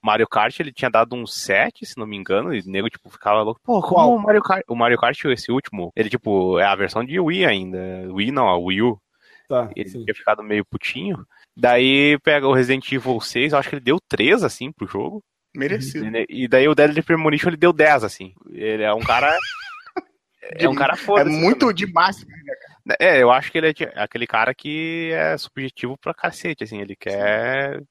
Mario 0.03 0.27
Kart 0.27 0.59
ele 0.59 0.71
tinha 0.71 0.91
dado 0.91 1.15
um 1.15 1.25
7, 1.25 1.85
se 1.85 1.97
não 1.97 2.05
me 2.05 2.15
engano, 2.15 2.53
e 2.53 2.59
o 2.59 2.69
nego, 2.69 2.89
tipo, 2.89 3.09
ficava 3.09 3.41
louco. 3.41 3.59
Pô, 3.63 3.81
como 3.81 3.95
Qual? 3.95 4.15
o 4.15 4.19
Mario 4.19 4.41
Kart? 4.41 4.63
O 4.67 4.75
Mario 4.75 4.97
Kart, 4.97 5.25
esse 5.25 5.51
último, 5.51 5.91
ele, 5.95 6.09
tipo, 6.09 6.59
é 6.59 6.65
a 6.65 6.75
versão 6.75 7.03
de 7.03 7.19
Wii 7.19 7.45
ainda. 7.45 7.79
Wii 8.11 8.31
não, 8.31 8.47
a 8.47 8.57
Wii 8.57 8.81
U. 8.83 9.01
Tá, 9.47 9.69
Ele 9.75 9.89
sim. 9.89 10.03
tinha 10.03 10.13
ficado 10.13 10.43
meio 10.43 10.65
putinho. 10.65 11.25
Daí 11.55 12.19
pega 12.19 12.47
o 12.47 12.53
Resident 12.53 12.91
Evil 12.91 13.19
6, 13.19 13.53
eu 13.53 13.59
acho 13.59 13.69
que 13.69 13.75
ele 13.75 13.83
deu 13.83 13.97
3, 14.07 14.43
assim, 14.43 14.71
pro 14.71 14.85
jogo. 14.85 15.23
Merecido. 15.57 16.05
E, 16.29 16.47
daí 16.47 16.67
o 16.67 16.75
Deadly 16.75 17.01
Premonition 17.01 17.49
ele 17.49 17.57
deu 17.57 17.73
10, 17.73 18.03
assim. 18.03 18.33
Ele 18.51 18.83
é 18.83 18.93
um 18.93 18.99
cara. 18.99 19.35
é 20.41 20.69
um 20.69 20.75
cara 20.75 20.95
foda. 20.95 21.21
É 21.21 21.25
muito 21.25 21.73
de 21.73 21.85
máximo. 21.91 22.29
É, 22.99 23.21
eu 23.21 23.31
acho 23.31 23.51
que 23.51 23.57
ele 23.57 23.69
é 23.69 23.73
de- 23.73 23.91
aquele 23.95 24.25
cara 24.27 24.53
que 24.53 25.11
é 25.11 25.37
subjetivo 25.37 25.97
pra 25.97 26.13
cacete, 26.13 26.63
assim. 26.63 26.79
Ele 26.79 26.95
quer. 26.95 27.81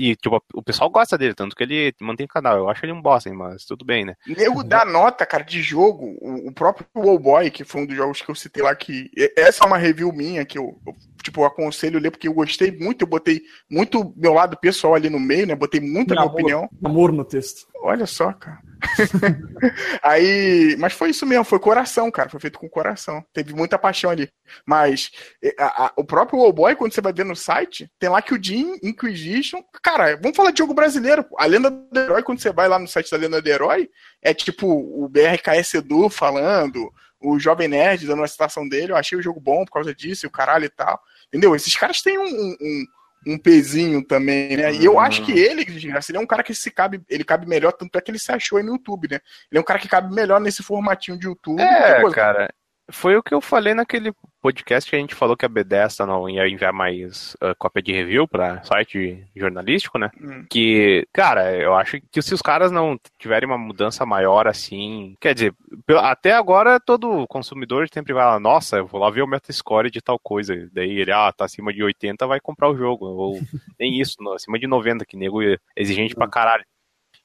E, 0.00 0.16
tipo, 0.16 0.42
o 0.54 0.62
pessoal 0.62 0.88
gosta 0.88 1.18
dele, 1.18 1.34
tanto 1.34 1.54
que 1.54 1.62
ele 1.62 1.92
mantém 2.00 2.24
o 2.24 2.28
canal. 2.28 2.56
Eu 2.56 2.68
acho 2.70 2.84
ele 2.84 2.92
um 2.92 3.02
bosta, 3.02 3.28
hein, 3.28 3.34
mas 3.36 3.64
tudo 3.66 3.84
bem, 3.84 4.04
né? 4.04 4.14
Nego 4.26 4.64
dá 4.64 4.84
nota, 4.84 5.26
cara, 5.26 5.44
de 5.44 5.60
jogo. 5.62 6.16
O, 6.20 6.48
o 6.48 6.52
próprio 6.52 6.86
Wallboy, 6.96 7.50
que 7.50 7.64
foi 7.64 7.82
um 7.82 7.86
dos 7.86 7.96
jogos 7.96 8.22
que 8.22 8.30
eu 8.30 8.34
citei 8.34 8.62
lá, 8.62 8.74
que. 8.74 9.10
Essa 9.36 9.64
é 9.64 9.66
uma 9.66 9.76
review 9.78 10.10
minha 10.12 10.44
que 10.44 10.56
eu, 10.58 10.80
eu, 10.86 10.94
tipo, 11.22 11.44
aconselho 11.44 11.98
ler, 12.00 12.10
porque 12.10 12.28
eu 12.28 12.32
gostei 12.34 12.70
muito. 12.72 13.02
Eu 13.02 13.06
botei 13.08 13.42
muito 13.70 14.14
meu 14.16 14.32
lado 14.32 14.56
pessoal 14.56 14.94
ali 14.94 15.10
no 15.10 15.20
meio, 15.20 15.46
né? 15.46 15.54
Botei 15.54 15.80
muita 15.80 16.14
minha 16.14 16.24
Amor. 16.24 16.32
opinião. 16.34 16.68
Amor 16.82 17.12
no 17.12 17.24
texto. 17.24 17.66
Olha 17.82 18.06
só, 18.06 18.32
cara. 18.32 18.58
Aí. 20.02 20.76
Mas 20.78 20.92
foi 20.92 21.10
isso 21.10 21.26
mesmo, 21.26 21.44
foi 21.44 21.58
coração, 21.58 22.10
cara. 22.10 22.28
Foi 22.28 22.40
feito 22.40 22.58
com 22.58 22.68
coração. 22.68 23.24
Teve 23.32 23.54
muita 23.54 23.78
paixão 23.78 24.10
ali. 24.10 24.28
Mas 24.66 25.10
a- 25.58 25.86
a- 25.86 25.92
o 25.96 26.04
próprio 26.04 26.38
Wallboy, 26.40 26.74
quando 26.76 26.92
você 26.92 27.00
vai 27.00 27.12
ver 27.12 27.24
no 27.24 27.36
site, 27.36 27.90
tem 27.98 28.08
lá 28.08 28.20
que 28.22 28.34
o 28.34 28.42
Jim 28.42 28.78
Inquisition. 28.82 29.62
Cara, 29.90 30.16
vamos 30.16 30.36
falar 30.36 30.52
de 30.52 30.58
jogo 30.58 30.72
brasileiro. 30.72 31.26
A 31.36 31.46
Lenda 31.46 31.68
do 31.68 31.98
Herói, 31.98 32.22
quando 32.22 32.40
você 32.40 32.52
vai 32.52 32.68
lá 32.68 32.78
no 32.78 32.86
site 32.86 33.10
da 33.10 33.16
Lenda 33.16 33.42
do 33.42 33.48
Herói, 33.48 33.90
é 34.22 34.32
tipo 34.32 34.68
o 34.68 35.08
BRKS 35.08 35.74
Edu 35.74 36.08
falando, 36.08 36.92
o 37.20 37.40
Jovem 37.40 37.66
Nerd 37.66 38.06
dando 38.06 38.20
uma 38.20 38.28
citação 38.28 38.68
dele. 38.68 38.92
Eu 38.92 38.96
achei 38.96 39.18
o 39.18 39.22
jogo 39.22 39.40
bom 39.40 39.64
por 39.64 39.72
causa 39.72 39.92
disso, 39.92 40.24
e 40.24 40.28
o 40.28 40.30
caralho 40.30 40.64
e 40.64 40.68
tal. 40.68 41.00
Entendeu? 41.26 41.56
Esses 41.56 41.74
caras 41.74 42.00
têm 42.02 42.18
um. 42.18 42.24
um- 42.60 42.84
um- 43.26 43.36
pezinho 43.36 44.02
também, 44.02 44.56
né? 44.56 44.72
E 44.72 44.82
eu 44.82 44.98
acho 44.98 45.22
que 45.26 45.32
ele, 45.32 45.60
ele 45.62 46.16
é 46.16 46.18
um 46.20 46.26
cara 46.26 46.42
que 46.42 46.54
se 46.54 46.70
cabe, 46.70 47.02
ele 47.06 47.22
cabe 47.22 47.46
melhor, 47.46 47.70
tanto 47.72 47.98
é 47.98 48.00
que 48.00 48.10
ele 48.10 48.18
se 48.18 48.32
achou 48.32 48.56
aí 48.56 48.64
no 48.64 48.72
YouTube, 48.72 49.08
né? 49.10 49.20
Ele 49.52 49.58
é 49.58 49.60
um 49.60 49.64
cara 49.64 49.78
que 49.78 49.86
cabe 49.88 50.14
melhor 50.14 50.40
nesse 50.40 50.62
formatinho 50.62 51.18
de 51.18 51.26
YouTube. 51.26 51.60
É, 51.60 52.00
coisa. 52.00 52.16
cara. 52.16 52.48
Foi 52.90 53.16
o 53.16 53.22
que 53.22 53.34
eu 53.34 53.40
falei 53.40 53.74
naquele 53.74 54.12
podcast 54.40 54.88
que 54.88 54.96
a 54.96 54.98
gente 54.98 55.14
falou 55.14 55.36
que 55.36 55.44
a 55.44 55.48
Bethesda 55.48 56.06
não 56.06 56.28
ia 56.28 56.48
enviar 56.48 56.72
mais 56.72 57.36
ah, 57.40 57.54
cópia 57.54 57.82
de 57.82 57.92
review 57.92 58.26
pra 58.26 58.62
site 58.64 59.24
jornalístico, 59.36 59.98
né? 59.98 60.10
Hum. 60.20 60.46
Que, 60.48 61.06
cara, 61.12 61.54
eu 61.56 61.74
acho 61.74 62.00
que 62.10 62.22
se 62.22 62.34
os 62.34 62.42
caras 62.42 62.72
não 62.72 62.98
tiverem 63.18 63.48
uma 63.48 63.58
mudança 63.58 64.06
maior 64.06 64.46
assim. 64.46 65.16
Quer 65.20 65.34
dizer, 65.34 65.54
até 65.98 66.32
agora 66.32 66.80
todo 66.80 67.26
consumidor 67.28 67.88
sempre 67.92 68.12
vai 68.12 68.24
lá, 68.24 68.40
nossa, 68.40 68.78
eu 68.78 68.86
vou 68.86 69.00
lá 69.00 69.10
ver 69.10 69.22
o 69.22 69.26
Metascore 69.26 69.90
de 69.90 70.00
tal 70.00 70.18
coisa. 70.18 70.68
Daí 70.72 70.98
ele, 70.98 71.12
ah, 71.12 71.32
tá 71.32 71.44
acima 71.44 71.72
de 71.72 71.82
80, 71.82 72.26
vai 72.26 72.40
comprar 72.40 72.70
o 72.70 72.76
jogo. 72.76 73.06
Ou 73.06 73.40
nem 73.78 74.00
isso, 74.00 74.16
não, 74.20 74.32
acima 74.32 74.58
de 74.58 74.66
90, 74.66 75.04
que 75.04 75.16
nego 75.16 75.42
é 75.42 75.56
exigente 75.76 76.14
pra 76.14 76.28
caralho. 76.28 76.64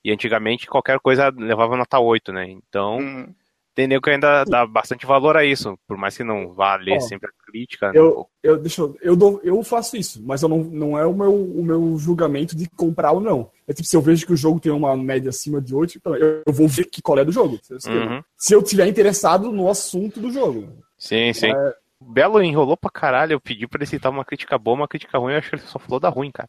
E 0.03 0.11
antigamente 0.11 0.67
qualquer 0.67 0.99
coisa 0.99 1.33
levava 1.35 1.75
nota 1.75 1.99
8, 1.99 2.31
né? 2.31 2.49
Então. 2.49 2.97
Hum. 2.99 3.33
Tem 3.75 3.87
nego 3.87 4.01
que 4.01 4.09
ainda 4.09 4.43
dá 4.45 4.65
bastante 4.65 5.05
valor 5.05 5.35
a 5.37 5.43
isso, 5.45 5.77
por 5.87 5.97
mais 5.97 6.15
que 6.15 6.23
não 6.23 6.53
vá 6.53 6.75
ler 6.77 6.95
Ó, 6.95 6.99
sempre 7.01 7.29
a 7.29 7.45
crítica. 7.51 7.91
né? 7.91 7.99
Eu, 7.99 8.25
eu, 8.41 8.57
deixa 8.57 8.81
eu, 8.81 8.97
eu, 9.01 9.15
dou, 9.15 9.39
eu 9.43 9.61
faço 9.63 9.97
isso, 9.97 10.23
mas 10.25 10.41
eu 10.41 10.49
não, 10.49 10.59
não 10.59 10.97
é 10.97 11.05
o 11.05 11.13
meu, 11.13 11.33
o 11.35 11.63
meu 11.63 11.97
julgamento 11.97 12.55
de 12.55 12.69
comprar 12.69 13.11
ou 13.11 13.19
não. 13.19 13.51
É 13.67 13.73
tipo, 13.73 13.87
se 13.87 13.95
eu 13.97 14.01
vejo 14.01 14.25
que 14.25 14.33
o 14.33 14.37
jogo 14.37 14.59
tem 14.59 14.71
uma 14.71 14.95
média 14.95 15.29
acima 15.29 15.61
de 15.61 15.75
8, 15.75 15.97
então 15.97 16.15
eu, 16.15 16.41
eu 16.45 16.53
vou 16.53 16.67
ver 16.67 16.85
que 16.85 17.01
qual 17.01 17.19
é 17.19 17.25
do 17.25 17.31
jogo. 17.31 17.59
Se 17.61 17.73
eu- 17.89 17.93
Uhum. 17.93 18.21
Se 18.37 18.53
eu 18.55 18.63
tiver 18.63 18.87
interessado 18.87 19.51
no 19.51 19.69
assunto 19.69 20.19
do 20.19 20.31
jogo. 20.31 20.67
Sim, 20.97 21.33
sim. 21.33 21.51
É, 21.51 21.75
O 21.99 22.05
Belo 22.05 22.41
enrolou 22.43 22.77
pra 22.77 22.89
caralho. 22.91 23.33
Eu 23.33 23.39
pedi 23.41 23.67
pra 23.67 23.79
ele 23.79 23.85
citar 23.87 24.11
uma 24.11 24.23
crítica 24.23 24.57
boa, 24.57 24.75
uma 24.75 24.87
crítica 24.87 25.17
ruim. 25.17 25.33
Eu 25.33 25.39
acho 25.39 25.49
que 25.49 25.55
ele 25.55 25.63
só 25.63 25.79
falou 25.79 25.99
da 25.99 26.07
ruim, 26.09 26.29
cara. 26.31 26.47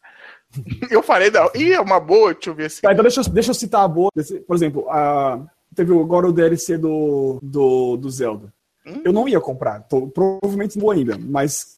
Eu 0.90 1.02
falei, 1.02 1.30
não. 1.30 1.48
Ih, 1.54 1.72
é 1.72 1.80
uma 1.80 1.98
boa, 1.98 2.32
deixa 2.34 2.50
eu 2.50 2.54
ver 2.54 2.70
se. 2.70 2.82
Tá, 2.82 2.92
então 2.92 3.02
deixa, 3.02 3.20
eu- 3.20 3.28
deixa 3.32 3.50
eu 3.50 3.54
citar 3.54 3.82
a 3.84 3.88
boa. 3.88 4.10
Por 4.46 4.54
exemplo, 4.56 4.88
a, 4.90 5.40
teve 5.76 5.92
agora 5.92 6.26
o 6.26 6.32
DLC 6.32 6.78
do, 6.78 7.38
do, 7.42 7.96
do 7.96 8.10
Zelda. 8.10 8.52
Hum? 8.86 9.02
Eu 9.04 9.12
não 9.12 9.28
ia 9.28 9.40
comprar, 9.40 9.80
tô- 9.80 10.08
provavelmente 10.08 10.76
não 10.76 10.82
vou 10.82 10.90
ainda, 10.90 11.18
mas 11.18 11.76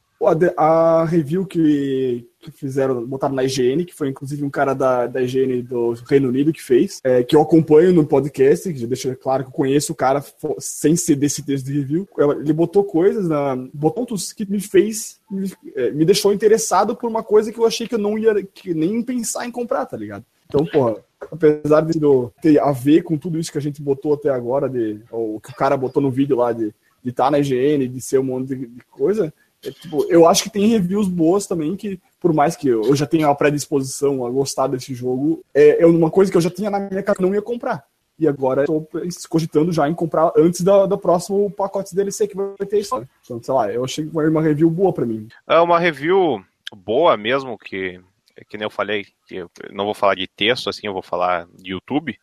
a, 0.57 1.01
a 1.01 1.05
review 1.05 1.47
que, 1.47 2.27
que 2.41 2.51
fizeram, 2.51 3.07
botaram 3.07 3.35
na 3.35 3.45
IGN, 3.45 3.85
que 3.85 3.95
foi 3.95 4.09
inclusive 4.09 4.45
um 4.45 4.51
cara 4.51 4.75
da, 4.75 5.07
da 5.07 5.23
IGN 5.23 5.63
do 5.63 5.93
Reino 6.09 6.29
Unido 6.29 6.53
que 6.53 6.63
fez, 6.63 7.01
é, 7.05 7.23
que 7.23 7.37
eu 7.37 7.41
acompanho 7.41 7.93
no 7.93 8.05
podcast, 8.05 8.73
que 8.73 8.79
já 8.79 8.87
deixa 8.87 9.15
claro 9.15 9.45
que 9.45 9.51
eu 9.51 9.55
conheço 9.55 9.93
o 9.93 9.97
cara 9.97 10.23
sem 10.59 10.97
ser 10.97 11.15
desse 11.15 11.43
texto 11.45 11.67
de 11.67 11.79
review. 11.81 12.09
Ele 12.41 12.53
botou 12.53 12.83
coisas, 12.85 13.29
na, 13.29 13.57
botou 13.73 13.99
pontos 13.99 14.33
que 14.33 14.49
me 14.49 14.61
fez, 14.61 15.21
me, 15.31 15.53
é, 15.75 15.91
me 15.91 16.05
deixou 16.05 16.33
interessado 16.33 16.97
por 16.97 17.09
uma 17.09 17.23
coisa 17.23 17.53
que 17.53 17.59
eu 17.59 17.67
achei 17.67 17.87
que 17.87 17.95
eu 17.95 17.99
não 17.99 18.19
ia 18.19 18.43
que 18.43 18.75
nem 18.75 19.03
pensar 19.03 19.47
em 19.47 19.51
comprar, 19.51 19.87
tá 19.87 19.97
ligado? 19.97 20.25
Então, 20.47 20.65
porra, 20.65 20.97
apesar 21.33 21.81
de 21.83 21.99
ter 22.41 22.59
a 22.61 22.73
ver 22.73 23.03
com 23.03 23.17
tudo 23.17 23.39
isso 23.39 23.53
que 23.53 23.59
a 23.59 23.63
gente 23.63 23.83
botou 23.83 24.15
até 24.15 24.31
agora, 24.31 24.69
de, 24.69 25.01
ou 25.11 25.41
que 25.41 25.51
o 25.51 25.55
cara 25.55 25.77
botou 25.77 26.03
no 26.03 26.11
vídeo 26.11 26.37
lá 26.37 26.53
de 26.53 26.75
estar 27.05 27.31
na 27.31 27.39
IGN, 27.39 27.89
de 27.89 28.01
ser 28.01 28.19
um 28.19 28.25
monte 28.25 28.55
de, 28.55 28.71
coisa, 28.91 29.33
é, 29.65 29.71
tipo, 29.71 30.05
eu 30.09 30.27
acho 30.27 30.43
que 30.45 30.51
tem 30.51 30.67
reviews 30.69 31.09
boas 31.09 31.47
também 31.47 31.75
que, 31.77 31.99
por 32.21 32.33
mais 32.33 32.55
que 32.55 32.69
eu 32.69 32.95
já 32.95 33.07
tenha 33.07 33.29
uma 33.29 33.35
predisposição 33.35 34.25
a 34.25 34.31
gostar 34.31 34.67
desse 34.69 34.95
jogo, 34.95 35.43
é, 35.55 35.83
é 35.83 35.87
uma 35.87 36.11
coisa 36.11 36.31
que 36.31 36.37
eu 36.37 36.41
já 36.43 36.51
tinha 36.51 36.71
na 36.71 36.79
minha 36.79 37.03
cara 37.03 37.17
que 37.17 37.23
não 37.23 37.35
ia 37.35 37.43
comprar. 37.43 37.85
E 38.21 38.27
agora 38.27 38.63
estou 38.63 38.89
cogitando 39.29 39.73
já 39.73 39.89
em 39.89 39.95
comprar 39.95 40.33
antes 40.37 40.61
da- 40.63 40.87
do 40.87 40.99
próximo 40.99 41.49
pacote 41.53 41.95
DLC 41.95 42.27
que 42.27 42.37
vai 42.37 42.55
ter 42.69 42.81
história. 42.81 43.09
Então, 43.25 43.41
sei 43.41 43.55
lá, 43.55 43.73
eu 43.73 43.85
achei 43.85 44.05
que 44.05 44.11
foi 44.13 44.29
uma 44.29 44.43
review 44.43 44.69
boa 44.69 44.93
pra 44.93 45.07
mim. 45.07 45.29
É 45.47 45.59
uma 45.61 45.79
review 45.79 46.45
boa 46.77 47.17
mesmo, 47.17 47.57
que, 47.57 48.01
que 48.49 48.57
nem 48.59 48.65
eu 48.67 48.71
falei, 48.71 49.05
que 49.27 49.37
eu 49.37 49.51
não 49.73 49.85
vou 49.85 49.95
falar 49.95 50.15
de 50.15 50.27
texto, 50.29 50.69
assim, 50.71 50.87
eu 50.87 50.93
vou 50.93 51.03
falar 51.03 51.47
de 51.55 51.73
YouTube, 51.73 52.19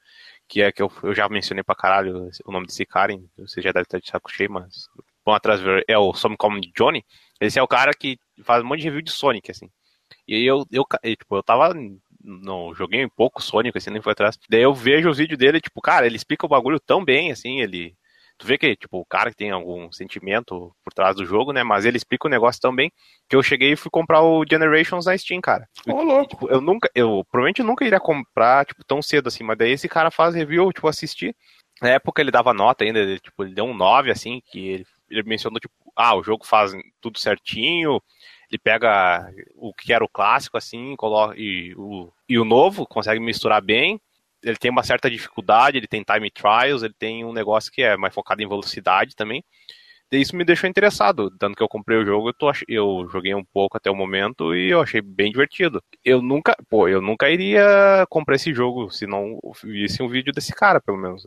que 0.47 0.61
é 0.61 0.72
que 0.72 0.82
eu, 0.82 0.91
eu 1.03 1.13
já 1.16 1.28
mencionei 1.30 1.63
pra 1.63 1.76
caralho 1.76 2.30
o 2.45 2.51
nome 2.51 2.68
desse 2.68 2.86
cara, 2.86 3.11
hein, 3.13 3.30
você 3.38 3.61
já 3.61 3.72
deve 3.72 3.84
estar 3.84 3.99
de 3.99 4.07
saco 4.09 4.32
cheio, 4.32 4.51
mas 4.51 4.88
vão 5.26 5.36
atrás 5.36 5.59
ver, 5.61 5.84
é 5.88 5.97
o 5.97 6.13
Somcom 6.13 6.59
Johnny, 6.78 7.03
esse 7.41 7.59
é 7.59 7.63
o 7.63 7.68
cara 7.68 7.91
que 7.93 8.18
faz 8.43 8.63
um 8.63 8.68
monte 8.68 8.80
de 8.82 8.86
review 8.86 9.01
de 9.01 9.11
Sonic, 9.11 9.51
assim. 9.51 9.70
E 10.28 10.36
aí 10.36 10.45
eu, 10.45 10.66
eu, 10.72 10.86
ca- 10.86 10.99
e, 11.03 11.16
tipo, 11.16 11.36
eu 11.36 11.43
tava. 11.43 11.74
Não, 12.24 12.74
joguei 12.74 13.05
um 13.05 13.09
pouco 13.09 13.41
Sonic, 13.41 13.78
assim, 13.78 13.91
nem 13.91 14.01
foi 14.01 14.13
atrás. 14.13 14.38
Daí 14.49 14.61
eu 14.61 14.74
vejo 14.74 15.09
os 15.09 15.18
vídeos 15.18 15.38
dele, 15.38 15.61
tipo, 15.61 15.82
cara, 15.82 16.05
ele 16.07 16.16
explica 16.16 16.45
o 16.45 16.49
bagulho 16.49 16.80
tão 16.80 17.03
bem, 17.05 17.32
assim, 17.32 17.61
ele. 17.61 17.95
Tu 18.38 18.46
vê 18.46 18.58
que, 18.58 18.76
tipo, 18.76 19.00
o 19.00 19.06
cara 19.06 19.30
que 19.30 19.38
tem 19.38 19.52
algum 19.52 19.92
sentimento 19.92 20.76
por 20.84 20.94
trás 20.94 21.16
do 21.16 21.26
jogo, 21.26 21.54
né? 21.54 21.64
Mas 21.64 21.86
ele 21.86 21.96
explica 21.96 22.28
o 22.28 22.30
negócio 22.30 22.62
tão 22.62 22.76
bem 22.76 22.92
que 23.30 23.36
eu 23.36 23.42
cheguei 23.42 23.72
e 23.72 23.76
fui 23.78 23.90
comprar 23.90 24.22
o 24.22 24.44
Generations 24.50 25.06
na 25.06 25.18
Steam, 25.18 25.40
cara. 25.40 25.68
Ô, 25.88 26.02
louco. 26.02 26.30
Tipo, 26.30 26.50
eu 26.50 26.60
nunca, 26.60 26.90
eu 26.94 27.26
provavelmente 27.32 27.64
nunca 27.64 27.86
iria 27.86 28.00
comprar, 28.00 28.66
tipo, 28.66 28.84
tão 28.84 29.02
cedo 29.02 29.28
assim, 29.28 29.44
mas 29.44 29.58
daí 29.58 29.72
esse 29.72 29.88
cara 29.88 30.12
faz 30.12 30.36
review, 30.36 30.72
tipo, 30.74 30.88
assisti. 30.88 31.34
Na 31.82 31.90
época 31.90 32.22
ele 32.22 32.32
dava 32.32 32.54
nota 32.54 32.84
ainda, 32.84 33.00
ele, 33.00 33.20
tipo, 33.20 33.44
ele 33.44 33.54
deu 33.54 33.66
um 33.66 33.74
9, 33.74 34.12
assim, 34.12 34.42
que 34.52 34.68
ele, 34.68 34.86
ele 35.10 35.24
mencionou, 35.24 35.60
tipo, 35.60 35.74
ah, 35.96 36.16
o 36.16 36.24
jogo 36.24 36.46
faz 36.46 36.74
tudo 37.00 37.20
certinho, 37.20 38.02
ele 38.52 38.60
pega 38.60 39.30
o 39.56 39.74
que 39.74 39.94
era 39.94 40.04
o 40.04 40.10
clássico, 40.10 40.58
assim, 40.58 40.96
coloca, 40.98 41.36
e, 41.38 41.74
o, 41.78 42.12
e 42.28 42.38
o 42.38 42.46
novo, 42.46 42.86
consegue 42.86 43.20
misturar 43.20 43.62
bem. 43.62 44.00
Ele 44.44 44.58
tem 44.58 44.72
uma 44.72 44.84
certa 44.84 45.10
dificuldade, 45.10 45.78
ele 45.78 45.88
tem 45.88 46.04
time 46.04 46.30
trials, 46.32 46.84
ele 46.84 46.94
tem 46.98 47.26
um 47.26 47.34
negócio 47.34 47.72
que 47.72 47.82
é 47.82 47.98
mais 47.98 48.14
focado 48.14 48.42
em 48.42 48.48
velocidade 48.48 49.16
também. 49.16 49.44
Daí 50.12 50.22
isso 50.22 50.36
me 50.36 50.46
deixou 50.46 50.70
interessado. 50.70 51.32
Tanto 51.38 51.56
que 51.58 51.64
eu 51.64 51.68
comprei 51.68 51.98
o 51.98 52.06
jogo, 52.06 52.30
eu, 52.30 52.34
tô, 52.34 52.52
eu 52.68 53.08
joguei 53.12 53.34
um 53.34 53.44
pouco 53.44 53.78
até 53.78 53.90
o 53.90 53.96
momento 53.96 54.56
e 54.56 54.70
eu 54.70 54.82
achei 54.82 55.02
bem 55.02 55.32
divertido. 55.32 55.84
Eu 56.04 56.22
nunca, 56.22 56.56
pô, 56.70 56.88
eu 56.88 57.02
nunca 57.02 57.30
iria 57.30 58.06
comprar 58.10 58.36
esse 58.36 58.54
jogo 58.54 58.90
se 58.92 59.08
não 59.08 59.40
visse 59.64 60.04
um 60.04 60.08
vídeo 60.08 60.32
desse 60.34 60.54
cara, 60.54 60.80
pelo 60.80 60.98
menos. 60.98 61.24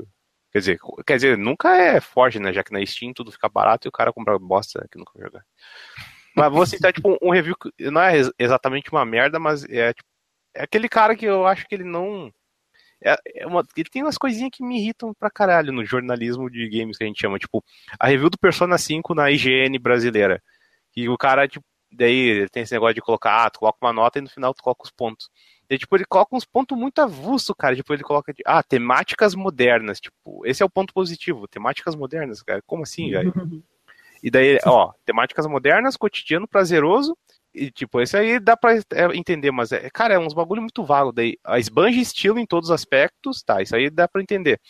Quer 0.53 0.59
dizer, 0.61 0.79
quer 1.07 1.17
dizer, 1.17 1.37
nunca 1.39 1.77
é 1.77 2.01
forte, 2.01 2.39
né? 2.39 2.53
Já 2.53 2.65
que 2.65 2.73
na 2.73 2.85
Steam 2.87 3.13
tudo 3.13 3.33
fica 3.33 3.49
barato 3.49 3.87
e 3.87 3.91
o 3.91 3.93
cara 3.93 4.13
compra 4.13 4.39
bosta 4.39 4.87
que 4.91 4.99
nunca 4.99 5.13
vai 5.15 5.25
jogar. 5.25 5.45
Mas 6.35 6.53
vou 6.53 6.65
citar, 6.67 6.93
tipo, 6.93 7.19
um 7.21 7.31
review 7.31 7.57
que 7.57 7.91
não 7.91 8.01
é 8.01 8.17
ex- 8.17 8.33
exatamente 8.39 8.91
uma 8.93 9.05
merda, 9.05 9.39
mas 9.39 9.65
é, 9.65 9.93
tipo, 9.93 10.09
é 10.55 10.63
aquele 10.63 10.89
cara 10.89 11.17
que 11.17 11.27
eu 11.27 11.47
acho 11.47 11.67
que 11.67 11.75
ele 11.75 11.85
não. 11.85 12.33
É, 13.03 13.17
é 13.37 13.47
uma- 13.47 13.65
ele 13.77 13.89
tem 13.89 14.03
umas 14.03 14.19
coisinhas 14.19 14.51
que 14.53 14.63
me 14.65 14.79
irritam 14.79 15.15
pra 15.15 15.31
caralho 15.31 15.73
no 15.73 15.85
jornalismo 15.85 16.51
de 16.51 16.69
games 16.69 16.97
que 16.99 17.05
a 17.05 17.07
gente 17.07 17.21
chama. 17.21 17.39
Tipo, 17.39 17.65
a 17.99 18.07
review 18.09 18.29
do 18.31 18.39
Persona 18.39 18.77
5 18.77 19.15
na 19.15 19.31
IGN 19.31 19.79
brasileira. 19.79 20.43
E 20.97 21.09
o 21.09 21.17
cara, 21.17 21.47
tipo, 21.47 21.65
daí 21.93 22.15
ele 22.17 22.49
tem 22.49 22.65
esse 22.65 22.75
negócio 22.75 22.95
de 22.95 23.01
colocar, 23.01 23.45
ah, 23.47 23.51
tu 23.51 23.61
coloca 23.61 23.79
uma 23.81 23.93
nota 23.93 24.19
e 24.19 24.23
no 24.23 24.29
final 24.29 24.53
tu 24.53 24.63
coloca 24.63 24.85
os 24.85 24.91
pontos. 24.91 25.31
E, 25.71 25.79
tipo, 25.79 25.95
ele 25.97 26.05
coloca 26.05 26.35
uns 26.35 26.45
pontos 26.45 26.77
muito 26.77 26.99
avulso, 26.99 27.55
cara. 27.55 27.77
Tipo, 27.77 27.93
ele 27.95 28.03
coloca, 28.03 28.35
ah, 28.45 28.63
temáticas 28.63 29.35
modernas. 29.35 30.01
Tipo, 30.01 30.45
esse 30.47 30.63
é 30.63 30.67
o 30.67 30.71
ponto 30.71 30.93
positivo. 30.95 31.47
Temáticas 31.47 31.95
modernas, 31.95 32.43
cara. 32.43 32.63
Como 32.67 32.83
assim, 32.83 33.11
velho? 33.11 33.33
E 34.21 34.33
daí, 34.33 34.59
ó, 34.67 34.93
temáticas 35.07 35.47
modernas, 35.47 35.97
cotidiano 35.97 36.49
prazeroso. 36.49 37.17
E, 37.55 37.71
tipo, 37.71 38.01
esse 38.01 38.17
aí 38.17 38.39
dá 38.39 38.57
pra 38.57 38.75
é, 38.77 38.83
entender, 39.15 39.51
mas, 39.51 39.73
é, 39.73 39.89
cara, 39.91 40.15
é 40.15 40.19
uns 40.19 40.35
bagulho 40.35 40.63
muito 40.63 40.85
vago. 40.85 41.13
Daí, 41.13 41.37
a 41.45 41.59
esbanja 41.59 42.01
estilo 42.01 42.39
em 42.39 42.47
todos 42.47 42.71
os 42.71 42.75
aspectos, 42.75 43.43
tá, 43.43 43.63
isso 43.63 43.75
aí 43.75 43.91
dá 43.91 44.07
pra 44.07 44.23
entender. 44.23 44.61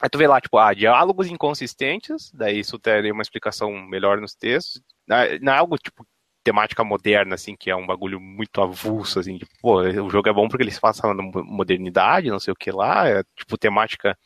Aí 0.00 0.08
tu 0.10 0.18
vê 0.18 0.26
lá, 0.26 0.40
tipo, 0.40 0.58
ah, 0.58 0.74
diálogos 0.74 1.28
inconsistentes, 1.28 2.30
daí 2.34 2.58
isso 2.60 2.78
teria 2.78 3.12
uma 3.12 3.22
explicação 3.22 3.70
melhor 3.86 4.20
nos 4.20 4.34
textos. 4.34 4.82
Não 5.06 5.16
é 5.16 5.36
é 5.36 5.48
algo, 5.58 5.76
tipo, 5.78 6.06
temática 6.44 6.82
moderna, 6.84 7.34
assim, 7.36 7.56
que 7.56 7.70
é 7.70 7.76
um 7.76 7.86
bagulho 7.86 8.20
muito 8.20 8.60
avulso, 8.60 9.20
assim, 9.20 9.38
tipo, 9.38 9.52
pô, 9.60 9.80
o 9.80 10.10
jogo 10.10 10.28
é 10.28 10.32
bom 10.32 10.48
porque 10.48 10.64
eles 10.64 10.78
façam 10.78 11.14
modernidade, 11.44 12.30
não 12.30 12.40
sei 12.40 12.52
o 12.52 12.56
que 12.56 12.70
lá, 12.72 13.08
é, 13.08 13.22
tipo, 13.36 13.56
temática... 13.56 14.18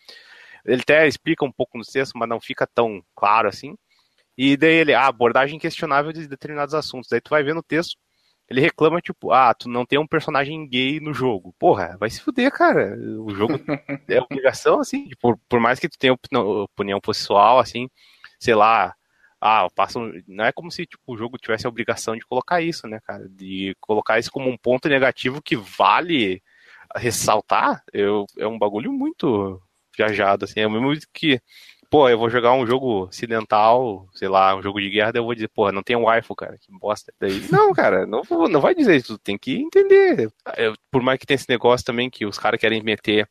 Ele 0.64 0.82
até 0.82 1.07
explica 1.07 1.45
um 1.45 1.53
pouco 1.53 1.78
no 1.78 1.84
texto, 1.84 2.14
mas 2.16 2.28
não 2.28 2.41
fica 2.41 2.66
tão 2.66 3.03
claro 3.14 3.49
assim. 3.49 3.76
E 4.37 4.57
daí 4.57 4.74
ele, 4.74 4.95
ah, 4.95 5.07
abordagem 5.07 5.59
questionável 5.59 6.12
de 6.12 6.26
determinados 6.28 6.74
assuntos. 6.74 7.09
Daí 7.11 7.20
tu 7.20 7.30
vai 7.30 7.43
ver 7.43 7.55
no 7.55 7.62
texto, 7.62 7.97
ele 8.49 8.61
reclama, 8.61 9.01
tipo, 9.01 9.32
ah, 9.32 9.53
tu 9.55 9.68
não 9.68 9.84
tem 9.87 9.99
um 9.99 10.07
personagem 10.07 10.68
gay 10.68 11.01
no 11.01 11.12
jogo. 11.14 11.55
Porra, 11.59 11.97
vai 11.99 12.11
se 12.11 12.20
fuder, 12.20 12.51
cara. 12.53 12.97
O 13.20 13.30
jogo 13.34 13.55
é 14.09 14.20
obrigação, 14.20 14.80
assim, 14.80 15.09
por, 15.20 15.39
por 15.49 15.59
mais 15.61 15.80
que 15.80 15.89
tu 15.89 15.99
tenha 15.99 16.14
opinião, 16.14 17.01
pessoal, 17.01 17.59
assim, 17.59 17.89
sei 18.39 18.55
lá, 18.55 18.95
ah, 19.41 19.68
passa 19.74 19.99
um- 19.99 20.12
não 20.28 20.45
é 20.45 20.53
como 20.53 20.70
se 20.70 20.87
tipo, 20.87 21.03
o 21.07 21.16
jogo 21.16 21.39
tivesse 21.39 21.66
a 21.66 21.70
obrigação 21.70 22.14
de 22.16 22.24
colocar 22.26 22.61
isso, 22.62 22.87
né, 22.87 23.01
cara? 23.05 23.28
De 23.28 23.76
colocar 23.80 24.18
isso 24.18 24.30
como 24.30 24.49
um 24.51 24.57
ponto 24.57 24.89
negativo 24.89 25.43
que 25.43 25.57
vale 25.57 26.43
ressaltar, 26.97 27.82
eu, 27.93 28.26
é 28.39 28.47
um 28.47 28.59
bagulho 28.59 28.93
muito 28.93 29.61
viajado, 29.97 30.45
assim, 30.45 30.61
é 30.61 30.66
o 30.66 30.70
mesmo 30.70 30.93
que 31.12 31.41
pô, 31.91 32.09
eu 32.09 32.18
vou 32.18 32.30
jogar 32.30 32.53
um 32.53 32.66
jogo 32.66 33.05
ocidental, 33.07 34.09
sei 34.12 34.28
lá, 34.28 34.55
um 34.55 34.62
jogo 34.62 34.80
de 34.80 34.91
guerra, 34.91 35.12
daí 35.12 35.20
eu 35.20 35.24
vou 35.24 35.34
dizer, 35.34 35.49
porra, 35.49 35.72
não 35.72 35.82
tem 35.82 35.97
um 35.97 36.05
cara, 36.37 36.57
que 36.59 36.72
bosta. 36.78 37.12
Daí, 37.20 37.41
não, 37.51 37.72
cara, 37.72 38.07
não, 38.07 38.22
não 38.49 38.61
vai 38.61 38.74
dizer 38.74 38.97
isso, 38.97 39.18
tem 39.18 39.39
que 39.39 39.57
entender. 39.57 40.30
Por 40.91 41.03
mais 41.03 41.18
que 41.18 41.26
tenha 41.26 41.37
esse 41.37 41.49
negócio 41.49 41.84
também 41.84 42.11
que 42.11 42.26
os 42.26 42.39
caras 42.39 42.61
querem 42.61 42.82
meter 42.82 43.28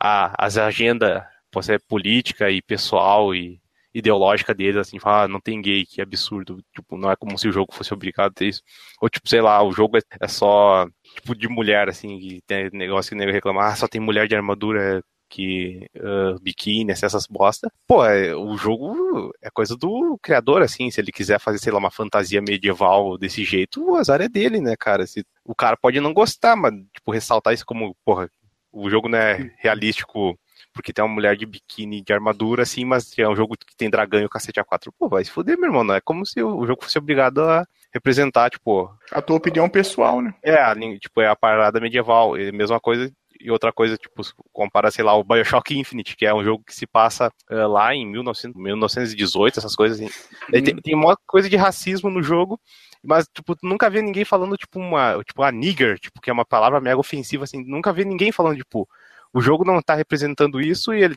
a, 0.00 0.46
as 0.46 0.58
agendas, 0.58 1.22
pode 1.50 1.66
ser 1.66 1.82
política 1.88 2.50
e 2.50 2.60
pessoal 2.62 3.34
e 3.34 3.60
ideológica 3.94 4.52
deles, 4.52 4.76
assim, 4.76 4.98
falar, 4.98 5.24
ah, 5.24 5.28
não 5.28 5.40
tem 5.40 5.62
gay, 5.62 5.86
que 5.86 6.02
absurdo. 6.02 6.60
Tipo, 6.74 6.96
não 6.98 7.10
é 7.10 7.16
como 7.16 7.38
se 7.38 7.46
o 7.48 7.52
jogo 7.52 7.72
fosse 7.72 7.94
obrigado 7.94 8.32
a 8.32 8.34
ter 8.34 8.48
isso. 8.48 8.62
Ou, 9.00 9.08
tipo, 9.08 9.28
sei 9.28 9.40
lá, 9.40 9.62
o 9.62 9.72
jogo 9.72 9.96
é, 9.96 10.00
é 10.20 10.26
só, 10.26 10.86
tipo, 11.14 11.34
de 11.34 11.48
mulher, 11.48 11.88
assim, 11.88 12.18
que 12.18 12.42
tem 12.46 12.68
negócio 12.72 13.10
que 13.10 13.14
o 13.14 13.18
nego 13.18 13.30
reclama, 13.30 13.64
ah, 13.64 13.76
só 13.76 13.86
tem 13.86 14.00
mulher 14.00 14.26
de 14.26 14.34
armadura 14.34 15.02
que 15.34 15.88
ah, 15.98 16.36
biquíni, 16.40 16.92
essas 16.92 17.26
bosta. 17.26 17.70
Pô, 17.86 18.04
é- 18.04 18.34
o 18.34 18.56
jogo 18.56 19.32
é 19.42 19.50
coisa 19.50 19.76
do 19.76 20.16
criador, 20.22 20.62
assim, 20.62 20.90
se 20.90 21.00
ele 21.00 21.10
quiser 21.10 21.40
fazer, 21.40 21.58
sei 21.58 21.72
lá, 21.72 21.78
uma 21.78 21.90
fantasia 21.90 22.40
medieval 22.40 23.18
desse 23.18 23.42
jeito, 23.44 23.84
o 23.84 23.96
azar 23.96 24.20
é 24.20 24.28
dele, 24.28 24.60
né, 24.60 24.76
cara? 24.78 25.06
Se, 25.06 25.24
o 25.44 25.54
cara 25.54 25.76
pode 25.76 26.00
não 26.00 26.12
gostar, 26.14 26.54
mas, 26.54 26.72
tipo, 26.92 27.10
ressaltar 27.10 27.52
isso 27.52 27.66
como, 27.66 27.96
porra, 28.04 28.30
o 28.72 28.88
jogo 28.88 29.08
não 29.08 29.18
é 29.18 29.50
realístico 29.58 30.38
porque 30.72 30.92
tem 30.92 31.04
uma 31.04 31.12
mulher 31.14 31.36
de 31.36 31.46
biquíni 31.46 32.02
de 32.02 32.12
armadura, 32.12 32.62
assim, 32.64 32.84
mas 32.84 33.16
é 33.18 33.28
um 33.28 33.36
jogo 33.36 33.56
que 33.56 33.76
tem 33.76 33.88
dragão 33.90 34.20
e 34.20 34.24
o 34.24 34.28
cacete 34.28 34.60
A4. 34.60 34.92
Pô, 34.98 35.08
vai 35.08 35.24
se 35.24 35.30
fuder, 35.30 35.56
meu 35.56 35.68
irmão. 35.68 35.84
Não 35.84 35.94
é 35.94 36.00
como 36.00 36.26
se 36.26 36.42
o 36.42 36.66
jogo 36.66 36.82
fosse 36.82 36.98
obrigado 36.98 37.42
a 37.42 37.64
representar, 37.92 38.50
tipo, 38.50 38.90
A 39.12 39.22
tua 39.22 39.36
opinião 39.36 39.68
pessoal, 39.68 40.20
né? 40.20 40.34
é, 40.42 40.74
tipo, 40.98 41.20
é 41.20 41.28
a 41.28 41.36
parada 41.36 41.78
medieval. 41.80 42.34
A 42.34 42.52
mesma 42.52 42.80
coisa, 42.80 43.08
E 43.44 43.50
outra 43.50 43.70
coisa, 43.70 43.98
tipo, 43.98 44.22
compara, 44.50 44.90
sei 44.90 45.04
lá, 45.04 45.14
o 45.14 45.22
Bioshock 45.22 45.78
Infinite, 45.78 46.16
que 46.16 46.24
é 46.24 46.32
um 46.32 46.42
jogo 46.42 46.64
que 46.64 46.74
se 46.74 46.86
passa 46.86 47.30
eh, 47.50 47.66
lá 47.66 47.94
em 47.94 48.06
1900, 48.06 48.58
1918, 48.58 49.58
essas 49.58 49.76
coisas 49.76 50.00
assim. 50.00 50.10
Daí 50.50 50.62
Tem, 50.62 50.74
tem 50.76 50.94
uma 50.94 51.14
coisa 51.26 51.46
de 51.46 51.54
racismo 51.54 52.08
no 52.08 52.22
jogo, 52.22 52.58
mas, 53.02 53.28
tipo, 53.34 53.54
nunca 53.62 53.90
vê 53.90 54.00
ninguém 54.00 54.24
falando, 54.24 54.56
tipo, 54.56 54.78
uma, 54.78 55.22
tipo, 55.22 55.42
a 55.42 55.52
nigger, 55.52 55.98
tipo, 55.98 56.22
que 56.22 56.30
é 56.30 56.32
uma 56.32 56.46
palavra 56.46 56.80
mega 56.80 56.98
ofensiva, 56.98 57.44
assim, 57.44 57.62
nunca 57.62 57.92
vê 57.92 58.02
ninguém 58.02 58.32
falando, 58.32 58.56
tipo, 58.56 58.88
o 59.30 59.42
jogo 59.42 59.62
não 59.62 59.82
tá 59.82 59.94
representando 59.94 60.58
isso 60.58 60.94
e 60.94 61.02
ele, 61.02 61.16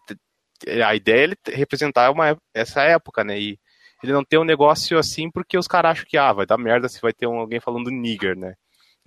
a 0.85 0.93
ideia 0.95 1.21
é 1.21 1.23
ele 1.23 1.35
representar 1.53 2.11
uma, 2.11 2.37
essa 2.53 2.81
época, 2.81 3.23
né, 3.23 3.39
e 3.39 3.57
ele 4.03 4.11
não 4.11 4.25
tem 4.25 4.37
um 4.37 4.43
negócio 4.43 4.97
assim 4.99 5.31
porque 5.31 5.57
os 5.57 5.65
caras 5.65 5.91
acham 5.91 6.05
que, 6.05 6.17
ah, 6.17 6.33
vai 6.33 6.45
dar 6.45 6.57
merda 6.57 6.89
se 6.89 6.99
vai 7.01 7.13
ter 7.13 7.25
um, 7.25 7.39
alguém 7.39 7.61
falando 7.61 7.89
nigger, 7.89 8.35
né. 8.37 8.55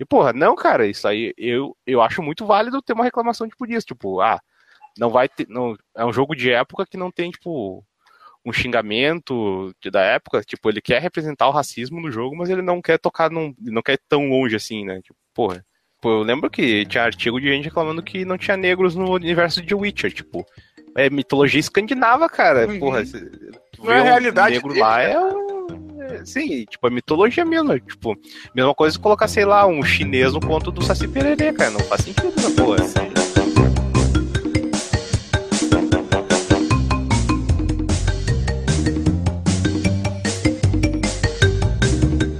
E, 0.01 0.05
porra, 0.05 0.33
não, 0.33 0.55
cara, 0.55 0.87
isso 0.87 1.07
aí, 1.07 1.31
eu, 1.37 1.77
eu 1.85 2.01
acho 2.01 2.23
muito 2.23 2.43
válido 2.43 2.81
ter 2.81 2.93
uma 2.93 3.03
reclamação, 3.03 3.47
tipo, 3.47 3.67
disso, 3.67 3.85
tipo, 3.85 4.19
ah, 4.19 4.39
não 4.97 5.11
vai 5.11 5.29
ter, 5.29 5.45
não, 5.47 5.77
é 5.95 6.03
um 6.03 6.11
jogo 6.11 6.35
de 6.35 6.51
época 6.51 6.87
que 6.89 6.97
não 6.97 7.11
tem, 7.11 7.29
tipo, 7.29 7.85
um 8.43 8.51
xingamento 8.51 9.71
de- 9.79 9.91
da 9.91 10.01
época, 10.01 10.41
tipo, 10.41 10.67
ele 10.69 10.81
quer 10.81 10.99
representar 11.01 11.47
o 11.47 11.51
racismo 11.51 12.01
no 12.01 12.11
jogo, 12.11 12.35
mas 12.35 12.49
ele 12.49 12.63
não 12.63 12.81
quer 12.81 12.97
tocar 12.97 13.29
num, 13.29 13.53
não 13.59 13.83
quer 13.83 13.93
ir 13.93 13.99
tão 14.09 14.27
longe 14.27 14.55
assim, 14.55 14.83
né? 14.83 14.99
Tipo, 15.03 15.15
porra. 15.35 15.63
Pô, 16.01 16.09
eu 16.09 16.23
lembro 16.23 16.49
que 16.49 16.83
tinha 16.87 17.03
artigo 17.03 17.39
de 17.39 17.47
gente 17.47 17.65
reclamando 17.65 18.01
que 18.01 18.25
não 18.25 18.35
tinha 18.39 18.57
negros 18.57 18.95
no 18.95 19.11
universo 19.13 19.61
de 19.61 19.75
Witcher, 19.75 20.11
tipo, 20.11 20.43
é 20.97 21.11
mitologia 21.11 21.59
escandinava, 21.59 22.27
cara. 22.27 22.67
Uhum. 22.67 22.79
Porra, 22.79 23.03
Não 23.77 23.91
é 23.91 24.01
realidade 24.01 24.55
negro 24.55 24.73
lá 24.79 24.99
é, 25.03 25.19
um- 25.19 25.47
é, 25.50 25.50
sim, 26.25 26.65
tipo, 26.65 26.87
é 26.87 26.89
mitologia 26.89 27.45
mesmo, 27.45 27.73
é, 27.73 27.79
tipo, 27.79 28.15
mesma 28.55 28.73
coisa 28.73 28.95
que 28.95 29.01
colocar, 29.01 29.27
sei 29.27 29.45
lá, 29.45 29.65
um 29.65 29.83
chinês 29.83 30.33
no 30.33 30.39
conto 30.39 30.71
do 30.71 30.83
Saci 30.83 31.07
Pererê, 31.07 31.53
cara, 31.53 31.71
não 31.71 31.79
faz 31.81 32.01
sentido 32.01 32.33
essa 32.37 32.51
porra. 32.51 32.77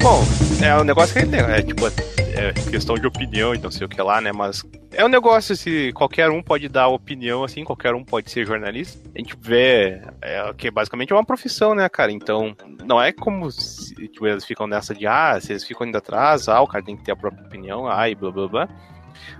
Bom, 0.01 0.23
é 0.63 0.75
um 0.79 0.83
negócio 0.83 1.13
que 1.13 1.27
tem, 1.27 1.39
é 1.39 1.61
tipo, 1.61 1.87
é 1.87 2.53
questão 2.69 2.95
de 2.95 3.05
opinião 3.05 3.53
e 3.53 3.57
não 3.57 3.69
sei 3.69 3.85
o 3.85 3.89
que 3.89 4.01
lá, 4.01 4.19
né? 4.19 4.31
Mas 4.31 4.63
é 5.01 5.05
um 5.05 5.09
negócio, 5.09 5.55
se 5.55 5.91
qualquer 5.93 6.29
um 6.29 6.43
pode 6.43 6.69
dar 6.69 6.87
opinião, 6.87 7.43
assim, 7.43 7.63
qualquer 7.63 7.95
um 7.95 8.03
pode 8.03 8.29
ser 8.29 8.45
jornalista. 8.45 9.09
A 9.15 9.17
gente 9.17 9.35
vê 9.39 9.99
é, 10.21 10.53
que 10.55 10.69
basicamente 10.69 11.11
é 11.11 11.15
uma 11.15 11.25
profissão, 11.25 11.73
né, 11.73 11.89
cara? 11.89 12.11
Então, 12.11 12.55
não 12.85 13.01
é 13.01 13.11
como 13.11 13.49
se 13.49 13.95
tipo, 14.09 14.27
eles 14.27 14.45
ficam 14.45 14.67
nessa 14.67 14.93
de, 14.93 15.07
ah, 15.07 15.39
se 15.41 15.53
eles 15.53 15.63
ficam 15.63 15.87
indo 15.87 15.97
atrás, 15.97 16.47
ah, 16.47 16.61
o 16.61 16.67
cara 16.67 16.83
tem 16.83 16.95
que 16.95 17.03
ter 17.03 17.13
a 17.13 17.15
própria 17.15 17.43
opinião, 17.43 17.87
ah, 17.87 18.07
e 18.07 18.13
blá 18.13 18.31
blá 18.31 18.47
blá. 18.47 18.69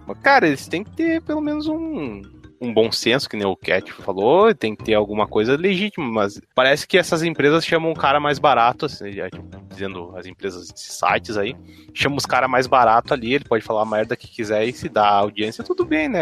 Mas, 0.07 0.17
cara, 0.19 0.47
eles 0.47 0.67
têm 0.67 0.83
que 0.83 0.95
ter 0.95 1.21
pelo 1.21 1.41
menos 1.41 1.67
um, 1.67 2.21
um 2.61 2.71
bom 2.71 2.91
senso, 2.91 3.27
que 3.27 3.35
nem 3.35 3.45
o 3.45 3.55
Cat 3.55 3.91
falou, 3.91 4.53
tem 4.53 4.75
que 4.75 4.83
ter 4.83 4.93
alguma 4.93 5.27
coisa 5.27 5.57
legítima, 5.57 6.05
mas 6.05 6.39
parece 6.53 6.87
que 6.87 6.97
essas 6.97 7.23
empresas 7.23 7.65
chamam 7.65 7.91
um 7.91 7.95
cara 7.95 8.19
mais 8.19 8.37
barato, 8.37 8.85
assim, 8.85 9.11
já, 9.11 9.29
tipo, 9.29 9.43
dizendo 9.67 10.13
as 10.15 10.27
empresas, 10.27 10.69
esses 10.69 10.99
sites 10.99 11.37
aí, 11.37 11.55
chamam 11.93 12.17
os 12.17 12.25
caras 12.25 12.49
mais 12.49 12.67
barato 12.67 13.13
ali, 13.13 13.33
ele 13.33 13.45
pode 13.45 13.63
falar 13.63 13.81
a 13.81 13.85
merda 13.85 14.15
que 14.15 14.27
quiser 14.27 14.63
e 14.65 14.71
se 14.71 14.87
dá 14.87 15.07
audiência, 15.07 15.63
tudo 15.63 15.83
bem, 15.83 16.07
né? 16.07 16.21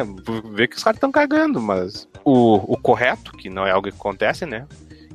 Vê 0.53 0.67
que 0.67 0.77
os 0.77 0.83
caras 0.83 0.95
estão 0.97 1.11
cagando, 1.11 1.61
mas 1.61 2.07
o, 2.23 2.55
o 2.73 2.77
correto, 2.77 3.33
que 3.33 3.49
não 3.49 3.67
é 3.67 3.71
algo 3.71 3.89
que 3.89 3.95
acontece, 3.95 4.45
né? 4.45 4.65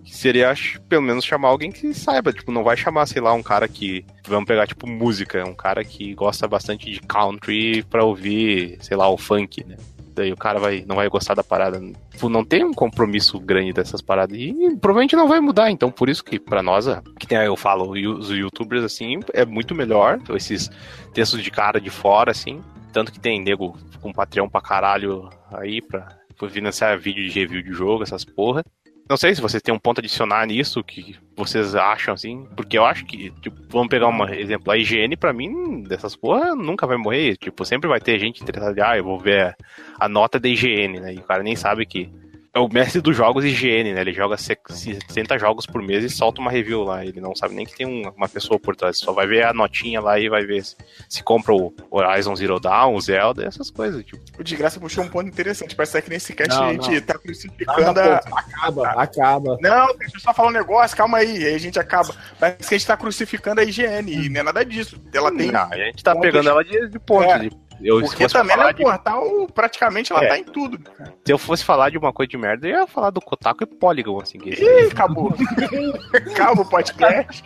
seria 0.04 0.50
acho, 0.50 0.80
pelo 0.82 1.02
menos 1.02 1.24
chamar 1.24 1.48
alguém 1.48 1.72
que 1.72 1.92
saiba, 1.94 2.32
tipo, 2.32 2.52
não 2.52 2.62
vai 2.62 2.76
chamar, 2.76 3.06
sei 3.06 3.22
lá, 3.22 3.32
um 3.32 3.42
cara 3.42 3.66
que 3.66 4.04
vamos 4.26 4.46
pegar 4.46 4.66
tipo 4.66 4.86
música, 4.86 5.44
um 5.44 5.54
cara 5.54 5.82
que 5.82 6.14
gosta 6.14 6.46
bastante 6.46 6.90
de 6.90 7.00
country 7.00 7.82
pra 7.84 8.04
ouvir, 8.04 8.76
sei 8.80 8.96
lá, 8.96 9.08
o 9.08 9.16
funk, 9.16 9.64
né? 9.64 9.76
Daí 10.14 10.32
o 10.32 10.36
cara 10.36 10.60
vai, 10.60 10.84
não 10.86 10.96
vai 10.96 11.08
gostar 11.08 11.34
da 11.34 11.42
parada. 11.42 11.80
Tipo, 12.10 12.28
não 12.28 12.44
tem 12.44 12.64
um 12.64 12.72
compromisso 12.72 13.40
grande 13.40 13.72
dessas 13.72 14.00
paradas. 14.00 14.38
E 14.38 14.52
provavelmente 14.80 15.16
não 15.16 15.26
vai 15.26 15.40
mudar. 15.40 15.70
Então, 15.70 15.90
por 15.90 16.08
isso 16.08 16.24
que 16.24 16.38
pra 16.38 16.62
nós, 16.62 16.86
ah, 16.86 17.02
que 17.18 17.26
tem, 17.26 17.38
eu 17.38 17.56
falo, 17.56 17.90
os 17.90 18.30
youtubers, 18.30 18.84
assim, 18.84 19.18
é 19.32 19.44
muito 19.44 19.74
melhor. 19.74 20.20
Esses 20.30 20.70
textos 21.12 21.42
de 21.42 21.50
cara 21.50 21.80
de 21.80 21.90
fora, 21.90 22.30
assim. 22.30 22.62
Tanto 22.92 23.10
que 23.10 23.18
tem 23.18 23.42
nego 23.42 23.76
com 24.00 24.12
Patreon 24.12 24.48
pra 24.48 24.60
caralho 24.60 25.28
aí 25.50 25.82
pra 25.82 26.06
financiar 26.48 26.98
vídeo 26.98 27.24
de 27.24 27.30
review 27.30 27.62
de 27.62 27.72
jogo, 27.72 28.02
essas 28.02 28.24
porra. 28.24 28.64
Não 29.08 29.18
sei 29.18 29.34
se 29.34 29.40
vocês 29.40 29.62
têm 29.62 29.74
um 29.74 29.78
ponto 29.78 29.98
a 29.98 30.00
adicionar 30.00 30.46
nisso, 30.46 30.82
que 30.82 31.16
vocês 31.36 31.74
acham 31.74 32.14
assim, 32.14 32.48
porque 32.56 32.78
eu 32.78 32.86
acho 32.86 33.04
que, 33.04 33.30
tipo, 33.42 33.56
vamos 33.68 33.88
pegar 33.88 34.08
um 34.08 34.28
exemplo, 34.28 34.72
a 34.72 34.78
IGN 34.78 35.14
pra 35.16 35.32
mim, 35.32 35.82
dessas 35.82 36.16
porra, 36.16 36.54
nunca 36.54 36.86
vai 36.86 36.96
morrer, 36.96 37.36
tipo, 37.36 37.64
sempre 37.66 37.86
vai 37.86 38.00
ter 38.00 38.18
gente 38.18 38.42
interessada, 38.42 38.88
ah, 38.88 38.96
eu 38.96 39.04
vou 39.04 39.18
ver 39.18 39.54
a 40.00 40.08
nota 40.08 40.40
da 40.40 40.48
IGN, 40.48 41.00
né, 41.00 41.14
e 41.14 41.18
o 41.18 41.22
cara 41.22 41.42
nem 41.42 41.54
sabe 41.54 41.84
que 41.84 42.10
é 42.54 42.58
o 42.60 42.68
mestre 42.72 43.00
dos 43.00 43.16
jogos 43.16 43.44
IGN, 43.44 43.92
né, 43.94 44.00
ele 44.00 44.12
joga 44.12 44.36
60 44.36 45.38
jogos 45.38 45.66
por 45.66 45.82
mês 45.82 46.04
e 46.04 46.08
solta 46.08 46.40
uma 46.40 46.50
review 46.50 46.82
lá, 46.84 47.04
ele 47.04 47.20
não 47.20 47.34
sabe 47.34 47.54
nem 47.54 47.66
que 47.66 47.74
tem 47.76 47.86
um- 47.86 48.08
uma 48.16 48.28
pessoa 48.28 48.58
por 48.60 48.76
trás, 48.76 48.98
só 48.98 49.12
vai 49.12 49.26
ver 49.26 49.44
a 49.44 49.52
notinha 49.52 50.00
lá 50.00 50.18
e 50.20 50.28
vai 50.28 50.44
ver 50.46 50.64
se, 50.64 50.76
se 51.08 51.22
compra 51.22 51.52
o 51.52 51.74
Horizon 51.90 52.36
Zero 52.36 52.60
Dawn, 52.60 52.94
o 52.94 53.00
Zelda, 53.00 53.44
essas 53.44 53.70
coisas, 53.70 54.04
tipo. 54.04 54.22
O 54.38 54.42
de 54.44 54.56
graça 54.56 54.78
puxou 54.78 55.02
um 55.04 55.08
ponto 55.08 55.28
interessante. 55.28 55.74
Parece 55.74 56.00
que 56.02 56.10
nesse 56.10 56.32
cast 56.32 56.54
Não, 56.54 56.64
a 56.68 56.72
gente 56.72 56.90
não. 56.90 57.00
tá 57.00 57.18
crucificando 57.18 58.00
a. 58.00 58.16
acaba, 58.16 58.88
acaba. 58.90 59.58
Não, 59.60 59.96
deixa 59.96 60.16
eu 60.16 60.20
só 60.20 60.32
falar 60.32 60.48
um 60.48 60.52
negócio, 60.52 60.96
calma 60.96 61.18
aí, 61.18 61.44
aí 61.44 61.54
a 61.54 61.58
gente 61.58 61.78
acaba. 61.78 62.14
Parece 62.38 62.68
que 62.68 62.74
a 62.74 62.78
gente 62.78 62.86
tá 62.86 62.96
crucificando 62.96 63.60
a 63.60 63.64
IGN, 63.64 64.10
e 64.12 64.28
não 64.28 64.40
é 64.40 64.42
nada 64.44 64.64
disso. 64.64 65.00
Ela 65.12 65.30
tem. 65.34 65.50
Não, 65.50 65.72
a 65.72 65.76
gente 65.76 66.02
tá 66.04 66.12
pontos- 66.14 66.30
pegando 66.30 66.48
ela 66.50 66.64
de, 66.64 66.88
de 66.88 66.98
ponto. 66.98 67.24
É. 67.30 67.38
de- 67.40 67.63
eu, 67.84 68.00
Porque 68.00 68.26
também 68.28 68.56
falar 68.56 68.72
no 68.72 68.74
de 68.78 68.82
portal, 68.82 69.46
praticamente, 69.54 70.12
ela 70.12 70.24
É. 70.24 70.28
tá 70.28 70.38
em 70.38 70.44
tudo. 70.44 70.78
Se 71.24 71.32
eu 71.32 71.38
fosse 71.38 71.64
falar 71.64 71.90
de 71.90 71.98
uma 71.98 72.12
coisa 72.12 72.28
de 72.30 72.36
merda, 72.36 72.66
eu 72.66 72.78
ia 72.80 72.86
falar 72.86 73.10
do 73.10 73.20
Kotaku 73.20 73.64
e 73.64 73.66
Polygon, 73.66 74.20
assim. 74.20 74.38
Que 74.38 74.50
Ih, 74.50 74.88
acabou. 74.90 75.34
Acabou 76.32 76.64
o 76.64 76.68
podcast. 76.68 77.42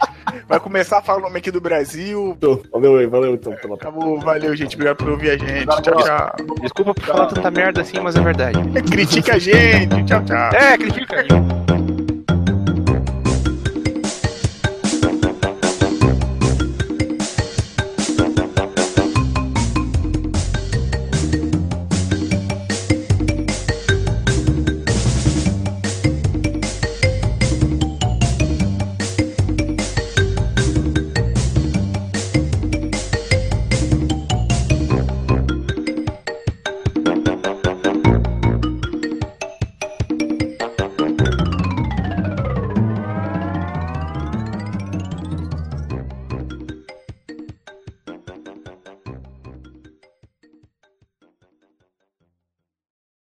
Vai 0.47 0.61
começar 0.61 0.99
a 0.99 1.03
falar 1.03 1.18
o 1.18 1.22
nome 1.22 1.39
aqui 1.39 1.51
do 1.51 1.61
Brasil. 1.61 2.36
Valeu 2.72 2.99
aí, 2.99 3.07
valeu 3.07 3.34
então 3.34 3.53
pela 3.57 3.74
Acabou, 3.74 4.20
valeu, 4.20 4.55
gente. 4.55 4.74
Obrigado 4.76 4.97
por 4.97 5.11
ouvir 5.11 5.30
a 5.30 5.36
gente. 5.36 5.66
Tchau, 5.66 5.97
tchau. 6.03 6.36
Desculpa 6.61 6.95
por 6.95 7.05
falar 7.05 7.26
tanta 7.26 7.51
merda 7.51 7.80
assim, 7.80 7.99
mas 8.01 8.14
é 8.16 8.20
verdade. 8.20 8.59
Critique 8.91 9.30
a 9.30 9.39
gente. 9.39 10.05
Tchau, 10.05 10.24
tchau. 10.24 10.51
É, 10.53 10.76
critica. 10.78 11.88